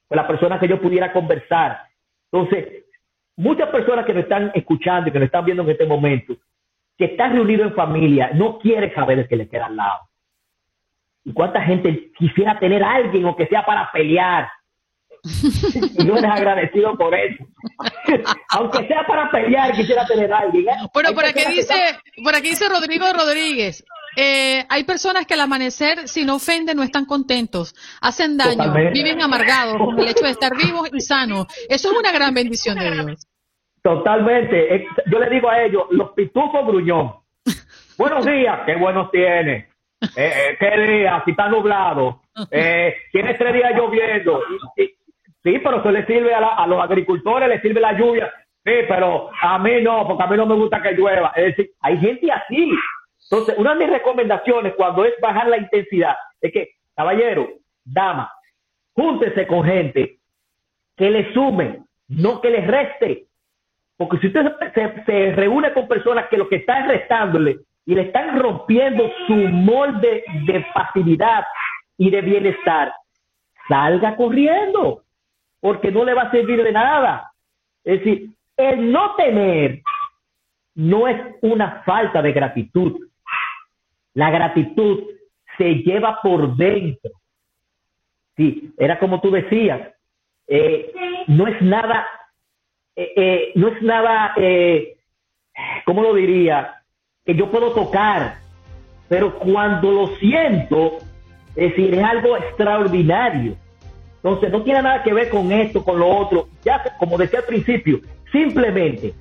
con 0.08 0.16
la 0.16 0.28
persona 0.28 0.60
que 0.60 0.68
yo 0.68 0.82
pudiera 0.82 1.14
conversar. 1.14 1.84
Entonces, 2.32 2.86
muchas 3.38 3.70
personas 3.70 4.06
que 4.06 4.14
me 4.14 4.22
están 4.22 4.52
escuchando 4.54 5.10
y 5.10 5.14
que 5.14 5.20
me 5.20 5.26
están 5.26 5.46
viendo 5.46 5.64
en 5.64 5.70
este 5.70 5.86
momento, 5.86 6.36
que 6.98 7.06
están 7.06 7.34
reunidos 7.34 7.68
en 7.68 7.76
familia, 7.76 8.32
no 8.34 8.60
quiere 8.60 8.94
saber 8.94 9.20
el 9.20 9.28
que 9.28 9.36
le 9.36 9.50
queda 9.50 9.68
al 9.68 9.76
lado. 9.76 10.00
¿Y 11.24 11.34
cuánta 11.34 11.62
gente 11.62 12.12
quisiera 12.18 12.58
tener 12.60 12.84
a 12.84 12.94
alguien 12.94 13.26
o 13.26 13.36
que 13.36 13.48
sea 13.48 13.66
para 13.66 13.92
pelear, 13.92 14.50
y 15.98 16.04
no 16.04 16.18
eres 16.18 16.32
agradecido 16.32 16.98
por 16.98 17.14
eso. 17.14 17.44
Aunque 18.50 18.88
sea 18.88 19.06
para 19.06 19.30
pelear, 19.30 19.72
quisiera 19.74 20.06
tener 20.06 20.34
a 20.34 20.40
alguien. 20.40 20.68
¿eh? 20.68 20.90
Bueno, 20.94 21.14
por 21.14 21.26
aquí, 21.26 21.44
dice, 21.48 21.76
por 22.24 22.36
aquí 22.36 22.50
dice 22.50 22.68
Rodrigo 22.68 23.06
Rodríguez. 23.14 23.84
Eh, 24.18 24.66
hay 24.68 24.84
personas 24.84 25.26
que 25.26 25.36
al 25.36 25.42
amanecer, 25.42 26.08
si 26.08 26.26
no 26.26 26.36
ofenden, 26.36 26.76
no 26.76 26.84
están 26.84 27.06
contentos, 27.06 27.74
hacen 28.02 28.36
daño, 28.36 28.74
viven 28.92 29.22
amargados 29.22 29.78
con 29.78 30.00
el 30.00 30.10
hecho 30.10 30.26
de 30.26 30.32
estar 30.32 30.56
vivos 30.58 30.90
y 30.92 31.00
sanos. 31.00 31.48
Eso 31.70 31.92
es 31.92 31.98
una 31.98 32.12
gran 32.12 32.34
bendición 32.34 32.78
de 32.78 32.92
Dios. 32.92 33.28
Totalmente. 33.82 34.88
Yo 35.08 35.20
le 35.20 35.30
digo 35.30 35.50
a 35.50 35.64
ellos, 35.64 35.86
los 35.92 36.12
pitufos 36.12 36.66
gruñón. 36.66 37.16
Buenos 37.98 38.26
días, 38.26 38.62
qué 38.66 38.76
buenos 38.76 39.12
tiene. 39.12 39.70
Eh, 40.02 40.34
eh, 40.34 40.58
¿Qué 40.60 40.82
día? 40.82 41.22
Si 41.26 41.32
está 41.32 41.48
nublado. 41.48 42.22
Eh, 42.50 42.96
tiene 43.12 43.36
tres 43.36 43.54
días 43.54 43.74
lloviendo. 43.76 44.42
sí, 44.76 45.60
pero 45.60 45.80
eso 45.80 45.92
le 45.92 46.06
sirve 46.06 46.34
a, 46.34 46.66
los 46.66 46.82
agricultores, 46.82 47.48
le 47.50 47.62
sirve 47.62 47.80
la 47.80 47.94
lluvia. 47.94 48.32
Sí, 48.64 48.72
pero 48.88 49.30
a 49.40 49.60
mí 49.60 49.82
no, 49.82 50.08
porque 50.08 50.24
a 50.24 50.28
mí 50.28 50.38
no 50.38 50.46
me 50.46 50.56
gusta 50.56 50.82
que 50.82 50.94
llueva. 50.94 51.32
Es 51.36 51.56
decir, 51.56 51.72
hay 51.82 51.98
gente 51.98 52.32
así. 52.32 52.72
Entonces, 53.30 53.56
una 53.58 53.74
de 53.74 53.86
mis 53.86 53.90
recomendaciones 53.90 54.74
cuando 54.76 55.06
es 55.06 55.14
bajar 55.22 55.48
la 55.48 55.58
intensidad 55.58 56.16
es 56.42 56.52
que, 56.52 56.72
caballero, 56.96 57.50
dama, 57.84 58.32
júntese 58.94 59.48
con 59.48 59.64
gente 59.64 60.18
que 60.98 61.10
le 61.10 61.34
sume, 61.34 61.84
no 62.08 62.42
que 62.42 62.50
le 62.50 62.62
reste. 62.62 63.28
Porque 64.02 64.18
si 64.18 64.28
usted 64.30 65.04
se, 65.06 65.32
reúne 65.34 65.72
con 65.74 65.88
personas 65.88 66.26
que 66.28 66.36
lo 66.36 66.50
que 66.50 66.56
están 66.56 66.88
restándole 66.88 67.60
y 67.86 67.94
le 67.94 68.02
están 68.02 68.40
rompiendo 68.40 69.12
su 69.28 69.36
molde 69.36 70.24
de 70.48 70.66
facilidad 70.74 71.46
y 72.00 72.10
de 72.10 72.22
bienestar, 72.22 72.92
salga 73.68 74.16
corriendo, 74.16 75.04
porque 75.60 75.92
no 75.92 76.04
le 76.04 76.16
va 76.16 76.24
a 76.24 76.32
servir 76.32 76.64
de 76.64 76.72
nada. 76.72 77.32
Es 77.84 78.00
decir, 78.00 78.32
el 78.58 78.92
no 78.92 79.14
tener 79.14 79.84
no 80.74 81.08
es 81.08 81.22
una 81.44 81.84
falta 81.86 82.24
de 82.24 82.32
gratitud. 82.32 83.08
La 84.16 84.32
gratitud 84.32 85.04
se 85.60 85.76
lleva 85.76 86.20
por 86.24 86.56
dentro. 86.56 87.12
Sí, 88.36 88.74
era 88.80 88.98
como 88.98 89.22
tú 89.22 89.30
decías, 89.30 89.94
eh, 90.48 90.92
no 91.28 91.46
es 91.46 91.62
nada, 91.62 92.08
eh, 92.96 93.14
eh, 93.16 93.52
no 93.56 93.70
es 93.70 93.82
nada, 93.82 94.34
¿cómo 95.86 96.02
lo 96.02 96.14
diría? 96.14 96.76
Que 97.26 97.36
yo 97.36 97.50
puedo 97.50 97.72
tocar, 97.74 98.38
pero 99.08 99.38
cuando 99.38 99.92
lo 99.92 100.08
siento, 100.18 100.98
es 101.56 101.70
decir, 101.70 101.94
es 101.94 102.04
algo 102.04 102.38
extraordinario. 102.38 103.56
Entonces, 104.24 104.52
no 104.52 104.64
tiene 104.64 104.84
nada 104.84 105.04
que 105.04 105.14
ver 105.14 105.30
con 105.30 105.52
esto, 105.52 105.84
con 105.84 106.00
lo 106.00 106.08
otro. 106.08 106.48
Ya, 106.64 106.84
como 107.00 107.18
decía 107.18 107.40
al 107.40 107.46
principio, 107.46 108.00
simplemente 108.32 109.14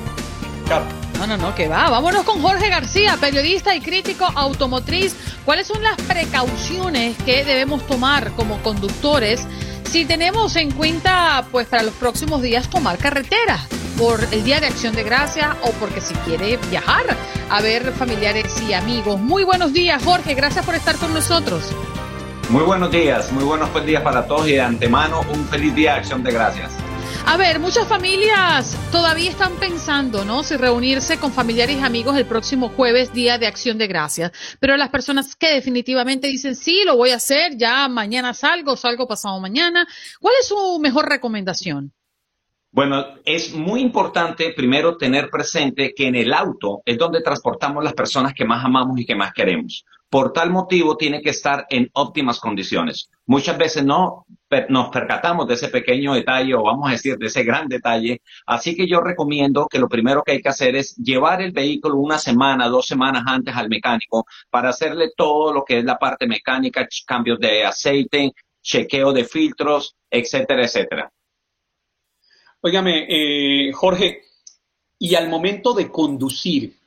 No, 1.19 1.25
no, 1.25 1.37
no, 1.37 1.55
que 1.55 1.67
va. 1.67 1.89
Vámonos 1.89 2.23
con 2.23 2.41
Jorge 2.41 2.69
García, 2.69 3.17
periodista 3.19 3.75
y 3.75 3.81
crítico 3.81 4.25
automotriz. 4.35 5.15
¿Cuáles 5.45 5.65
son 5.65 5.81
las 5.81 5.95
precauciones 6.03 7.17
que 7.23 7.43
debemos 7.43 7.85
tomar 7.87 8.31
como 8.33 8.61
conductores 8.61 9.47
si 9.89 10.05
tenemos 10.05 10.55
en 10.57 10.71
cuenta, 10.71 11.45
pues, 11.51 11.65
para 11.67 11.81
los 11.81 11.93
próximos 11.93 12.41
días 12.41 12.69
tomar 12.69 12.97
carretera 12.97 13.59
por 13.97 14.19
el 14.31 14.43
Día 14.43 14.59
de 14.59 14.67
Acción 14.67 14.93
de 14.95 15.03
Gracias 15.03 15.47
o 15.63 15.71
porque 15.71 16.01
si 16.01 16.13
quiere 16.25 16.57
viajar 16.69 17.05
a 17.49 17.61
ver 17.61 17.91
familiares 17.93 18.53
y 18.67 18.73
amigos? 18.73 19.19
Muy 19.19 19.43
buenos 19.43 19.73
días, 19.73 20.03
Jorge. 20.03 20.35
Gracias 20.35 20.65
por 20.65 20.75
estar 20.75 20.97
con 20.97 21.13
nosotros. 21.13 21.63
Muy 22.49 22.63
buenos 22.63 22.91
días, 22.91 23.31
muy 23.31 23.43
buenos 23.43 23.69
días 23.85 24.03
para 24.03 24.25
todos 24.25 24.47
y 24.47 24.53
de 24.53 24.61
antemano 24.61 25.21
un 25.33 25.45
feliz 25.47 25.73
Día 25.73 25.93
de 25.93 25.99
Acción 25.99 26.23
de 26.23 26.31
Gracias. 26.31 26.86
A 27.29 27.35
ver, 27.35 27.59
muchas 27.59 27.85
familias 27.89 28.77
todavía 28.89 29.29
están 29.29 29.57
pensando, 29.57 30.23
¿no? 30.23 30.43
Si 30.43 30.55
reunirse 30.55 31.19
con 31.19 31.33
familiares 31.33 31.75
y 31.75 31.83
amigos 31.83 32.15
el 32.15 32.25
próximo 32.25 32.69
jueves, 32.69 33.11
Día 33.11 33.37
de 33.37 33.47
Acción 33.47 33.77
de 33.77 33.85
Gracias. 33.87 34.31
Pero 34.61 34.77
las 34.77 34.87
personas 34.87 35.35
que 35.35 35.53
definitivamente 35.53 36.27
dicen, 36.27 36.55
sí, 36.55 36.83
lo 36.85 36.95
voy 36.95 37.09
a 37.09 37.17
hacer, 37.17 37.57
ya 37.57 37.89
mañana 37.89 38.33
salgo, 38.33 38.77
salgo 38.77 39.09
pasado 39.09 39.41
mañana, 39.41 39.85
¿cuál 40.21 40.35
es 40.39 40.47
su 40.47 40.79
mejor 40.79 41.09
recomendación? 41.09 41.91
Bueno, 42.71 43.05
es 43.25 43.53
muy 43.53 43.81
importante 43.81 44.53
primero 44.55 44.95
tener 44.95 45.29
presente 45.29 45.93
que 45.93 46.07
en 46.07 46.15
el 46.15 46.31
auto 46.31 46.81
es 46.85 46.97
donde 46.97 47.21
transportamos 47.21 47.83
las 47.83 47.93
personas 47.93 48.33
que 48.33 48.45
más 48.45 48.63
amamos 48.63 48.97
y 49.01 49.05
que 49.05 49.15
más 49.15 49.33
queremos. 49.33 49.83
Por 50.09 50.31
tal 50.31 50.51
motivo 50.51 50.95
tiene 50.95 51.21
que 51.21 51.31
estar 51.31 51.65
en 51.69 51.89
óptimas 51.93 52.39
condiciones. 52.39 53.09
Muchas 53.25 53.57
veces 53.57 53.83
no 53.83 54.25
nos 54.69 54.89
percatamos 54.89 55.47
de 55.47 55.55
ese 55.55 55.67
pequeño 55.67 56.13
detalle 56.13 56.55
o 56.55 56.63
vamos 56.63 56.87
a 56.87 56.91
decir 56.91 57.17
de 57.17 57.27
ese 57.27 57.43
gran 57.43 57.67
detalle. 57.67 58.21
Así 58.45 58.75
que 58.75 58.87
yo 58.87 59.01
recomiendo 59.01 59.67
que 59.67 59.79
lo 59.79 59.89
primero 59.89 60.23
que 60.23 60.33
hay 60.33 60.41
que 60.41 60.47
hacer 60.47 60.77
es 60.77 60.95
llevar 60.95 61.41
el 61.41 61.51
vehículo 61.51 61.97
una 61.97 62.17
semana, 62.17 62.69
dos 62.69 62.87
semanas 62.87 63.23
antes 63.27 63.53
al 63.53 63.67
mecánico 63.67 64.25
para 64.49 64.69
hacerle 64.69 65.11
todo 65.15 65.51
lo 65.51 65.65
que 65.65 65.79
es 65.79 65.83
la 65.83 65.97
parte 65.97 66.25
mecánica, 66.25 66.87
cambios 67.05 67.39
de 67.39 67.65
aceite, 67.65 68.31
chequeo 68.61 69.11
de 69.11 69.25
filtros, 69.25 69.95
etcétera, 70.09 70.63
etcétera. 70.63 71.11
Óigame, 72.61 73.05
eh, 73.09 73.71
Jorge, 73.73 74.23
y 74.99 75.15
al 75.15 75.29
momento 75.29 75.73
de 75.73 75.91
conducir, 75.91 76.77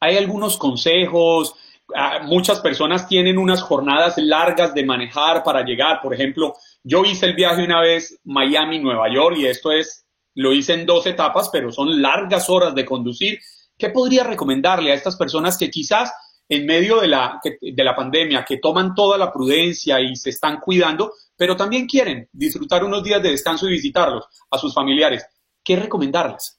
¿hay 0.00 0.16
algunos 0.16 0.56
consejos? 0.56 1.54
Ah, 1.94 2.20
muchas 2.22 2.60
personas 2.60 3.08
tienen 3.08 3.38
unas 3.38 3.62
jornadas 3.62 4.18
largas 4.18 4.74
de 4.74 4.84
manejar 4.84 5.42
para 5.42 5.64
llegar. 5.64 6.00
Por 6.02 6.12
ejemplo, 6.12 6.54
yo 6.82 7.04
hice 7.04 7.26
el 7.26 7.34
viaje 7.34 7.64
una 7.64 7.80
vez 7.80 8.20
Miami-Nueva 8.24 9.12
York 9.12 9.36
y 9.38 9.46
esto 9.46 9.72
es, 9.72 10.04
lo 10.34 10.52
hice 10.52 10.74
en 10.74 10.84
dos 10.84 11.06
etapas, 11.06 11.48
pero 11.50 11.72
son 11.72 12.02
largas 12.02 12.50
horas 12.50 12.74
de 12.74 12.84
conducir. 12.84 13.38
¿Qué 13.76 13.88
podría 13.90 14.24
recomendarle 14.24 14.92
a 14.92 14.94
estas 14.94 15.16
personas 15.16 15.56
que 15.56 15.70
quizás 15.70 16.12
en 16.48 16.66
medio 16.66 17.00
de 17.00 17.08
la, 17.08 17.40
de 17.60 17.84
la 17.84 17.94
pandemia, 17.94 18.44
que 18.44 18.58
toman 18.58 18.94
toda 18.94 19.16
la 19.18 19.32
prudencia 19.32 20.00
y 20.00 20.16
se 20.16 20.30
están 20.30 20.60
cuidando, 20.60 21.12
pero 21.36 21.56
también 21.56 21.86
quieren 21.86 22.28
disfrutar 22.32 22.84
unos 22.84 23.02
días 23.02 23.22
de 23.22 23.30
descanso 23.30 23.66
y 23.66 23.72
visitarlos 23.72 24.26
a 24.50 24.58
sus 24.58 24.74
familiares? 24.74 25.26
¿Qué 25.62 25.76
recomendarles? 25.76 26.57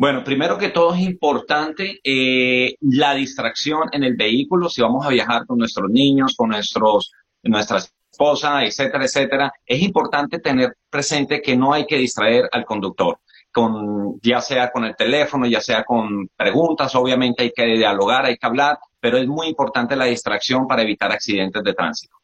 Bueno, 0.00 0.24
primero 0.24 0.56
que 0.56 0.70
todo 0.70 0.94
es 0.94 1.00
importante 1.02 2.00
eh, 2.02 2.74
la 2.80 3.12
distracción 3.12 3.82
en 3.92 4.02
el 4.02 4.16
vehículo, 4.16 4.70
si 4.70 4.80
vamos 4.80 5.04
a 5.04 5.10
viajar 5.10 5.44
con 5.44 5.58
nuestros 5.58 5.90
niños, 5.90 6.34
con 6.38 6.48
nuestros, 6.48 7.12
nuestra 7.42 7.80
esposa, 8.10 8.64
etcétera, 8.64 9.04
etcétera. 9.04 9.52
Es 9.66 9.82
importante 9.82 10.38
tener 10.38 10.74
presente 10.88 11.42
que 11.42 11.54
no 11.54 11.74
hay 11.74 11.84
que 11.84 11.98
distraer 11.98 12.48
al 12.50 12.64
conductor, 12.64 13.18
con, 13.52 14.18
ya 14.22 14.40
sea 14.40 14.70
con 14.70 14.86
el 14.86 14.96
teléfono, 14.96 15.44
ya 15.44 15.60
sea 15.60 15.84
con 15.84 16.28
preguntas, 16.34 16.94
obviamente 16.94 17.42
hay 17.42 17.52
que 17.54 17.66
dialogar, 17.66 18.24
hay 18.24 18.38
que 18.38 18.46
hablar, 18.46 18.78
pero 19.00 19.18
es 19.18 19.26
muy 19.26 19.48
importante 19.48 19.96
la 19.96 20.06
distracción 20.06 20.66
para 20.66 20.80
evitar 20.80 21.12
accidentes 21.12 21.62
de 21.62 21.74
tránsito 21.74 22.16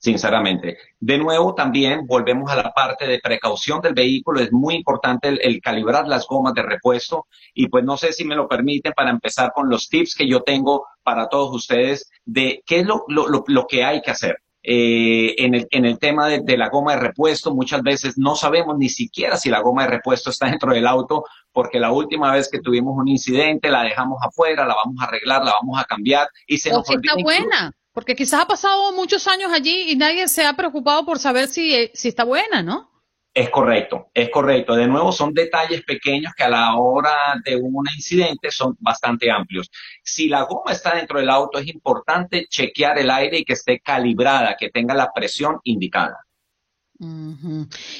sinceramente. 0.00 0.78
De 0.98 1.18
nuevo, 1.18 1.54
también 1.54 2.06
volvemos 2.06 2.50
a 2.50 2.56
la 2.56 2.72
parte 2.72 3.06
de 3.06 3.20
precaución 3.20 3.80
del 3.82 3.94
vehículo. 3.94 4.40
Es 4.40 4.50
muy 4.50 4.74
importante 4.74 5.28
el, 5.28 5.60
calibrar 5.60 6.08
las 6.08 6.26
gomas 6.26 6.54
de 6.54 6.62
repuesto. 6.62 7.26
Y 7.54 7.68
pues 7.68 7.84
no 7.84 7.96
sé 7.96 8.12
si 8.12 8.24
me 8.24 8.34
lo 8.34 8.48
permiten 8.48 8.92
para 8.96 9.10
empezar 9.10 9.52
con 9.52 9.68
los 9.68 9.88
tips 9.88 10.14
que 10.14 10.26
yo 10.26 10.42
tengo 10.42 10.86
para 11.02 11.28
todos 11.28 11.54
ustedes 11.54 12.10
de 12.24 12.62
qué 12.66 12.80
es 12.80 12.86
lo, 12.86 13.04
lo, 13.08 13.66
que 13.66 13.84
hay 13.84 14.00
que 14.00 14.10
hacer. 14.10 14.38
Eh, 14.62 15.34
en, 15.38 15.54
el, 15.54 15.66
en 15.70 15.84
el 15.84 15.98
tema 15.98 16.28
de, 16.28 16.40
de, 16.40 16.56
la 16.56 16.68
goma 16.68 16.94
de 16.94 17.00
repuesto, 17.00 17.54
muchas 17.54 17.82
veces 17.82 18.18
no 18.18 18.36
sabemos 18.36 18.76
ni 18.78 18.88
siquiera 18.88 19.36
si 19.36 19.48
la 19.48 19.60
goma 19.60 19.84
de 19.84 19.90
repuesto 19.90 20.30
está 20.30 20.46
dentro 20.46 20.72
del 20.72 20.86
auto, 20.86 21.24
porque 21.52 21.80
la 21.80 21.92
última 21.92 22.32
vez 22.32 22.48
que 22.50 22.60
tuvimos 22.60 22.94
un 22.96 23.08
incidente 23.08 23.70
la 23.70 23.82
dejamos 23.82 24.18
afuera, 24.22 24.66
la 24.66 24.74
vamos 24.74 24.96
a 25.00 25.04
arreglar, 25.04 25.44
la 25.44 25.52
vamos 25.52 25.78
a 25.78 25.84
cambiar 25.84 26.28
y 26.46 26.58
se 26.58 26.70
nos 26.70 26.88
está 26.88 27.14
buena. 27.22 27.74
Porque 28.00 28.16
quizás 28.16 28.40
ha 28.40 28.46
pasado 28.46 28.94
muchos 28.94 29.28
años 29.28 29.52
allí 29.52 29.90
y 29.90 29.94
nadie 29.94 30.26
se 30.26 30.46
ha 30.46 30.54
preocupado 30.54 31.04
por 31.04 31.18
saber 31.18 31.48
si, 31.48 31.74
eh, 31.74 31.90
si 31.92 32.08
está 32.08 32.24
buena, 32.24 32.62
¿no? 32.62 32.90
Es 33.34 33.50
correcto, 33.50 34.08
es 34.14 34.30
correcto. 34.30 34.74
De 34.74 34.86
nuevo, 34.86 35.12
son 35.12 35.34
detalles 35.34 35.82
pequeños 35.82 36.32
que 36.34 36.44
a 36.44 36.48
la 36.48 36.76
hora 36.76 37.34
de 37.44 37.56
un 37.56 37.84
incidente 37.94 38.50
son 38.50 38.74
bastante 38.80 39.30
amplios. 39.30 39.70
Si 40.02 40.30
la 40.30 40.44
goma 40.44 40.72
está 40.72 40.94
dentro 40.94 41.18
del 41.18 41.28
auto, 41.28 41.58
es 41.58 41.66
importante 41.68 42.46
chequear 42.48 42.98
el 42.98 43.10
aire 43.10 43.40
y 43.40 43.44
que 43.44 43.52
esté 43.52 43.80
calibrada, 43.80 44.56
que 44.58 44.70
tenga 44.70 44.94
la 44.94 45.12
presión 45.12 45.58
indicada. 45.64 46.24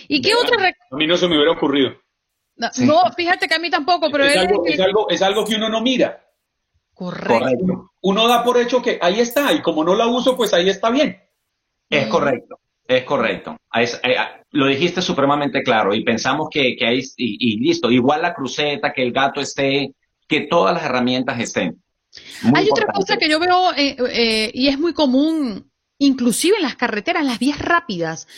¿Y 0.09 0.23
qué 0.23 0.35
otra? 0.35 0.73
A 0.91 0.97
mí 0.97 1.07
no 1.07 1.19
se 1.19 1.29
me 1.29 1.37
hubiera 1.37 1.53
ocurrido. 1.53 1.91
No, 2.57 3.13
fíjate 3.15 3.47
que 3.47 3.55
a 3.55 3.59
mí 3.59 3.69
tampoco, 3.69 4.11
pero 4.11 4.25
es, 4.25 4.35
algo, 4.35 4.65
es, 4.65 4.81
algo, 4.81 5.11
es 5.11 5.21
algo 5.21 5.45
que 5.45 5.57
uno 5.57 5.69
no 5.69 5.83
mira. 5.83 6.25
Correcto. 7.01 7.93
Uno 8.03 8.29
da 8.29 8.45
por 8.45 8.59
hecho 8.59 8.83
que 8.83 8.99
ahí 9.01 9.21
está 9.21 9.55
y 9.55 9.63
como 9.63 9.83
no 9.83 9.95
la 9.95 10.07
uso, 10.07 10.37
pues 10.37 10.53
ahí 10.53 10.69
está 10.69 10.91
bien. 10.91 11.19
Es 11.89 12.09
correcto. 12.09 12.61
Es 12.87 13.05
correcto. 13.05 13.57
Eh, 13.75 13.89
lo 14.51 14.67
dijiste 14.67 15.01
supremamente 15.01 15.63
claro 15.63 15.95
y 15.95 16.05
pensamos 16.05 16.49
que, 16.51 16.77
que 16.77 16.87
hay, 16.87 17.01
y, 17.17 17.59
listo, 17.59 17.91
igual 17.91 18.21
la 18.21 18.35
cruceta, 18.35 18.93
que 18.93 19.03
el 19.03 19.13
gato 19.13 19.41
esté, 19.41 19.95
que 20.29 20.43
todas 20.43 20.75
las 20.75 20.85
herramientas 20.85 21.41
estén. 21.41 21.83
hay 22.55 22.69
otra 22.71 22.89
cosa 22.93 23.17
que 23.17 23.31
yo 23.31 23.41
veo 23.41 23.73
eh, 23.73 23.97
eh, 24.13 24.51
y 24.53 24.69
es 24.69 24.79
muy 24.79 24.93
común, 24.93 25.73
inclusive 25.97 26.59
en 26.59 26.65
las 26.65 26.77
carreteras, 26.77 27.25
las 27.25 27.39
vías 27.39 27.61
rápidas, 27.61 28.29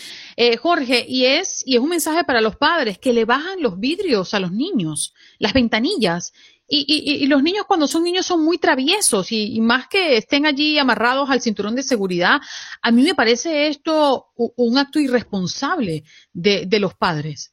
Jorge, 0.60 1.04
y 1.08 1.24
es, 1.24 1.64
y 1.66 1.74
es 1.74 1.80
un 1.80 1.88
mensaje 1.88 2.22
para 2.22 2.40
los 2.40 2.54
padres 2.54 2.98
que 2.98 3.12
le 3.12 3.24
bajan 3.24 3.60
los 3.60 3.80
vidrios 3.80 4.34
a 4.34 4.38
los 4.38 4.52
niños, 4.52 5.14
las 5.40 5.52
ventanillas. 5.52 6.32
Y, 6.74 7.26
los 7.26 7.42
niños 7.42 7.66
cuando 7.68 7.86
son 7.86 8.02
niños 8.02 8.24
son 8.24 8.42
muy 8.42 8.56
traviesos 8.56 9.30
y, 9.30 9.60
más 9.60 9.88
que 9.88 10.16
estén 10.16 10.46
allí 10.46 10.78
amarrados 10.78 11.28
al 11.28 11.42
cinturón 11.42 11.74
de 11.76 11.82
seguridad, 11.82 12.40
a 12.80 12.90
mí 12.90 13.02
me 13.02 13.14
parece 13.14 13.68
esto 13.68 14.28
un 14.34 14.78
acto 14.78 14.98
irresponsable 14.98 16.04
de, 16.32 16.78
los 16.80 16.94
padres. 16.94 17.52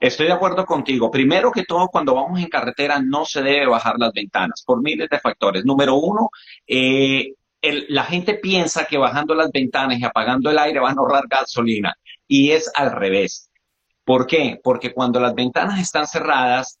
Estoy 0.00 0.28
de 0.28 0.32
acuerdo 0.32 0.64
contigo. 0.64 1.10
Primero 1.10 1.52
que 1.52 1.64
todo, 1.64 1.88
cuando 1.88 2.14
vamos 2.14 2.40
en 2.40 2.48
carretera 2.48 3.02
no 3.02 3.26
se 3.26 3.42
debe 3.42 3.66
bajar 3.66 3.96
las 3.98 4.14
ventanas 4.14 4.62
por 4.64 4.80
miles 4.80 5.10
de 5.10 5.20
factores. 5.20 5.66
Número 5.66 5.96
uno, 5.96 6.30
eh, 6.66 7.34
la 7.60 8.04
gente 8.04 8.36
piensa 8.36 8.86
que 8.86 8.96
bajando 8.96 9.34
las 9.34 9.52
ventanas 9.52 9.98
y 9.98 10.04
apagando 10.04 10.50
el 10.50 10.58
aire 10.58 10.80
van 10.80 10.96
a 10.96 11.00
ahorrar 11.00 11.24
gasolina 11.28 11.94
y 12.26 12.52
es 12.52 12.70
al 12.74 12.92
revés. 12.92 13.50
¿Por 14.04 14.26
qué? 14.26 14.58
Porque 14.62 14.94
cuando 14.94 15.20
las 15.20 15.34
ventanas 15.34 15.78
están 15.80 16.06
cerradas, 16.06 16.78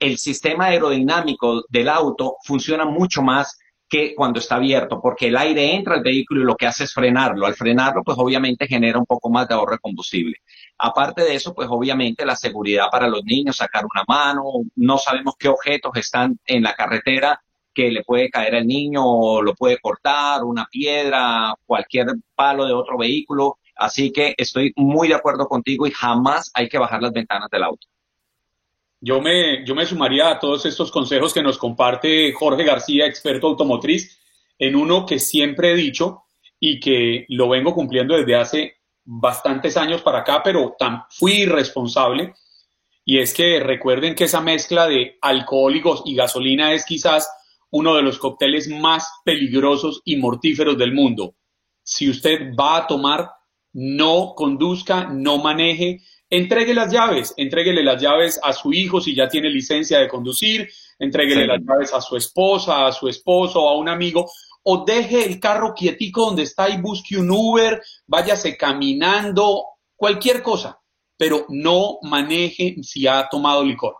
el 0.00 0.18
sistema 0.18 0.66
aerodinámico 0.66 1.62
del 1.68 1.88
auto 1.88 2.36
funciona 2.44 2.84
mucho 2.86 3.22
más 3.22 3.58
que 3.88 4.14
cuando 4.14 4.38
está 4.38 4.54
abierto, 4.54 5.00
porque 5.02 5.28
el 5.28 5.36
aire 5.36 5.74
entra 5.74 5.96
al 5.96 6.02
vehículo 6.02 6.42
y 6.42 6.44
lo 6.44 6.56
que 6.56 6.66
hace 6.66 6.84
es 6.84 6.94
frenarlo. 6.94 7.44
Al 7.44 7.54
frenarlo, 7.54 8.02
pues 8.04 8.16
obviamente 8.18 8.68
genera 8.68 8.98
un 8.98 9.04
poco 9.04 9.30
más 9.30 9.48
de 9.48 9.54
ahorro 9.54 9.72
de 9.72 9.78
combustible. 9.80 10.36
Aparte 10.78 11.22
de 11.22 11.34
eso, 11.34 11.52
pues 11.54 11.68
obviamente 11.70 12.24
la 12.24 12.36
seguridad 12.36 12.86
para 12.90 13.08
los 13.08 13.24
niños, 13.24 13.56
sacar 13.56 13.84
una 13.84 14.04
mano, 14.06 14.44
no 14.76 14.96
sabemos 14.96 15.34
qué 15.38 15.48
objetos 15.48 15.92
están 15.96 16.38
en 16.46 16.62
la 16.62 16.74
carretera 16.74 17.40
que 17.74 17.90
le 17.90 18.04
puede 18.04 18.30
caer 18.30 18.54
al 18.56 18.66
niño 18.66 19.02
o 19.04 19.42
lo 19.42 19.54
puede 19.54 19.78
cortar, 19.80 20.44
una 20.44 20.66
piedra, 20.70 21.54
cualquier 21.66 22.06
palo 22.34 22.66
de 22.66 22.72
otro 22.72 22.96
vehículo. 22.96 23.58
Así 23.76 24.12
que 24.12 24.34
estoy 24.38 24.72
muy 24.76 25.08
de 25.08 25.14
acuerdo 25.14 25.48
contigo 25.48 25.86
y 25.86 25.90
jamás 25.90 26.50
hay 26.54 26.68
que 26.68 26.78
bajar 26.78 27.02
las 27.02 27.12
ventanas 27.12 27.48
del 27.50 27.64
auto. 27.64 27.86
Yo 29.00 29.20
me, 29.20 29.64
yo 29.64 29.74
me 29.74 29.86
sumaría 29.86 30.30
a 30.30 30.38
todos 30.38 30.66
estos 30.66 30.90
consejos 30.90 31.32
que 31.32 31.42
nos 31.42 31.56
comparte 31.56 32.32
Jorge 32.32 32.64
García, 32.64 33.06
experto 33.06 33.46
automotriz, 33.46 34.18
en 34.58 34.76
uno 34.76 35.06
que 35.06 35.18
siempre 35.18 35.72
he 35.72 35.76
dicho 35.76 36.24
y 36.58 36.78
que 36.78 37.24
lo 37.28 37.48
vengo 37.48 37.74
cumpliendo 37.74 38.14
desde 38.14 38.36
hace 38.36 38.74
bastantes 39.04 39.76
años 39.76 40.02
para 40.02 40.18
acá, 40.20 40.42
pero 40.44 40.76
fui 41.08 41.42
irresponsable. 41.42 42.34
Y 43.04 43.18
es 43.18 43.32
que 43.32 43.58
recuerden 43.60 44.14
que 44.14 44.24
esa 44.24 44.42
mezcla 44.42 44.86
de 44.86 45.18
alcohólicos 45.22 46.02
y 46.04 46.14
gasolina 46.14 46.74
es 46.74 46.84
quizás 46.84 47.28
uno 47.70 47.94
de 47.94 48.02
los 48.02 48.18
cócteles 48.18 48.68
más 48.68 49.10
peligrosos 49.24 50.02
y 50.04 50.16
mortíferos 50.16 50.76
del 50.76 50.92
mundo. 50.92 51.34
Si 51.82 52.10
usted 52.10 52.54
va 52.54 52.76
a 52.76 52.86
tomar, 52.86 53.30
no 53.72 54.34
conduzca, 54.36 55.08
no 55.10 55.38
maneje, 55.38 56.02
entregue 56.30 56.72
las 56.72 56.92
llaves, 56.92 57.34
entréguele 57.36 57.82
las 57.82 58.00
llaves 58.00 58.40
a 58.42 58.52
su 58.52 58.72
hijo 58.72 59.00
si 59.00 59.14
ya 59.14 59.28
tiene 59.28 59.50
licencia 59.50 59.98
de 59.98 60.08
conducir, 60.08 60.70
entréguele 60.98 61.46
las 61.46 61.60
llaves 61.60 61.92
a 61.92 62.00
su 62.00 62.16
esposa, 62.16 62.86
a 62.86 62.92
su 62.92 63.08
esposo, 63.08 63.68
a 63.68 63.76
un 63.76 63.88
amigo, 63.88 64.30
o 64.62 64.84
deje 64.84 65.26
el 65.26 65.40
carro 65.40 65.74
quietico 65.74 66.26
donde 66.26 66.44
está 66.44 66.68
y 66.68 66.80
busque 66.80 67.18
un 67.18 67.30
Uber, 67.30 67.82
váyase 68.06 68.56
caminando, 68.56 69.64
cualquier 69.96 70.42
cosa, 70.42 70.80
pero 71.16 71.46
no 71.48 71.98
maneje 72.02 72.76
si 72.82 73.06
ha 73.06 73.28
tomado 73.28 73.64
licor. 73.64 73.96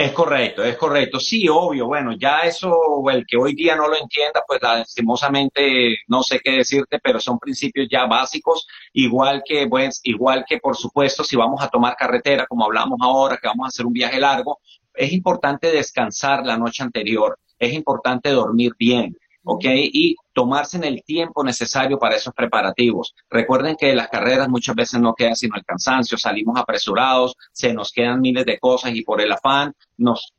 Es 0.00 0.12
correcto, 0.12 0.64
es 0.64 0.78
correcto. 0.78 1.20
Sí, 1.20 1.46
obvio. 1.46 1.86
Bueno, 1.86 2.12
ya 2.18 2.38
eso, 2.40 2.74
el 3.10 3.26
que 3.26 3.36
hoy 3.36 3.54
día 3.54 3.76
no 3.76 3.86
lo 3.86 3.98
entienda, 3.98 4.42
pues 4.48 4.58
lastimosamente 4.62 5.98
no 6.08 6.22
sé 6.22 6.40
qué 6.42 6.52
decirte, 6.52 6.98
pero 7.02 7.20
son 7.20 7.38
principios 7.38 7.86
ya 7.90 8.06
básicos. 8.06 8.66
Igual 8.94 9.42
que, 9.44 9.68
pues, 9.68 10.00
igual 10.04 10.46
que 10.48 10.56
por 10.56 10.74
supuesto, 10.74 11.22
si 11.22 11.36
vamos 11.36 11.62
a 11.62 11.68
tomar 11.68 11.96
carretera, 11.96 12.46
como 12.46 12.64
hablamos 12.64 12.98
ahora, 13.02 13.36
que 13.36 13.46
vamos 13.46 13.66
a 13.66 13.68
hacer 13.68 13.84
un 13.84 13.92
viaje 13.92 14.18
largo, 14.18 14.60
es 14.94 15.12
importante 15.12 15.70
descansar 15.70 16.46
la 16.46 16.56
noche 16.56 16.82
anterior. 16.82 17.38
Es 17.58 17.74
importante 17.74 18.30
dormir 18.30 18.72
bien. 18.78 19.14
¿ok? 19.44 19.64
Y 19.66 20.16
tomarse 20.32 20.76
en 20.76 20.84
el 20.84 21.02
tiempo 21.02 21.44
necesario 21.44 21.98
para 21.98 22.16
esos 22.16 22.34
preparativos. 22.34 23.14
Recuerden 23.28 23.76
que 23.76 23.94
las 23.94 24.08
carreras 24.08 24.48
muchas 24.48 24.74
veces 24.74 25.00
no 25.00 25.14
quedan 25.14 25.36
sino 25.36 25.56
el 25.56 25.64
cansancio, 25.64 26.18
salimos 26.18 26.58
apresurados, 26.58 27.36
se 27.52 27.72
nos 27.72 27.92
quedan 27.92 28.20
miles 28.20 28.44
de 28.44 28.58
cosas 28.58 28.94
y 28.94 29.02
por 29.02 29.20
el 29.20 29.32
afán 29.32 29.74
nos 29.96 30.32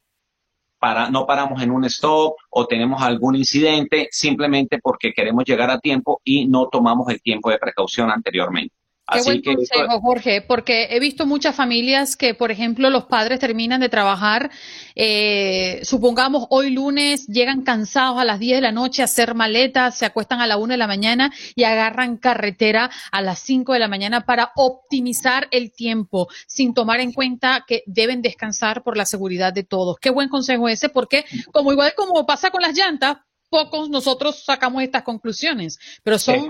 para, 0.80 1.12
no 1.12 1.28
paramos 1.28 1.62
en 1.62 1.70
un 1.70 1.86
stop 1.86 2.34
o 2.50 2.66
tenemos 2.66 3.04
algún 3.04 3.36
incidente 3.36 4.08
simplemente 4.10 4.80
porque 4.82 5.14
queremos 5.14 5.46
llegar 5.46 5.70
a 5.70 5.80
tiempo 5.80 6.22
y 6.24 6.48
no 6.48 6.70
tomamos 6.70 7.08
el 7.10 7.22
tiempo 7.22 7.52
de 7.52 7.60
precaución 7.60 8.10
anteriormente. 8.10 8.74
Qué 9.12 9.22
buen 9.24 9.42
consejo, 9.42 10.02
Jorge, 10.02 10.42
porque 10.42 10.88
he 10.92 11.00
visto 11.00 11.26
muchas 11.26 11.56
familias 11.56 12.16
que, 12.16 12.34
por 12.34 12.52
ejemplo, 12.52 12.90
los 12.90 13.06
padres 13.06 13.40
terminan 13.40 13.82
de 13.82 13.90
trabajar, 13.90 14.52
eh, 14.96 15.82
supongamos 15.84 16.48
hoy 16.50 16.72
lunes, 16.72 17.28
llegan 17.28 17.64
cansados 17.64 18.20
a 18.20 18.26
las 18.26 18.40
10 18.40 18.58
de 18.58 18.62
la 18.62 18.72
noche 18.72 19.02
a 19.02 19.06
hacer 19.06 19.36
maletas, 19.36 19.98
se 19.98 20.06
acuestan 20.06 20.42
a 20.42 20.48
la 20.48 20.58
1 20.58 20.74
de 20.74 20.78
la 20.78 20.88
mañana 20.88 21.32
y 21.56 21.64
agarran 21.64 22.18
carretera 22.18 22.90
a 23.12 23.22
las 23.22 23.40
5 23.40 23.74
de 23.74 23.80
la 23.80 23.88
mañana 23.88 24.22
para 24.22 24.52
optimizar 24.56 25.48
el 25.52 25.72
tiempo, 25.72 26.28
sin 26.48 26.74
tomar 26.74 27.00
en 27.00 27.12
cuenta 27.12 27.66
que 27.68 27.84
deben 27.86 28.22
descansar 28.22 28.84
por 28.84 28.98
la 28.98 29.06
seguridad 29.06 29.54
de 29.54 29.64
todos. 29.64 29.98
Qué 30.00 30.10
buen 30.10 30.30
consejo 30.30 30.70
ese, 30.70 30.90
porque 30.90 31.26
como 31.52 31.72
igual 31.72 31.94
como 31.96 32.26
pasa 32.26 32.50
con 32.50 32.62
las 32.62 32.78
llantas, 32.78 33.18
pocos 33.50 33.90
nosotros 33.90 34.44
sacamos 34.46 34.82
estas 34.82 35.04
conclusiones, 35.04 35.78
pero 36.04 36.18
son 36.18 36.48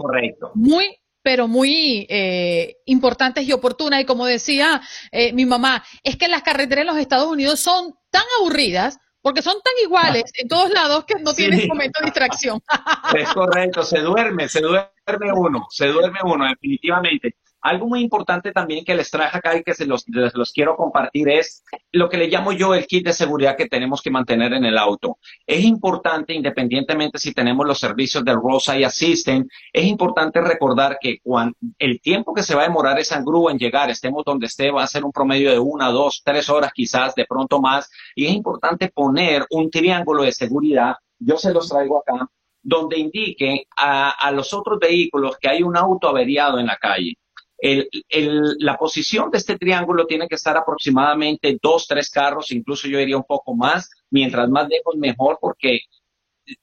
muy 0.53 1.00
pero 1.21 1.47
muy 1.47 2.05
eh, 2.09 2.77
importantes 2.85 3.47
y 3.47 3.51
oportunas. 3.51 4.01
Y 4.01 4.05
como 4.05 4.25
decía 4.25 4.81
eh, 5.11 5.33
mi 5.33 5.45
mamá, 5.45 5.83
es 6.03 6.15
que 6.15 6.27
las 6.27 6.43
carreteras 6.43 6.81
en 6.81 6.87
los 6.87 6.97
Estados 6.97 7.27
Unidos 7.27 7.59
son 7.59 7.93
tan 8.09 8.23
aburridas 8.39 8.99
porque 9.21 9.41
son 9.41 9.55
tan 9.63 9.73
iguales 9.83 10.23
en 10.35 10.47
todos 10.47 10.71
lados 10.71 11.05
que 11.05 11.15
no 11.21 11.33
tienes 11.33 11.67
momento 11.67 11.99
de 11.99 12.05
distracción. 12.05 12.59
Es 13.15 13.29
correcto, 13.29 13.83
se 13.83 13.99
duerme, 13.99 14.49
se 14.49 14.61
duerme 14.61 15.31
uno, 15.33 15.67
se 15.69 15.87
duerme 15.87 16.19
uno, 16.23 16.47
definitivamente. 16.47 17.35
Algo 17.61 17.87
muy 17.87 18.01
importante 18.01 18.51
también 18.51 18.83
que 18.83 18.95
les 18.95 19.11
traje 19.11 19.37
acá 19.37 19.55
y 19.55 19.63
que 19.63 19.75
se 19.75 19.85
los, 19.85 20.03
los 20.07 20.51
quiero 20.51 20.75
compartir 20.75 21.29
es 21.29 21.63
lo 21.91 22.09
que 22.09 22.17
le 22.17 22.27
llamo 22.27 22.51
yo 22.51 22.73
el 22.73 22.87
kit 22.87 23.05
de 23.05 23.13
seguridad 23.13 23.55
que 23.55 23.67
tenemos 23.67 24.01
que 24.01 24.09
mantener 24.09 24.53
en 24.53 24.65
el 24.65 24.79
auto. 24.79 25.19
Es 25.45 25.63
importante, 25.63 26.33
independientemente 26.33 27.19
si 27.19 27.33
tenemos 27.33 27.67
los 27.67 27.79
servicios 27.79 28.25
del 28.25 28.37
Rosa 28.41 28.73
Assistant, 28.73 29.47
es 29.71 29.85
importante 29.85 30.41
recordar 30.41 30.97
que 30.99 31.19
cuando, 31.21 31.55
el 31.77 32.01
tiempo 32.01 32.33
que 32.33 32.41
se 32.41 32.55
va 32.55 32.61
a 32.61 32.67
demorar 32.67 32.99
esa 32.99 33.21
grúa 33.21 33.51
en 33.51 33.59
llegar, 33.59 33.91
estemos 33.91 34.23
donde 34.25 34.47
esté, 34.47 34.71
va 34.71 34.83
a 34.83 34.87
ser 34.87 35.05
un 35.05 35.11
promedio 35.11 35.51
de 35.51 35.59
una, 35.59 35.89
dos, 35.89 36.23
tres 36.25 36.49
horas 36.49 36.71
quizás, 36.73 37.13
de 37.13 37.25
pronto 37.25 37.61
más. 37.61 37.89
Y 38.15 38.25
es 38.25 38.31
importante 38.31 38.89
poner 38.89 39.45
un 39.51 39.69
triángulo 39.69 40.23
de 40.23 40.31
seguridad. 40.31 40.95
Yo 41.19 41.37
se 41.37 41.53
los 41.53 41.69
traigo 41.69 41.99
acá 41.99 42.27
donde 42.63 42.97
indique 42.97 43.65
a, 43.75 44.11
a, 44.11 44.31
los 44.31 44.53
otros 44.53 44.79
vehículos 44.79 45.37
que 45.39 45.49
hay 45.49 45.63
un 45.63 45.75
auto 45.75 46.07
averiado 46.07 46.59
en 46.59 46.67
la 46.67 46.77
calle 46.77 47.17
la 47.61 48.77
posición 48.77 49.29
de 49.29 49.37
este 49.37 49.57
triángulo 49.57 50.05
tiene 50.05 50.27
que 50.27 50.35
estar 50.35 50.57
aproximadamente 50.57 51.57
dos, 51.61 51.87
tres 51.87 52.09
carros, 52.09 52.51
incluso 52.51 52.87
yo 52.87 52.97
diría 52.97 53.17
un 53.17 53.23
poco 53.23 53.55
más, 53.55 53.89
mientras 54.09 54.49
más 54.49 54.67
lejos 54.67 54.95
mejor 54.97 55.37
porque 55.39 55.81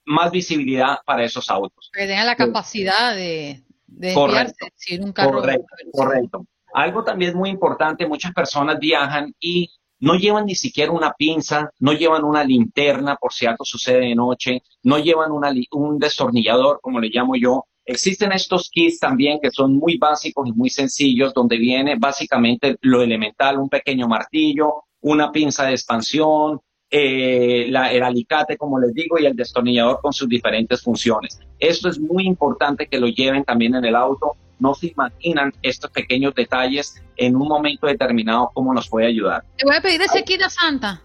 más 0.05 0.31
visibilidad 0.31 0.97
para 1.05 1.23
esos 1.23 1.49
autos. 1.49 1.89
Que 1.93 2.05
tengan 2.05 2.25
la 2.25 2.35
capacidad 2.35 3.15
de, 3.15 3.63
de 3.87 4.13
correcto, 4.13 4.67
un 5.01 5.13
carro. 5.13 5.39
Correcto, 5.39 5.75
correcto. 5.91 6.45
Algo 6.73 7.03
también 7.03 7.35
muy 7.35 7.49
importante, 7.49 8.05
muchas 8.05 8.33
personas 8.33 8.77
viajan 8.79 9.33
y 9.39 9.69
no 9.99 10.15
llevan 10.15 10.45
ni 10.45 10.55
siquiera 10.55 10.91
una 10.91 11.13
pinza, 11.13 11.71
no 11.79 11.93
llevan 11.93 12.23
una 12.23 12.43
linterna 12.43 13.15
por 13.15 13.33
si 13.33 13.45
algo 13.45 13.65
sucede 13.65 14.01
de 14.01 14.15
noche, 14.15 14.63
no 14.83 14.99
llevan 14.99 15.31
un 15.31 15.99
destornillador, 15.99 16.79
como 16.81 16.99
le 16.99 17.09
llamo 17.09 17.35
yo, 17.35 17.65
Existen 17.89 18.31
estos 18.33 18.69
kits 18.69 18.99
también 18.99 19.39
que 19.41 19.49
son 19.49 19.75
muy 19.75 19.97
básicos 19.97 20.47
y 20.47 20.51
muy 20.51 20.69
sencillos, 20.69 21.33
donde 21.33 21.57
viene 21.57 21.95
básicamente 21.97 22.75
lo 22.81 23.01
elemental, 23.01 23.57
un 23.57 23.67
pequeño 23.67 24.07
martillo, 24.07 24.83
una 25.01 25.31
pinza 25.31 25.65
de 25.65 25.71
expansión, 25.71 26.61
eh, 26.91 27.65
el 27.67 27.75
alicate, 27.75 28.57
como 28.57 28.79
les 28.79 28.93
digo, 28.93 29.17
y 29.17 29.25
el 29.25 29.35
destornillador 29.35 30.01
con 30.03 30.13
sus 30.13 30.29
diferentes 30.29 30.83
funciones. 30.83 31.39
Esto 31.57 31.89
es 31.89 31.99
muy 31.99 32.27
importante 32.27 32.85
que 32.85 32.99
lo 32.99 33.07
lleven 33.07 33.43
también 33.43 33.73
en 33.73 33.83
el 33.83 33.95
auto. 33.95 34.33
No 34.59 34.75
se 34.75 34.87
imaginan 34.87 35.51
estos 35.63 35.89
pequeños 35.89 36.35
detalles 36.35 36.93
en 37.17 37.35
un 37.35 37.47
momento 37.47 37.87
determinado 37.87 38.51
cómo 38.53 38.71
nos 38.71 38.87
puede 38.87 39.07
ayudar. 39.07 39.43
Te 39.57 39.65
voy 39.65 39.75
a 39.75 39.81
pedir 39.81 39.99
ese 40.03 40.23
kit 40.23 40.43
a 40.43 40.49
Santa. 40.51 41.01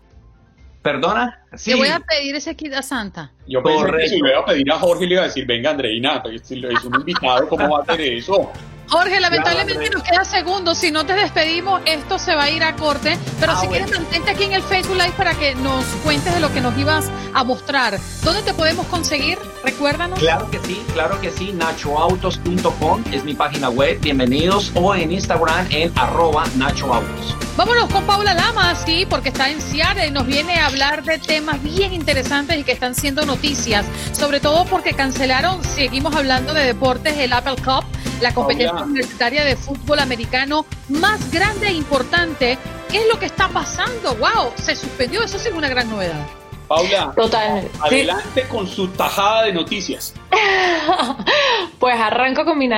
¿Perdona? 0.84 1.40
Sí. 1.54 1.72
Voy 1.72 1.88
a 1.88 1.98
pedir 1.98 2.36
ese 2.36 2.54
kit 2.54 2.74
a 2.74 2.82
Santa. 2.82 3.32
Yo 3.48 3.62
pensé 3.62 3.90
que 3.90 4.06
si 4.06 4.20
le 4.20 4.32
iba 4.32 4.40
a 4.40 4.44
pedir 4.44 4.70
a 4.70 4.78
Jorge 4.78 5.06
le 5.06 5.14
iba 5.14 5.22
a 5.22 5.24
decir, 5.24 5.46
venga 5.46 5.70
Andreina, 5.70 6.22
es 6.30 6.50
un 6.84 6.94
invitado, 6.96 7.48
¿cómo 7.48 7.70
va 7.70 7.78
a 7.78 7.82
hacer 7.84 8.02
eso? 8.02 8.52
Jorge, 8.88 9.20
lamentablemente 9.20 9.90
nos 9.90 10.02
queda 10.02 10.24
segundos. 10.24 10.78
Si 10.78 10.90
no 10.90 11.06
te 11.06 11.14
despedimos, 11.14 11.80
esto 11.84 12.18
se 12.18 12.34
va 12.34 12.44
a 12.44 12.50
ir 12.50 12.62
a 12.62 12.76
corte. 12.76 13.18
Pero 13.40 13.52
ah, 13.52 13.60
si 13.60 13.68
quieres, 13.68 13.90
mantente 13.90 14.30
aquí 14.30 14.44
en 14.44 14.52
el 14.52 14.62
Facebook 14.62 14.96
Live 14.96 15.14
para 15.16 15.34
que 15.34 15.54
nos 15.56 15.84
cuentes 16.02 16.34
de 16.34 16.40
lo 16.40 16.52
que 16.52 16.60
nos 16.60 16.76
ibas 16.78 17.10
a 17.32 17.44
mostrar. 17.44 17.98
¿Dónde 18.22 18.42
te 18.42 18.54
podemos 18.54 18.86
conseguir? 18.86 19.38
Recuérdanos. 19.64 20.18
Claro 20.18 20.50
que 20.50 20.58
sí, 20.60 20.84
claro 20.92 21.20
que 21.20 21.30
sí. 21.30 21.52
NachoAutos.com 21.52 23.04
es 23.12 23.24
mi 23.24 23.34
página 23.34 23.68
web. 23.68 24.00
Bienvenidos. 24.00 24.70
O 24.74 24.94
en 24.94 25.12
Instagram 25.12 25.66
en 25.70 25.92
arroba 25.98 26.44
NachoAutos. 26.56 27.36
Vámonos 27.56 27.88
con 27.88 28.04
Paula 28.04 28.34
Lamas, 28.34 28.82
sí, 28.84 29.06
porque 29.08 29.28
está 29.28 29.48
en 29.48 29.60
Seattle 29.60 30.08
y 30.08 30.10
nos 30.10 30.26
viene 30.26 30.56
a 30.56 30.66
hablar 30.66 31.04
de 31.04 31.18
temas 31.18 31.62
bien 31.62 31.92
interesantes 31.92 32.58
y 32.58 32.64
que 32.64 32.72
están 32.72 32.96
siendo 32.96 33.24
noticias, 33.24 33.86
sobre 34.10 34.40
todo 34.40 34.64
porque 34.64 34.94
cancelaron, 34.94 35.62
seguimos 35.62 36.16
hablando 36.16 36.52
de 36.52 36.64
deportes, 36.64 37.16
el 37.16 37.32
Apple 37.32 37.54
Cup, 37.64 37.84
la 38.20 38.34
competencia 38.34 38.84
universitaria 38.84 39.44
de 39.44 39.56
fútbol 39.56 39.98
americano 39.98 40.66
más 40.88 41.30
grande 41.30 41.68
e 41.68 41.72
importante. 41.72 42.58
¿Qué 42.90 42.98
es 42.98 43.08
lo 43.08 43.18
que 43.18 43.26
está 43.26 43.48
pasando? 43.48 44.14
¡Wow! 44.16 44.52
Se 44.56 44.76
suspendió, 44.76 45.22
eso 45.22 45.38
sí 45.38 45.48
es 45.48 45.54
una 45.54 45.68
gran 45.68 45.90
novedad. 45.90 46.26
Paula, 46.68 47.12
Total, 47.14 47.68
adelante 47.82 48.44
con 48.48 48.66
su 48.66 48.88
tajada 48.88 49.44
de 49.44 49.52
noticias. 49.52 50.14
pues 51.78 51.94
arranco 52.00 52.44
con 52.46 52.58
mi, 52.58 52.68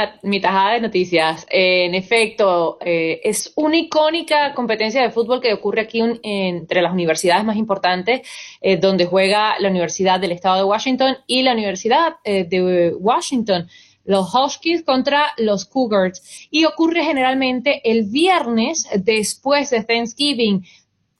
tajada 0.40 0.72
de 0.72 0.80
noticias. 0.80 1.46
en 1.48 1.94
efecto, 1.94 2.78
eh, 2.80 3.20
es 3.22 3.52
una 3.54 3.76
icónica 3.76 4.54
competencia 4.54 5.02
de 5.02 5.10
fútbol 5.10 5.40
que 5.40 5.52
ocurre 5.52 5.82
aquí 5.82 6.02
entre 6.22 6.82
las 6.82 6.92
universidades 6.92 7.44
más 7.44 7.56
importantes, 7.56 8.26
eh, 8.60 8.76
donde 8.76 9.06
juega 9.06 9.58
la 9.60 9.68
Universidad 9.68 10.18
del 10.18 10.32
Estado 10.32 10.56
de 10.56 10.64
Washington 10.64 11.18
y 11.28 11.42
la 11.42 11.52
Universidad 11.52 12.16
eh, 12.24 12.44
de 12.44 12.92
Washington 12.98 13.68
los 14.06 14.32
Huskies 14.34 14.82
contra 14.82 15.32
los 15.36 15.64
Cougars. 15.64 16.48
Y 16.50 16.64
ocurre 16.64 17.04
generalmente 17.04 17.82
el 17.90 18.04
viernes 18.04 18.88
después 18.98 19.70
de 19.70 19.84
Thanksgiving 19.84 20.64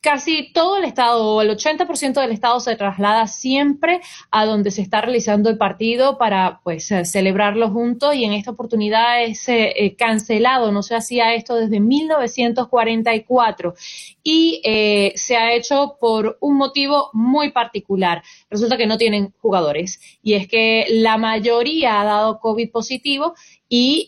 casi 0.07 0.53
todo 0.53 0.77
el 0.77 0.85
estado 0.85 1.35
o 1.35 1.43
el 1.43 1.51
80% 1.51 2.21
del 2.21 2.31
estado 2.31 2.61
se 2.61 2.77
traslada 2.77 3.27
siempre 3.27 4.01
a 4.31 4.47
donde 4.47 4.71
se 4.71 4.81
está 4.81 5.01
realizando 5.01 5.51
el 5.51 5.59
partido 5.59 6.17
para 6.17 6.61
pues 6.63 6.93
eh, 6.93 7.05
celebrarlo 7.05 7.71
juntos 7.71 8.15
y 8.15 8.23
en 8.23 8.33
esta 8.33 8.53
oportunidad 8.53 9.25
es 9.25 9.49
eh, 9.49 9.73
eh, 9.75 9.97
cancelado, 9.97 10.71
no 10.71 10.85
se 10.85 10.95
hacía 10.95 11.35
esto 11.35 11.57
desde 11.57 11.81
1944 11.81 13.75
y 14.23 14.63
se 15.17 15.37
ha 15.37 15.53
hecho 15.55 15.97
por 16.01 16.39
un 16.41 16.57
motivo 16.57 17.11
muy 17.13 17.51
particular. 17.51 18.23
Resulta 18.49 18.77
que 18.77 18.87
no 18.87 18.99
tienen 18.99 19.33
jugadores 19.41 20.01
y 20.23 20.35
es 20.35 20.47
que 20.47 20.87
la 20.89 21.19
mayoría 21.19 22.01
ha 22.01 22.05
dado 22.05 22.39
COVID 22.39 22.71
positivo 22.71 23.35
y 23.69 24.07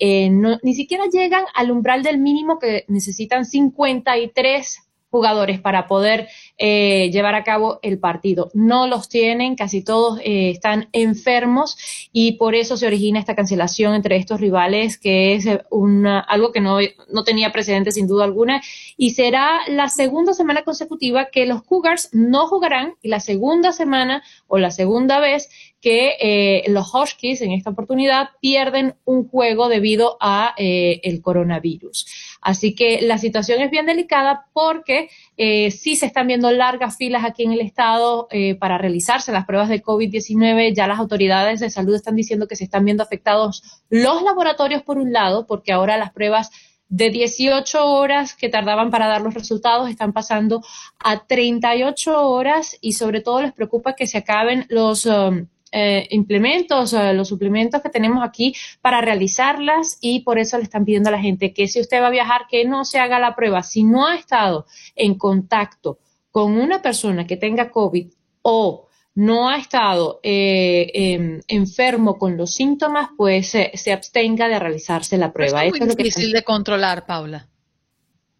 ni 0.62 0.74
siquiera 0.74 1.04
llegan 1.12 1.44
al 1.54 1.70
umbral 1.72 2.02
del 2.04 2.18
mínimo 2.18 2.58
que 2.60 2.84
necesitan 2.88 3.44
53 3.44 4.87
jugadores 5.10 5.60
para 5.60 5.86
poder 5.86 6.28
eh, 6.58 7.10
llevar 7.12 7.34
a 7.34 7.44
cabo 7.44 7.78
el 7.82 7.98
partido. 7.98 8.50
No 8.54 8.86
los 8.86 9.08
tienen, 9.08 9.56
casi 9.56 9.82
todos 9.82 10.20
eh, 10.20 10.50
están 10.50 10.88
enfermos 10.92 11.76
y 12.12 12.32
por 12.32 12.54
eso 12.54 12.76
se 12.76 12.86
origina 12.86 13.18
esta 13.18 13.34
cancelación 13.34 13.94
entre 13.94 14.16
estos 14.16 14.40
rivales, 14.40 14.98
que 14.98 15.34
es 15.34 15.46
eh, 15.46 15.62
una, 15.70 16.20
algo 16.20 16.52
que 16.52 16.60
no, 16.60 16.78
no 17.12 17.24
tenía 17.24 17.52
precedente 17.52 17.92
sin 17.92 18.06
duda 18.06 18.24
alguna 18.24 18.62
y 18.96 19.10
será 19.10 19.60
la 19.68 19.88
segunda 19.88 20.34
semana 20.34 20.62
consecutiva 20.62 21.28
que 21.30 21.46
los 21.46 21.62
Cougars 21.62 22.10
no 22.12 22.46
jugarán 22.46 22.94
y 23.02 23.08
la 23.08 23.20
segunda 23.20 23.72
semana 23.72 24.22
o 24.46 24.58
la 24.58 24.70
segunda 24.70 25.20
vez 25.20 25.48
que 25.80 26.16
eh, 26.20 26.64
los 26.68 26.92
Huskies 26.92 27.40
en 27.40 27.52
esta 27.52 27.70
oportunidad 27.70 28.30
pierden 28.40 28.96
un 29.04 29.28
juego 29.28 29.68
debido 29.68 30.16
a 30.20 30.54
eh, 30.58 31.00
el 31.04 31.22
coronavirus. 31.22 32.27
Así 32.40 32.74
que 32.74 33.02
la 33.02 33.18
situación 33.18 33.60
es 33.60 33.70
bien 33.70 33.86
delicada 33.86 34.46
porque 34.52 35.10
eh, 35.36 35.70
sí 35.70 35.96
se 35.96 36.06
están 36.06 36.26
viendo 36.26 36.50
largas 36.50 36.96
filas 36.96 37.24
aquí 37.24 37.44
en 37.44 37.52
el 37.52 37.60
estado 37.60 38.28
eh, 38.30 38.54
para 38.54 38.78
realizarse 38.78 39.32
las 39.32 39.46
pruebas 39.46 39.68
de 39.68 39.82
COVID-19. 39.82 40.74
Ya 40.74 40.86
las 40.86 40.98
autoridades 40.98 41.60
de 41.60 41.70
salud 41.70 41.94
están 41.94 42.16
diciendo 42.16 42.46
que 42.46 42.56
se 42.56 42.64
están 42.64 42.84
viendo 42.84 43.02
afectados 43.02 43.62
los 43.90 44.22
laboratorios 44.22 44.82
por 44.82 44.98
un 44.98 45.12
lado, 45.12 45.46
porque 45.46 45.72
ahora 45.72 45.96
las 45.96 46.12
pruebas 46.12 46.50
de 46.88 47.10
18 47.10 47.84
horas 47.84 48.34
que 48.34 48.48
tardaban 48.48 48.90
para 48.90 49.08
dar 49.08 49.20
los 49.20 49.34
resultados 49.34 49.90
están 49.90 50.12
pasando 50.12 50.62
a 50.98 51.26
38 51.26 52.28
horas 52.28 52.78
y 52.80 52.92
sobre 52.92 53.20
todo 53.20 53.42
les 53.42 53.52
preocupa 53.52 53.94
que 53.94 54.06
se 54.06 54.18
acaben 54.18 54.66
los... 54.68 55.06
Um, 55.06 55.48
eh, 55.72 56.06
implementos, 56.10 56.94
los 57.14 57.28
suplementos 57.28 57.82
que 57.82 57.90
tenemos 57.90 58.24
aquí 58.24 58.54
para 58.80 59.00
realizarlas 59.00 59.98
y 60.00 60.20
por 60.20 60.38
eso 60.38 60.56
le 60.56 60.64
están 60.64 60.84
pidiendo 60.84 61.08
a 61.08 61.12
la 61.12 61.20
gente 61.20 61.52
que 61.52 61.68
si 61.68 61.80
usted 61.80 62.00
va 62.00 62.08
a 62.08 62.10
viajar, 62.10 62.42
que 62.48 62.64
no 62.64 62.84
se 62.84 62.98
haga 62.98 63.18
la 63.18 63.34
prueba. 63.34 63.62
Si 63.62 63.82
no 63.82 64.06
ha 64.06 64.14
estado 64.16 64.66
en 64.94 65.14
contacto 65.14 65.98
con 66.30 66.56
una 66.58 66.82
persona 66.82 67.26
que 67.26 67.36
tenga 67.36 67.70
COVID 67.70 68.08
o 68.42 68.86
no 69.14 69.48
ha 69.48 69.58
estado 69.58 70.20
eh, 70.22 70.90
em, 70.94 71.40
enfermo 71.48 72.18
con 72.18 72.36
los 72.36 72.52
síntomas, 72.52 73.08
pues 73.16 73.48
se 73.48 73.92
abstenga 73.92 74.48
de 74.48 74.58
realizarse 74.58 75.18
la 75.18 75.32
prueba. 75.32 75.64
Es 75.64 75.72
muy 75.72 75.94
difícil 75.96 76.32
de 76.32 76.44
controlar, 76.44 77.04
Paula. 77.04 77.48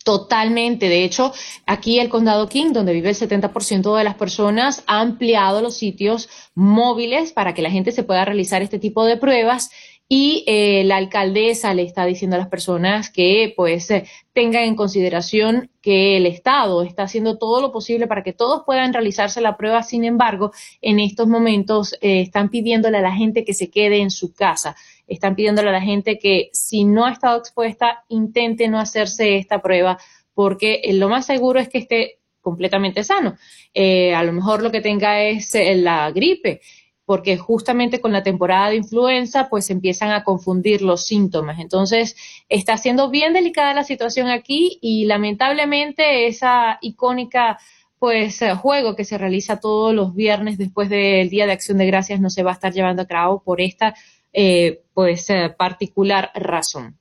Totalmente. 0.09 0.89
De 0.89 1.05
hecho, 1.05 1.35
aquí 1.67 1.99
el 2.01 2.09
condado 2.09 2.49
King, 2.49 2.73
donde 2.73 2.95
vive 2.95 3.11
el 3.11 3.15
70% 3.15 3.95
de 3.95 4.05
las 4.05 4.15
personas, 4.15 4.83
ha 4.87 5.01
ampliado 5.01 5.61
los 5.61 5.77
sitios 5.77 6.31
móviles 6.55 7.33
para 7.33 7.53
que 7.53 7.61
la 7.61 7.71
gente 7.71 7.93
se 7.93 8.05
pueda 8.05 8.25
realizar 8.25 8.63
este 8.63 8.79
tipo 8.79 9.05
de 9.05 9.19
pruebas 9.19 9.71
y 10.11 10.43
eh, 10.47 10.85
la 10.85 10.97
alcaldesa 10.97 11.75
le 11.75 11.83
está 11.83 12.07
diciendo 12.07 12.37
a 12.37 12.39
las 12.39 12.49
personas 12.49 13.11
que 13.11 13.53
pues 13.55 13.91
eh, 13.91 14.07
tengan 14.33 14.63
en 14.63 14.75
consideración 14.75 15.71
que 15.83 16.17
el 16.17 16.25
Estado 16.25 16.83
está 16.83 17.03
haciendo 17.03 17.37
todo 17.37 17.61
lo 17.61 17.73
posible 17.73 18.07
para 18.07 18.23
que 18.23 18.33
todos 18.33 18.63
puedan 18.65 18.95
realizarse 18.95 19.43
la 19.43 19.59
prueba. 19.59 19.83
Sin 19.83 20.05
embargo, 20.05 20.53
en 20.81 20.99
estos 20.99 21.29
momentos 21.29 21.93
eh, 22.01 22.23
están 22.23 22.49
pidiéndole 22.49 22.97
a 22.97 23.03
la 23.03 23.13
gente 23.13 23.45
que 23.45 23.53
se 23.53 23.71
quede 23.71 23.99
en 23.99 24.11
su 24.11 24.33
casa 24.33 24.77
están 25.07 25.35
pidiéndole 25.37 25.71
a 25.71 25.73
la 25.73 25.81
gente 25.81 26.19
que 26.19 26.51
si 26.53 26.85
no 26.85 27.07
ha 27.07 27.13
estado 27.13 27.39
expuesta, 27.39 28.05
intente 28.09 28.69
no 28.69 28.79
hacerse 28.79 29.39
esta 29.39 29.63
prueba, 29.63 29.97
porque 30.35 30.83
eh, 30.85 30.93
lo 30.93 31.09
más 31.09 31.25
seguro 31.25 31.61
es 31.61 31.71
que 31.71 31.79
esté 31.79 32.19
completamente 32.43 33.03
sano. 33.05 33.37
A 33.75 34.23
lo 34.23 34.33
mejor 34.35 34.63
lo 34.63 34.71
que 34.71 34.83
tenga 34.83 35.23
es 35.23 35.55
la 35.55 36.11
gripe, 36.11 36.61
porque 37.09 37.39
justamente 37.39 38.03
con 38.03 38.13
la 38.13 38.23
temporada 38.23 38.69
de 38.69 38.77
influenza, 38.77 39.49
pues 39.49 39.71
empiezan 39.71 40.11
a 40.11 40.25
confundir 40.25 40.83
los 40.83 41.07
síntomas. 41.07 41.59
Entonces, 41.59 42.17
está 42.51 42.77
siendo 42.77 43.09
bien 43.09 43.33
delicada 43.33 43.73
la 43.73 43.83
situación 43.83 44.29
aquí 44.29 44.79
y 44.83 45.07
lamentablemente 45.07 46.27
esa 46.27 46.77
icónica 46.83 47.59
pues 47.99 48.45
juego 48.61 48.95
que 48.95 49.07
se 49.07 49.17
realiza 49.17 49.59
todos 49.59 49.95
los 49.95 50.15
viernes 50.15 50.59
después 50.59 50.91
del 50.91 51.31
Día 51.31 51.47
de 51.47 51.53
Acción 51.53 51.79
de 51.79 51.87
Gracias 51.87 52.21
no 52.21 52.29
se 52.29 52.43
va 52.43 52.51
a 52.51 52.55
estar 52.55 52.75
llevando 52.75 53.01
a 53.01 53.07
cabo 53.07 53.43
por 53.43 53.63
esta 53.63 53.95
eh, 54.35 54.83
pues 54.93 55.31
eh, 55.31 55.49
particular 55.57 56.31
razón. 56.35 56.98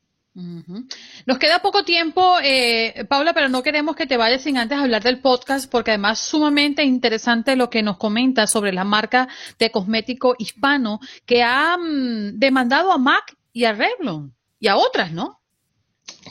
Nos 1.25 1.39
queda 1.39 1.59
poco 1.63 1.83
tiempo, 1.83 2.37
eh, 2.43 3.05
Paula, 3.09 3.33
pero 3.33 3.49
no 3.49 3.63
queremos 3.63 3.95
que 3.95 4.05
te 4.05 4.17
vayas 4.17 4.43
sin 4.43 4.57
antes 4.57 4.77
hablar 4.77 5.01
del 5.01 5.19
podcast, 5.19 5.69
porque 5.69 5.91
además 5.91 6.19
sumamente 6.19 6.83
interesante 6.83 7.55
lo 7.55 7.71
que 7.71 7.81
nos 7.81 7.97
comenta 7.97 8.45
sobre 8.45 8.71
la 8.71 8.83
marca 8.83 9.27
de 9.57 9.71
cosmético 9.71 10.35
hispano 10.37 10.99
que 11.25 11.41
ha 11.41 11.75
mm, 11.77 12.37
demandado 12.37 12.91
a 12.91 12.99
MAC 12.99 13.35
y 13.51 13.65
a 13.65 13.73
Revlon 13.73 14.35
y 14.59 14.67
a 14.67 14.77
otras, 14.77 15.11
¿no? 15.11 15.39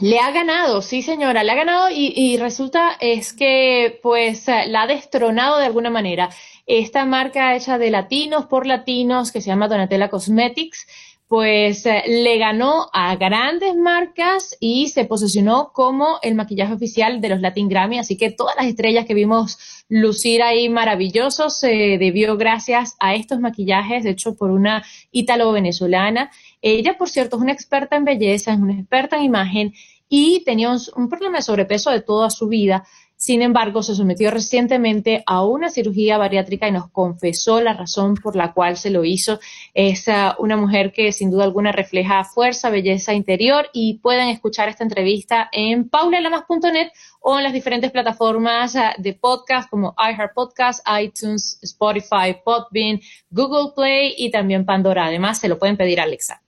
Le 0.00 0.20
ha 0.20 0.30
ganado, 0.30 0.82
sí 0.82 1.02
señora, 1.02 1.42
le 1.42 1.50
ha 1.50 1.56
ganado 1.56 1.90
y, 1.90 2.12
y 2.14 2.36
resulta 2.36 2.96
es 3.00 3.32
que 3.32 3.98
pues 4.02 4.46
la 4.46 4.82
ha 4.82 4.86
destronado 4.86 5.58
de 5.58 5.66
alguna 5.66 5.90
manera 5.90 6.30
esta 6.66 7.04
marca 7.04 7.54
hecha 7.54 7.78
de 7.78 7.90
latinos 7.90 8.46
por 8.46 8.66
latinos 8.66 9.30
que 9.30 9.40
se 9.40 9.48
llama 9.48 9.68
Donatella 9.68 10.10
Cosmetics, 10.10 10.86
pues 11.28 11.84
eh, 11.86 12.04
le 12.06 12.38
ganó 12.38 12.88
a 12.92 13.16
grandes 13.16 13.74
marcas 13.74 14.56
y 14.60 14.88
se 14.88 15.04
posicionó 15.04 15.72
como 15.72 16.18
el 16.22 16.36
maquillaje 16.36 16.72
oficial 16.72 17.20
de 17.20 17.28
los 17.30 17.40
Latin 17.40 17.68
Grammy. 17.68 17.98
Así 17.98 18.16
que 18.16 18.30
todas 18.30 18.54
las 18.56 18.66
estrellas 18.66 19.06
que 19.06 19.14
vimos 19.14 19.58
lucir 19.88 20.42
ahí 20.42 20.68
maravillosos 20.68 21.58
se 21.58 21.98
debió 21.98 22.36
gracias 22.36 22.96
a 23.00 23.14
estos 23.14 23.40
maquillajes 23.40 24.06
hechos 24.06 24.36
por 24.36 24.50
una 24.50 24.84
ítalo-venezolana. 25.10 26.30
Ella, 26.62 26.96
por 26.96 27.08
cierto, 27.08 27.36
es 27.36 27.42
una 27.42 27.52
experta 27.52 27.96
en 27.96 28.04
belleza, 28.04 28.52
es 28.52 28.58
una 28.58 28.74
experta 28.74 29.16
en 29.16 29.24
imagen 29.24 29.74
y 30.08 30.44
tenía 30.44 30.70
un 30.94 31.08
problema 31.08 31.38
de 31.38 31.42
sobrepeso 31.42 31.90
de 31.90 32.02
toda 32.02 32.30
su 32.30 32.46
vida. 32.46 32.86
Sin 33.26 33.42
embargo, 33.42 33.82
se 33.82 33.96
sometió 33.96 34.30
recientemente 34.30 35.24
a 35.26 35.44
una 35.44 35.68
cirugía 35.68 36.16
bariátrica 36.16 36.68
y 36.68 36.70
nos 36.70 36.92
confesó 36.92 37.60
la 37.60 37.72
razón 37.72 38.14
por 38.14 38.36
la 38.36 38.52
cual 38.52 38.76
se 38.76 38.88
lo 38.88 39.02
hizo. 39.02 39.40
Es 39.74 40.06
ah, 40.06 40.36
una 40.38 40.56
mujer 40.56 40.92
que 40.92 41.10
sin 41.10 41.32
duda 41.32 41.42
alguna 41.42 41.72
refleja 41.72 42.22
fuerza, 42.22 42.70
belleza 42.70 43.14
interior 43.14 43.68
y 43.72 43.98
pueden 43.98 44.28
escuchar 44.28 44.68
esta 44.68 44.84
entrevista 44.84 45.48
en 45.50 45.88
paulalamas.net 45.88 46.92
o 47.18 47.36
en 47.36 47.42
las 47.42 47.52
diferentes 47.52 47.90
plataformas 47.90 48.76
ah, 48.76 48.94
de 48.96 49.14
podcast 49.14 49.68
como 49.68 49.96
iHeart 49.98 50.32
Podcast, 50.32 50.86
iTunes, 51.02 51.58
Spotify, 51.62 52.36
Podbean, 52.44 53.00
Google 53.30 53.72
Play 53.74 54.14
y 54.16 54.30
también 54.30 54.64
Pandora. 54.64 55.06
Además, 55.06 55.40
se 55.40 55.48
lo 55.48 55.58
pueden 55.58 55.76
pedir 55.76 55.98
a 55.98 56.04
Alexa. 56.04 56.42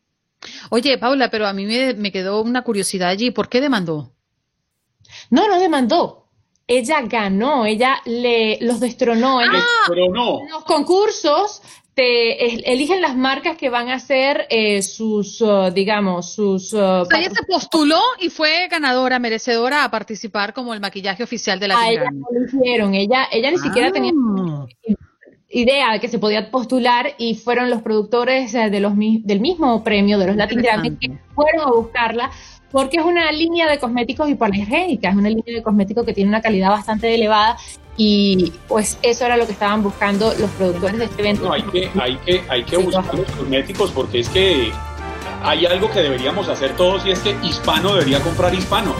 Oye, 0.70 0.96
Paula, 0.96 1.28
pero 1.28 1.48
a 1.48 1.52
mí 1.52 1.66
me, 1.66 1.94
me 1.94 2.12
quedó 2.12 2.40
una 2.40 2.62
curiosidad 2.62 3.08
allí. 3.08 3.32
¿Por 3.32 3.48
qué 3.48 3.60
demandó? 3.60 4.12
No, 5.28 5.48
no 5.48 5.58
demandó. 5.58 6.27
Ella 6.68 7.00
ganó, 7.02 7.64
ella 7.66 7.96
le 8.04 8.58
los 8.60 8.78
destronó. 8.78 9.40
Ella- 9.40 9.64
Destronó. 9.88 10.40
Los 10.50 10.64
concursos 10.64 11.62
te 11.94 12.44
el- 12.54 12.62
eligen 12.66 13.00
las 13.00 13.16
marcas 13.16 13.56
que 13.56 13.70
van 13.70 13.88
a 13.88 13.94
hacer 13.94 14.46
eh, 14.50 14.82
sus, 14.82 15.40
uh, 15.40 15.72
digamos, 15.74 16.32
sus... 16.32 16.72
uh, 16.72 17.00
O 17.00 17.04
sea, 17.06 17.18
ella 17.18 17.30
se 17.30 17.42
postuló 17.44 18.00
y 18.20 18.28
fue 18.30 18.68
ganadora, 18.70 19.18
merecedora 19.18 19.82
a 19.82 19.90
participar 19.90 20.52
como 20.54 20.74
el 20.74 20.80
maquillaje 20.80 21.24
oficial 21.24 21.58
de 21.58 21.68
la 21.68 21.80
a 21.80 21.90
ella 21.90 22.04
no 22.12 22.26
lo 22.30 22.44
hicieron. 22.44 22.94
Ella, 22.94 23.26
ella 23.32 23.50
ni 23.50 23.58
siquiera 23.58 23.90
tenía 23.90 24.12
idea 25.50 25.92
de 25.92 26.00
que 26.00 26.08
se 26.08 26.18
podía 26.18 26.50
postular 26.50 27.14
y 27.16 27.34
fueron 27.34 27.70
los 27.70 27.80
productores 27.82 28.54
eh, 28.54 28.68
de 28.70 28.80
los, 28.80 28.92
del 28.96 29.40
mismo 29.40 29.82
premio 29.82 30.18
de 30.18 30.26
los 30.26 30.36
Latin 30.36 30.60
Grammy 30.60 30.96
que 30.98 31.10
fueron 31.34 31.62
a 31.66 31.70
buscarla 31.70 32.30
porque 32.70 32.98
es 32.98 33.04
una 33.04 33.30
línea 33.32 33.68
de 33.68 33.78
cosméticos 33.78 34.28
hipoalergénica, 34.28 35.10
es 35.10 35.16
una 35.16 35.28
línea 35.28 35.56
de 35.56 35.62
cosméticos 35.62 36.04
que 36.04 36.12
tiene 36.12 36.28
una 36.28 36.40
calidad 36.40 36.70
bastante 36.70 37.14
elevada 37.14 37.56
y 37.96 38.52
pues 38.68 38.98
eso 39.02 39.26
era 39.26 39.36
lo 39.36 39.46
que 39.46 39.52
estaban 39.52 39.82
buscando 39.82 40.32
los 40.38 40.50
productores 40.52 40.98
de 40.98 41.04
este 41.06 41.20
evento. 41.20 41.44
No, 41.44 41.52
hay 41.52 41.62
que, 41.62 41.90
hay 42.00 42.16
que, 42.18 42.42
hay 42.48 42.62
que 42.62 42.76
buscar 42.76 43.14
los 43.14 43.30
cosméticos 43.32 43.90
porque 43.90 44.20
es 44.20 44.28
que 44.28 44.70
hay 45.42 45.66
algo 45.66 45.90
que 45.90 46.00
deberíamos 46.00 46.48
hacer 46.48 46.76
todos 46.76 47.04
y 47.06 47.10
es 47.10 47.18
que 47.20 47.36
hispano 47.42 47.94
debería 47.94 48.20
comprar 48.20 48.54
hispano. 48.54 48.94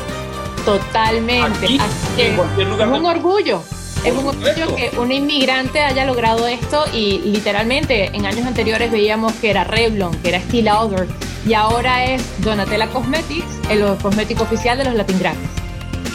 Totalmente. 0.65 1.65
Aquí, 1.65 1.79
Así 1.79 2.17
que 2.17 2.29
en 2.29 2.37
cualquier 2.37 2.69
lugar 2.69 2.89
es 2.89 2.99
un 2.99 3.07
orgullo. 3.07 3.63
Es 4.05 4.15
un 4.15 4.27
orgullo 4.27 4.75
que 4.77 4.91
una 4.99 5.15
inmigrante 5.15 5.81
haya 5.81 6.05
logrado 6.07 6.47
esto 6.47 6.85
y 6.95 7.19
literalmente 7.19 8.07
en 8.07 8.27
años 8.27 8.47
anteriores 8.47 8.91
veíamos 8.91 9.33
que 9.35 9.51
era 9.51 9.65
Revlon, 9.65 10.15
que 10.23 10.29
era 10.29 10.41
Steel 10.41 10.67
Lauder 10.67 11.07
y 11.47 11.55
ahora 11.55 12.05
es 12.05 12.23
Donatella 12.43 12.89
Cosmetics, 12.89 13.47
el 13.71 13.85
cosmético 13.99 14.45
oficial 14.45 14.79
de 14.79 14.85
los 14.85 14.95
Latin 14.95 15.19
Grammys. 15.19 15.49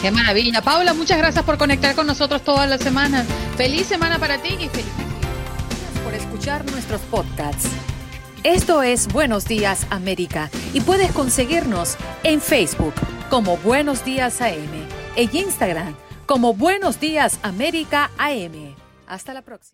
Qué 0.01 0.11
maravilla. 0.11 0.61
Paula, 0.61 0.93
muchas 0.93 1.17
gracias 1.17 1.45
por 1.45 1.57
conectar 1.57 1.95
con 1.95 2.07
nosotros 2.07 2.41
todas 2.41 2.69
las 2.69 2.81
semanas. 2.81 3.25
Feliz 3.57 3.87
semana 3.87 4.19
para 4.19 4.37
ti 4.37 4.49
y 4.59 4.69
feliz. 4.69 4.85
por 6.03 6.13
escuchar 6.13 6.65
nuestros 6.71 7.01
podcasts. 7.01 7.69
Esto 8.43 8.83
es 8.83 9.07
Buenos 9.07 9.45
Días 9.45 9.87
América 9.89 10.49
y 10.73 10.81
puedes 10.81 11.11
conseguirnos 11.11 11.95
en 12.23 12.41
Facebook 12.41 12.93
como 13.29 13.55
Buenos 13.57 14.03
Días 14.03 14.41
AM, 14.41 14.87
en 15.15 15.35
Instagram 15.35 15.95
como 16.33 16.55
Buenos 16.55 16.99
Días 16.99 17.39
América 17.43 18.09
AM. 18.17 18.73
Hasta 19.05 19.35
la 19.35 19.43
próxima. 19.43 19.71